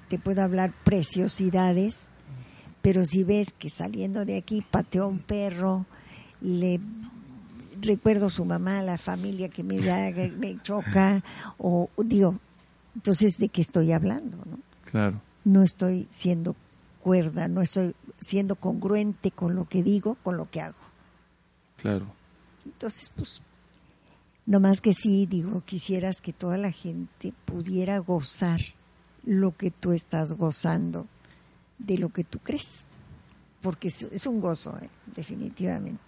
te 0.08 0.18
puedo 0.18 0.42
hablar 0.42 0.72
preciosidades, 0.84 2.08
pero 2.80 3.04
si 3.04 3.24
ves 3.24 3.52
que 3.52 3.68
saliendo 3.68 4.24
de 4.24 4.38
aquí 4.38 4.62
pateó 4.62 5.08
un 5.08 5.18
perro, 5.18 5.84
le 6.40 6.80
recuerdo 7.80 8.30
su 8.30 8.44
mamá, 8.44 8.82
la 8.82 8.98
familia 8.98 9.48
que 9.48 9.62
me, 9.62 9.78
me 10.38 10.62
choca, 10.62 11.22
o 11.58 11.88
digo, 11.98 12.38
entonces, 12.94 13.38
¿de 13.38 13.48
qué 13.48 13.60
estoy 13.60 13.92
hablando? 13.92 14.38
No? 14.38 14.58
Claro. 14.90 15.20
No 15.44 15.62
estoy 15.62 16.08
siendo 16.10 16.56
cuerda, 17.02 17.46
no 17.46 17.60
estoy 17.60 17.94
siendo 18.20 18.56
congruente 18.56 19.30
con 19.30 19.54
lo 19.54 19.68
que 19.68 19.82
digo, 19.82 20.16
con 20.22 20.36
lo 20.36 20.50
que 20.50 20.60
hago. 20.60 20.74
Claro. 21.76 22.06
Entonces, 22.64 23.12
pues, 23.14 23.42
no 24.46 24.60
más 24.60 24.80
que 24.80 24.94
sí, 24.94 25.26
digo, 25.26 25.62
quisieras 25.64 26.20
que 26.20 26.32
toda 26.32 26.56
la 26.56 26.72
gente 26.72 27.32
pudiera 27.44 27.98
gozar 27.98 28.60
lo 29.24 29.56
que 29.56 29.70
tú 29.70 29.92
estás 29.92 30.32
gozando 30.32 31.06
de 31.78 31.98
lo 31.98 32.08
que 32.08 32.24
tú 32.24 32.38
crees, 32.38 32.84
porque 33.60 33.88
es, 33.88 34.26
un 34.26 34.40
gozo, 34.40 34.76
¿eh? 34.80 34.88
definitivamente. 35.14 36.00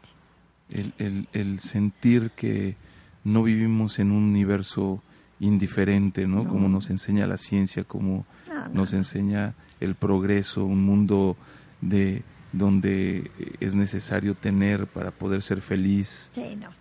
El, 0.70 0.92
el, 0.98 1.28
el, 1.32 1.60
sentir 1.60 2.30
que 2.32 2.76
no 3.24 3.42
vivimos 3.42 3.98
en 3.98 4.10
un 4.10 4.24
universo 4.24 5.02
indiferente, 5.40 6.26
¿no? 6.26 6.46
Como 6.46 6.68
nos 6.68 6.90
enseña 6.90 7.26
la 7.26 7.38
ciencia, 7.38 7.84
como 7.84 8.26
nos 8.72 8.92
enseña 8.92 9.54
el 9.80 9.94
progreso, 9.94 10.64
un 10.64 10.82
mundo 10.82 11.36
de 11.80 12.22
donde 12.52 13.30
es 13.60 13.74
necesario 13.74 14.34
tener 14.34 14.86
para 14.86 15.10
poder 15.10 15.42
ser 15.42 15.60
feliz, 15.60 16.30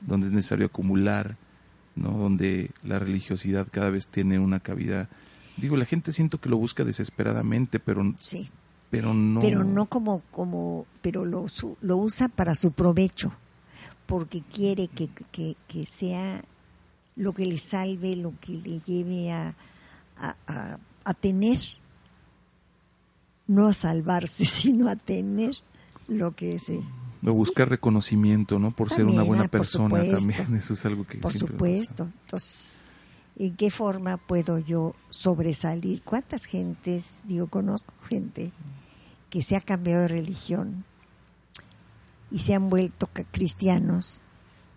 donde 0.01 0.27
es 0.27 0.33
necesario 0.33 0.67
acumular, 0.67 1.37
¿no? 1.95 2.11
donde 2.11 2.71
la 2.83 2.99
religiosidad 2.99 3.67
cada 3.69 3.89
vez 3.89 4.07
tiene 4.07 4.39
una 4.39 4.59
cabida. 4.59 5.09
Digo, 5.57 5.75
la 5.75 5.85
gente 5.85 6.13
siento 6.13 6.39
que 6.39 6.49
lo 6.49 6.57
busca 6.57 6.83
desesperadamente, 6.83 7.79
pero 7.79 8.13
sí. 8.19 8.49
pero 8.89 9.13
no 9.13 9.41
pero 9.41 9.63
no 9.63 9.87
como 9.87 10.21
como 10.31 10.85
pero 11.01 11.25
lo 11.25 11.47
lo 11.81 11.97
usa 11.97 12.29
para 12.29 12.55
su 12.55 12.71
provecho, 12.71 13.33
porque 14.07 14.41
quiere 14.41 14.87
que, 14.87 15.09
que, 15.31 15.55
que 15.67 15.85
sea 15.85 16.43
lo 17.15 17.33
que 17.33 17.45
le 17.45 17.57
salve, 17.57 18.15
lo 18.15 18.33
que 18.39 18.53
le 18.53 18.79
lleve 18.79 19.31
a, 19.31 19.55
a, 20.17 20.79
a 21.03 21.13
tener 21.13 21.57
no 23.47 23.67
a 23.67 23.73
salvarse, 23.73 24.45
sino 24.45 24.89
a 24.89 24.95
tener 24.95 25.55
lo 26.07 26.35
que 26.35 26.55
es... 26.55 26.69
Eh, 26.69 26.81
buscar 27.21 27.69
reconocimiento, 27.69 28.59
¿no? 28.59 28.71
Por 28.71 28.89
ser 28.89 29.05
una 29.05 29.23
buena 29.23 29.45
ah, 29.45 29.47
persona 29.47 29.99
también, 30.05 30.53
eso 30.55 30.73
es 30.73 30.85
algo 30.85 31.05
que... 31.05 31.17
Por 31.17 31.33
supuesto. 31.33 32.09
Entonces, 32.23 32.83
¿en 33.37 33.55
qué 33.55 33.71
forma 33.71 34.17
puedo 34.17 34.59
yo 34.59 34.95
sobresalir? 35.09 36.03
¿Cuántas 36.03 36.45
gentes, 36.45 37.23
digo, 37.25 37.47
conozco 37.47 37.93
gente 38.07 38.51
que 39.29 39.43
se 39.43 39.55
ha 39.55 39.61
cambiado 39.61 40.03
de 40.03 40.07
religión 40.07 40.85
y 42.31 42.39
se 42.39 42.53
han 42.53 42.69
vuelto 42.69 43.09
cristianos, 43.31 44.21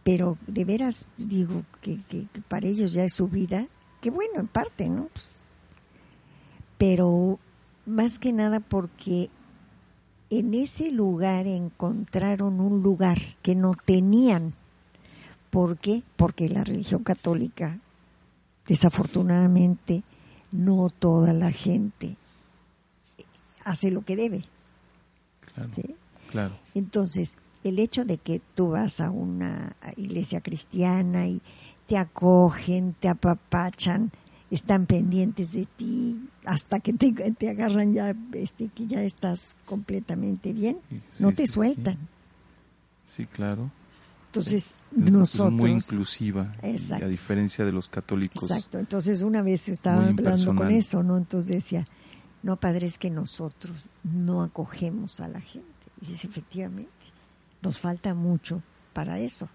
pero 0.04 0.38
de 0.46 0.64
veras 0.64 1.06
digo 1.16 1.64
que, 1.80 2.02
que, 2.08 2.26
para 2.48 2.66
ellos 2.66 2.92
ya 2.92 3.04
es 3.04 3.14
su 3.14 3.28
vida, 3.28 3.66
que 4.00 4.10
bueno, 4.10 4.40
en 4.40 4.46
parte, 4.46 4.88
¿no? 4.88 5.08
Pues, 5.12 5.42
pero 6.78 7.38
más 7.86 8.18
que 8.18 8.32
nada 8.32 8.60
porque 8.60 9.30
en 10.30 10.54
ese 10.54 10.92
lugar 10.92 11.46
encontraron 11.46 12.60
un 12.60 12.82
lugar 12.82 13.18
que 13.42 13.54
no 13.54 13.74
tenían. 13.74 14.54
¿Por 15.50 15.78
qué? 15.78 16.04
Porque 16.16 16.48
la 16.48 16.62
religión 16.62 17.02
católica, 17.02 17.80
desafortunadamente, 18.66 20.04
no 20.52 20.88
toda 20.88 21.32
la 21.32 21.50
gente 21.50 22.16
hace 23.64 23.90
lo 23.90 24.02
que 24.02 24.16
debe. 24.16 24.42
Claro, 25.54 25.70
claro. 26.30 26.54
Entonces, 26.74 27.36
el 27.64 27.78
hecho 27.78 28.04
de 28.04 28.18
que 28.18 28.40
tú 28.54 28.70
vas 28.70 29.00
a 29.00 29.10
una 29.10 29.76
iglesia 29.96 30.40
cristiana 30.40 31.26
y 31.26 31.42
te 31.86 31.98
acogen, 31.98 32.94
te 32.98 33.08
apapachan, 33.08 34.12
están 34.50 34.86
pendientes 34.86 35.52
de 35.52 35.66
ti 35.66 36.28
hasta 36.44 36.80
que 36.80 36.92
te, 36.92 37.12
te 37.12 37.50
agarran 37.50 37.92
ya 37.92 38.14
este 38.32 38.68
que 38.68 38.86
ya 38.86 39.02
estás 39.02 39.56
completamente 39.64 40.52
bien 40.52 40.78
no 41.18 41.32
te 41.32 41.46
sueltan. 41.46 41.98
sí. 43.04 43.26
claro. 43.26 43.70
Entonces 44.26 44.74
nosotros 44.92 45.52
muy 45.52 45.72
inclusiva 45.72 46.52
a 46.62 47.06
diferencia 47.08 47.64
de 47.64 47.72
los 47.72 47.88
católicos 47.88 48.48
exacto. 48.48 48.78
Entonces 48.78 49.22
una 49.22 49.42
vez 49.42 49.68
estaba 49.68 50.06
hablando 50.06 50.54
con 50.54 50.70
eso 50.70 51.02
no 51.02 51.16
entonces 51.16 51.48
decía 51.48 51.86
no 52.42 52.56
padre 52.56 52.86
es 52.86 52.98
que 52.98 53.10
nosotros 53.10 53.86
no 54.04 54.42
acogemos 54.42 55.20
a 55.20 55.28
la 55.28 55.40
gente 55.40 55.69
y 56.00 56.06
dice 56.06 56.26
efectivamente 56.26 56.90
nos 57.62 57.78
falta 57.78 58.14
mucho 58.14 58.62
para 58.92 59.18
eso 59.18 59.48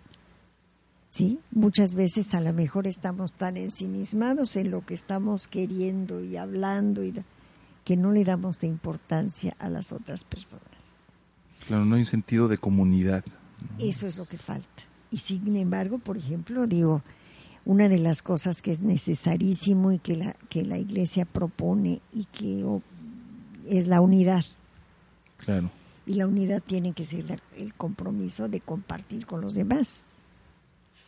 ¿sí? 1.16 1.40
Muchas 1.52 1.96
veces 1.96 2.34
a 2.34 2.42
lo 2.42 2.52
mejor 2.52 2.88
estamos 2.88 3.32
tan 3.32 3.56
ensimismados 3.56 4.58
en 4.58 4.70
lo 4.70 4.86
que 4.86 4.94
estamos 4.94 5.48
queriendo 5.48 6.22
y 6.22 6.36
hablando 6.36 7.06
y 7.06 7.14
que 7.86 7.96
no 7.96 8.12
le 8.12 8.26
damos 8.26 8.60
de 8.60 8.68
importancia 8.68 9.56
a 9.60 9.70
las 9.70 9.94
otras 9.94 10.26
personas. 10.26 10.96
Claro, 11.68 11.86
no 11.86 11.96
hay 11.96 12.02
un 12.02 12.08
sentido 12.08 12.50
de 12.50 12.58
comunidad. 12.58 13.24
Eso 13.80 14.08
es 14.08 14.18
lo 14.18 14.26
que 14.26 14.38
falta. 14.38 14.84
Y 15.10 15.18
sin 15.18 15.56
embargo, 15.56 16.00
por 16.00 16.18
ejemplo, 16.18 16.68
digo, 16.68 17.02
una 17.64 17.88
de 17.88 18.00
las 18.00 18.22
cosas 18.22 18.62
que 18.62 18.74
es 18.74 18.82
necesarísimo 18.82 19.94
y 19.94 20.00
que 20.00 20.18
la, 20.18 20.34
que 20.50 20.66
la 20.66 20.78
Iglesia 20.78 21.24
propone 21.24 22.02
y 22.12 22.26
que 22.26 22.66
es 23.70 23.88
la 23.88 24.02
unidad. 24.02 24.44
Claro. 25.38 25.72
Y 26.06 26.16
la 26.16 26.28
unidad 26.28 26.62
tiene 26.62 26.94
que 26.94 27.06
ser 27.06 27.42
el 27.58 27.74
compromiso 27.74 28.48
de 28.48 28.62
compartir 28.62 29.26
con 29.26 29.42
los 29.42 29.56
demás. 29.56 30.06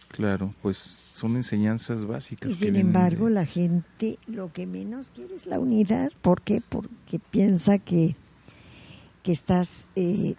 Claro, 0.08 0.54
pues 0.62 1.06
son 1.14 1.36
enseñanzas 1.36 2.06
básicas. 2.06 2.50
Y 2.50 2.54
sin 2.54 2.76
embargo, 2.76 3.30
la 3.30 3.46
gente 3.46 4.18
lo 4.26 4.52
que 4.54 4.66
menos 4.66 5.12
quiere 5.12 5.36
es 5.36 5.46
la 5.46 5.60
unidad. 5.60 6.12
¿Por 6.22 6.42
qué? 6.42 6.62
Porque 6.68 7.20
piensa 7.20 7.78
que, 7.78 8.16
que 9.22 9.32
estás 9.32 9.92
eh, 9.96 10.36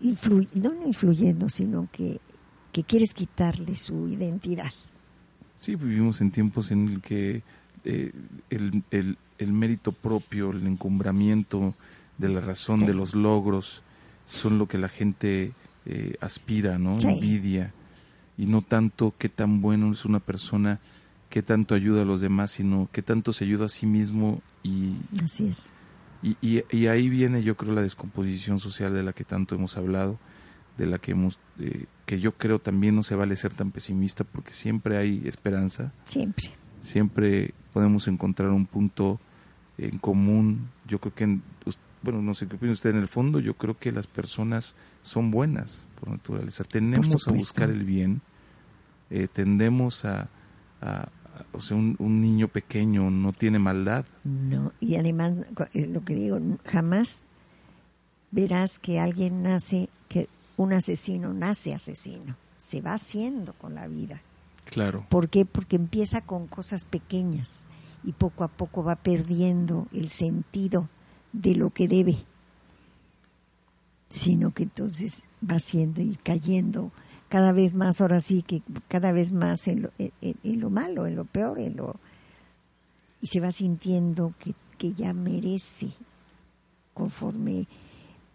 no, 0.00 0.86
influyendo, 0.86 1.48
sino 1.48 1.88
que, 1.90 2.20
que 2.72 2.84
quieres 2.84 3.14
quitarle 3.14 3.74
su 3.74 4.08
identidad. 4.08 4.72
Sí, 5.60 5.74
vivimos 5.74 6.20
en 6.20 6.30
tiempos 6.30 6.70
en 6.70 6.88
el 6.88 7.00
que 7.00 7.42
eh, 7.84 8.12
el, 8.50 8.82
el, 8.90 9.18
el, 9.38 9.52
mérito 9.52 9.92
propio, 9.92 10.50
el 10.50 10.66
encumbramiento 10.66 11.74
de 12.18 12.28
la 12.28 12.40
razón, 12.40 12.84
de 12.84 12.94
los 12.94 13.14
logros, 13.14 13.82
son 14.26 14.58
lo 14.58 14.66
que 14.66 14.78
la 14.78 14.88
gente 14.88 15.52
eh, 15.86 16.16
aspira, 16.20 16.78
¿no? 16.78 16.98
Envidia 16.98 17.72
y 18.38 18.46
no 18.46 18.62
tanto 18.62 19.12
qué 19.18 19.28
tan 19.28 19.60
bueno 19.60 19.92
es 19.92 20.04
una 20.04 20.20
persona, 20.20 20.78
qué 21.28 21.42
tanto 21.42 21.74
ayuda 21.74 22.02
a 22.02 22.04
los 22.04 22.20
demás, 22.20 22.52
sino 22.52 22.88
qué 22.92 23.02
tanto 23.02 23.32
se 23.32 23.44
ayuda 23.44 23.66
a 23.66 23.68
sí 23.68 23.84
mismo 23.84 24.40
y... 24.62 24.94
Así 25.22 25.48
es. 25.48 25.72
Y, 26.22 26.36
y, 26.40 26.86
ahí 26.88 27.08
viene 27.08 27.44
yo 27.44 27.56
creo 27.56 27.72
la 27.72 27.82
descomposición 27.82 28.58
social 28.58 28.92
de 28.92 29.04
la 29.04 29.12
que 29.12 29.22
tanto 29.22 29.54
hemos 29.54 29.76
hablado, 29.76 30.18
de 30.76 30.86
la 30.86 30.98
que 30.98 31.12
hemos, 31.12 31.38
eh, 31.60 31.84
que 32.06 32.18
yo 32.18 32.32
creo 32.32 32.58
también 32.58 32.96
no 32.96 33.04
se 33.04 33.14
vale 33.14 33.36
ser 33.36 33.54
tan 33.54 33.70
pesimista 33.70 34.24
porque 34.24 34.52
siempre 34.52 34.96
hay 34.96 35.22
esperanza. 35.26 35.92
Siempre. 36.06 36.50
Siempre 36.82 37.54
podemos 37.72 38.08
encontrar 38.08 38.50
un 38.50 38.66
punto 38.66 39.20
en 39.78 39.98
común. 39.98 40.70
Yo 40.88 40.98
creo 40.98 41.14
que, 41.14 41.38
bueno, 42.02 42.22
no 42.22 42.34
sé 42.34 42.46
qué 42.46 42.56
opina 42.56 42.72
usted 42.72 42.90
en 42.90 42.98
el 42.98 43.08
fondo, 43.08 43.40
yo 43.40 43.54
creo 43.54 43.78
que 43.78 43.92
las 43.92 44.06
personas 44.06 44.74
son 45.02 45.30
buenas 45.30 45.84
por 46.00 46.10
naturaleza. 46.10 46.64
Tenemos 46.64 47.26
a 47.26 47.32
buscar 47.32 47.70
el 47.70 47.84
bien 47.84 48.20
eh, 49.10 49.26
tendemos 49.32 50.04
a, 50.04 50.28
o 51.52 51.60
sea, 51.60 51.76
un, 51.76 52.20
niño 52.20 52.48
pequeño 52.48 53.10
no 53.10 53.32
tiene 53.32 53.58
maldad. 53.58 54.04
No, 54.24 54.72
y 54.80 54.96
además, 54.96 55.32
eh, 55.72 55.86
lo 55.86 56.04
que 56.04 56.14
digo, 56.14 56.38
jamás 56.64 57.24
verás 58.30 58.78
que 58.78 59.00
alguien 59.00 59.42
nace, 59.42 59.88
que 60.08 60.28
un 60.56 60.74
asesino 60.74 61.32
nace 61.32 61.72
asesino, 61.72 62.36
se 62.58 62.82
va 62.82 62.94
haciendo 62.94 63.54
con 63.54 63.74
la 63.74 63.86
vida. 63.86 64.20
Claro. 64.66 65.06
¿Por 65.08 65.30
qué? 65.30 65.46
Porque 65.46 65.76
empieza 65.76 66.20
con 66.20 66.46
cosas 66.46 66.84
pequeñas 66.84 67.64
y 68.04 68.12
poco 68.12 68.44
a 68.44 68.48
poco 68.48 68.84
va 68.84 68.96
perdiendo 68.96 69.88
el 69.94 70.10
sentido 70.10 70.88
de 71.38 71.54
lo 71.54 71.70
que 71.70 71.86
debe, 71.86 72.16
sino 74.10 74.52
que 74.52 74.64
entonces 74.64 75.24
va 75.48 75.56
haciendo 75.56 76.00
y 76.00 76.16
cayendo 76.16 76.90
cada 77.28 77.52
vez 77.52 77.74
más, 77.74 78.00
ahora 78.00 78.20
sí 78.20 78.42
que 78.42 78.62
cada 78.88 79.12
vez 79.12 79.32
más 79.32 79.68
en 79.68 79.82
lo, 79.82 79.90
en, 79.98 80.60
lo 80.60 80.70
malo, 80.70 81.06
en 81.06 81.14
lo 81.14 81.24
peor, 81.24 81.58
en 81.60 81.76
lo 81.76 81.96
y 83.20 83.26
se 83.26 83.40
va 83.40 83.52
sintiendo 83.52 84.32
que, 84.38 84.54
que 84.78 84.94
ya 84.94 85.12
merece 85.12 85.90
conforme 86.94 87.66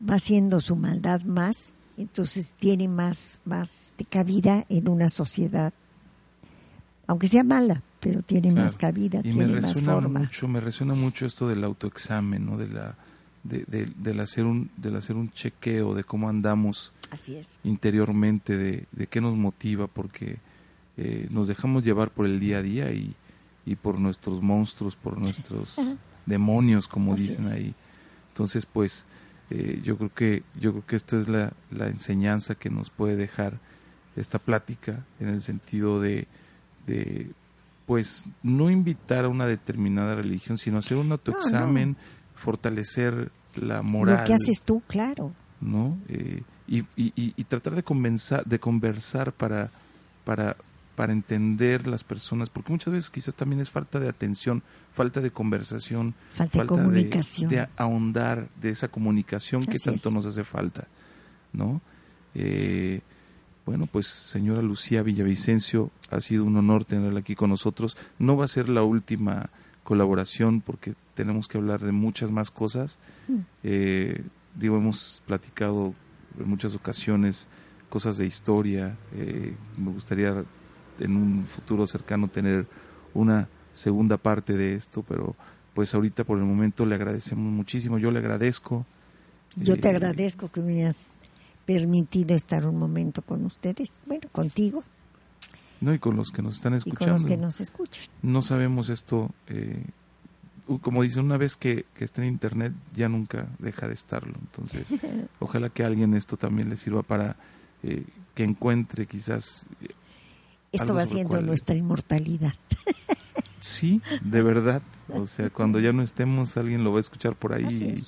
va 0.08 0.20
siendo 0.20 0.62
su 0.62 0.76
maldad 0.76 1.22
más, 1.22 1.76
entonces 1.98 2.56
tiene 2.60 2.88
más, 2.88 3.42
más 3.46 3.94
de 3.98 4.06
cabida 4.06 4.66
en 4.70 4.88
una 4.90 5.10
sociedad, 5.10 5.74
aunque 7.08 7.28
sea 7.28 7.44
mala, 7.44 7.82
pero 8.00 8.22
tiene 8.22 8.52
más 8.54 8.76
cabida, 8.76 9.20
y 9.20 9.32
tiene 9.32 9.48
me 9.48 9.62
más 9.62 9.82
forma. 9.82 10.22
Mucho, 10.22 10.48
me 10.48 10.60
resuena 10.60 10.94
mucho 10.94 11.26
esto 11.26 11.48
del 11.48 11.64
autoexamen, 11.64 12.46
¿no? 12.46 12.58
de 12.58 12.68
la 12.68 12.96
de, 13.44 13.66
de, 13.68 13.88
del 13.98 14.20
hacer 14.22 14.46
un 14.46 14.72
del 14.78 14.96
hacer 14.96 15.16
un 15.18 15.30
chequeo 15.32 15.94
de 15.94 16.06
cómo 16.06 16.30
andamos 16.30 16.94
Así 17.12 17.36
es. 17.36 17.60
interiormente 17.66 18.56
de, 18.56 18.86
de 18.94 19.08
qué 19.08 19.20
nos 19.20 19.36
motiva 19.36 19.88
porque 19.88 20.38
eh, 20.96 21.28
nos 21.30 21.50
dejamos 21.50 21.84
llevar 21.84 22.12
por 22.12 22.26
el 22.26 22.40
día 22.40 22.60
a 22.60 22.62
día 22.62 22.92
y, 22.94 23.14
y 23.66 23.76
por 23.76 24.00
nuestros 24.00 24.42
monstruos 24.42 24.96
por 24.96 25.18
nuestros 25.18 25.76
demonios 26.26 26.88
como 26.88 27.16
dicen 27.18 27.48
ahí 27.48 27.76
entonces 28.30 28.66
pues 28.66 29.06
eh, 29.50 29.82
yo 29.84 29.98
creo 29.98 30.14
que 30.14 30.44
yo 30.58 30.72
creo 30.72 30.86
que 30.86 30.96
esto 30.96 31.20
es 31.20 31.28
la, 31.28 31.52
la 31.70 31.88
enseñanza 31.88 32.56
que 32.56 32.70
nos 32.70 32.92
puede 32.92 33.18
dejar 33.18 33.60
esta 34.16 34.40
plática 34.40 35.04
en 35.20 35.28
el 35.28 35.42
sentido 35.42 36.00
de, 36.00 36.28
de 36.86 37.32
pues 37.86 38.24
no 38.44 38.70
invitar 38.70 39.26
a 39.26 39.30
una 39.30 39.46
determinada 39.46 40.16
religión 40.16 40.58
sino 40.58 40.78
hacer 40.78 40.98
un 40.98 41.12
autoexamen 41.12 41.98
fortalecer 42.36 43.32
la 43.56 43.82
moral. 43.82 44.20
Lo 44.20 44.24
que 44.26 44.34
haces 44.34 44.64
tú, 44.64 44.82
claro. 44.88 45.34
¿No? 45.62 45.98
Eh, 46.10 46.44
y, 46.68 46.80
y, 46.96 47.14
y, 47.16 47.44
tratar 47.44 47.76
de, 47.76 47.84
conversar, 47.84 48.46
de 48.46 48.60
conversar 48.60 49.32
para, 49.34 49.70
para, 50.26 50.58
para 50.96 51.14
entender 51.14 51.88
las 51.88 52.04
personas, 52.04 52.50
porque 52.50 52.72
muchas 52.72 52.94
veces 52.94 53.10
quizás 53.10 53.36
también 53.36 53.62
es 53.62 53.70
falta 53.70 54.00
de 54.00 54.10
atención, 54.10 54.64
falta 54.92 55.22
de 55.22 55.32
conversación, 55.32 56.16
falta, 56.34 56.62
de 56.62 56.66
comunicación, 56.66 57.50
de, 57.50 57.68
ahondar 57.78 58.48
de 58.62 58.72
esa 58.72 58.88
comunicación 58.88 59.66
que 59.66 59.78
tanto 59.78 60.10
nos 60.12 60.26
hace 60.26 60.44
falta, 60.44 60.88
¿no? 61.52 61.82
Eh, 62.34 63.02
bueno, 63.66 63.88
pues 63.88 64.08
señora 64.08 64.62
Lucía 64.62 65.04
Villavicencio, 65.04 65.90
ha 66.10 66.20
sido 66.20 66.44
un 66.44 66.58
honor 66.58 66.86
tenerla 66.86 67.22
aquí 67.22 67.36
con 67.36 67.50
nosotros. 67.50 67.98
No 68.20 68.36
va 68.36 68.46
a 68.46 68.50
ser 68.50 68.70
la 68.70 68.84
última 68.84 69.50
colaboración 69.84 70.62
porque 70.62 70.96
tenemos 71.14 71.48
que 71.48 71.58
hablar 71.58 71.80
de 71.82 71.92
muchas 71.92 72.32
más 72.32 72.52
cosas. 72.52 72.98
Mm. 73.28 73.38
Eh, 73.64 74.24
digo, 74.56 74.78
hemos 74.78 75.22
platicado 75.26 75.94
en 76.40 76.50
muchas 76.50 76.76
ocasiones 76.76 77.48
cosas 77.90 78.18
de 78.18 78.26
historia. 78.26 78.98
Eh, 79.16 79.54
me 79.78 79.92
gustaría 79.92 80.44
en 81.00 81.16
un 81.16 81.46
futuro 81.46 81.88
cercano 81.88 82.28
tener 82.28 82.68
una 83.14 83.48
segunda 83.74 84.18
parte 84.18 84.54
de 84.54 84.76
esto, 84.76 85.04
pero 85.08 85.36
pues 85.74 85.94
ahorita 85.94 86.24
por 86.24 86.38
el 86.38 86.44
momento 86.44 86.86
le 86.86 86.96
agradecemos 86.96 87.52
muchísimo. 87.52 87.98
Yo 87.98 88.12
le 88.12 88.20
agradezco. 88.20 88.86
Yo 89.56 89.80
te 89.80 89.88
eh, 89.88 89.92
agradezco 89.92 90.50
que 90.50 90.62
me 90.62 90.74
hayas 90.74 91.20
permitido 91.66 92.36
estar 92.36 92.66
un 92.68 92.78
momento 92.78 93.22
con 93.22 93.46
ustedes, 93.46 94.00
bueno, 94.06 94.28
contigo. 94.32 94.84
No, 95.82 95.94
y 95.94 96.00
con 96.00 96.16
los 96.16 96.32
que 96.32 96.42
nos 96.42 96.56
están 96.56 96.74
escuchando. 96.74 97.04
Y 97.04 97.06
con 97.06 97.14
los 97.14 97.26
que 97.26 97.38
nos 97.38 97.60
escuchan. 97.60 98.06
No 98.22 98.42
sabemos 98.42 98.90
esto, 98.90 99.32
eh, 99.48 99.84
como 100.82 101.04
dicen, 101.04 101.26
una 101.26 101.38
vez 101.38 101.58
que, 101.58 101.86
que 101.94 102.06
está 102.06 102.22
en 102.22 102.30
Internet 102.30 102.74
ya 102.96 103.10
nunca 103.10 103.48
deja 103.60 103.88
de 103.88 103.94
estarlo. 103.94 104.34
Entonces, 104.40 104.88
ojalá 105.40 105.70
que 105.70 105.84
a 105.84 105.88
alguien 105.88 106.14
esto 106.14 106.38
también 106.38 106.70
le 106.70 106.78
sirva 106.78 107.04
para 107.04 107.36
eh, 107.84 108.06
que 108.34 108.44
encuentre 108.44 109.06
quizás... 109.06 109.66
Eh, 109.82 109.90
esto 110.72 110.94
va 110.96 111.06
siendo 111.06 111.42
nuestra 111.42 111.76
inmortalidad. 111.76 112.54
sí, 113.60 114.02
de 114.24 114.42
verdad. 114.42 114.82
O 115.10 115.28
sea, 115.28 115.50
cuando 115.50 115.80
ya 115.80 115.94
no 115.94 116.02
estemos, 116.02 116.58
alguien 116.58 116.84
lo 116.84 116.92
va 116.92 116.98
a 116.98 117.02
escuchar 117.02 117.36
por 117.36 117.54
ahí. 117.54 117.66
Y, 117.66 118.04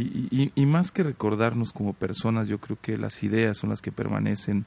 y, 0.00 0.52
y, 0.54 0.66
más 0.66 0.92
que 0.92 1.02
recordarnos 1.02 1.72
como 1.72 1.92
personas, 1.92 2.48
yo 2.48 2.58
creo 2.58 2.78
que 2.80 2.98
las 2.98 3.22
ideas 3.22 3.56
son 3.56 3.70
las 3.70 3.80
que 3.80 3.92
permanecen 3.92 4.66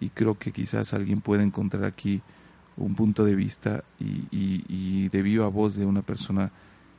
y 0.00 0.10
creo 0.10 0.38
que 0.38 0.52
quizás 0.52 0.94
alguien 0.94 1.20
pueda 1.20 1.42
encontrar 1.42 1.84
aquí 1.84 2.22
un 2.76 2.94
punto 2.94 3.24
de 3.24 3.34
vista 3.34 3.84
y, 4.00 4.26
y, 4.30 5.08
de 5.08 5.22
viva 5.22 5.48
voz 5.48 5.76
de 5.76 5.86
una 5.86 6.02
persona 6.02 6.50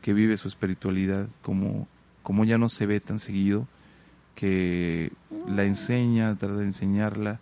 que 0.02 0.14
vive 0.14 0.38
su 0.38 0.48
espiritualidad 0.48 1.28
como, 1.42 1.88
como 2.24 2.46
ya 2.46 2.58
no 2.58 2.70
se 2.70 2.86
ve 2.86 3.00
tan 3.00 3.20
seguido, 3.20 3.68
que 4.36 5.12
la 5.48 5.64
enseña, 5.64 6.36
trata 6.36 6.56
de 6.56 6.66
enseñarla, 6.66 7.40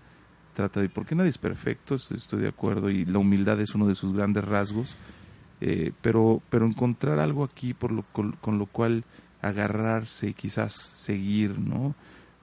trata 0.53 0.81
de, 0.81 0.89
porque 0.89 1.15
nadie 1.15 1.31
es 1.31 1.37
perfecto, 1.37 1.95
estoy 1.95 2.39
de 2.39 2.47
acuerdo, 2.47 2.89
y 2.89 3.05
la 3.05 3.19
humildad 3.19 3.59
es 3.59 3.75
uno 3.75 3.87
de 3.87 3.95
sus 3.95 4.13
grandes 4.13 4.43
rasgos, 4.45 4.95
eh, 5.61 5.91
pero, 6.01 6.41
pero 6.49 6.65
encontrar 6.65 7.19
algo 7.19 7.43
aquí 7.43 7.73
por 7.73 7.91
lo, 7.91 8.03
con, 8.11 8.35
lo 8.45 8.65
cual 8.65 9.03
agarrarse 9.43 10.29
y 10.29 10.33
quizás 10.33 10.93
seguir, 10.95 11.59
¿no? 11.59 11.93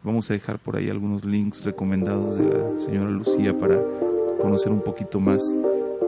Vamos 0.04 0.30
a 0.30 0.34
dejar 0.34 0.58
por 0.58 0.76
ahí 0.76 0.88
algunos 0.88 1.24
links 1.24 1.64
recomendados 1.64 2.36
de 2.36 2.44
la 2.44 2.80
señora 2.80 3.10
Lucía 3.10 3.58
para 3.58 3.78
conocer 4.40 4.70
un 4.70 4.82
poquito 4.82 5.18
más 5.18 5.42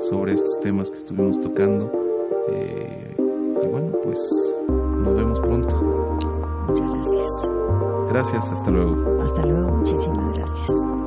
sobre 0.09 0.35
estos 0.35 0.61
temas 0.61 0.91
que 0.91 0.99
estuvimos 0.99 1.41
tocando. 1.41 1.93
Eh, 2.49 3.17
y 3.19 3.67
bueno, 3.67 3.93
pues 4.03 4.19
nos 4.71 5.17
vemos 5.17 5.41
pronto. 5.41 5.77
Muchas 6.69 6.91
gracias. 6.91 7.51
Gracias, 8.09 8.53
hasta 8.53 8.71
luego. 8.71 9.23
Hasta 9.23 9.47
luego, 9.47 9.77
muchísimas 9.77 10.35
gracias. 10.35 11.02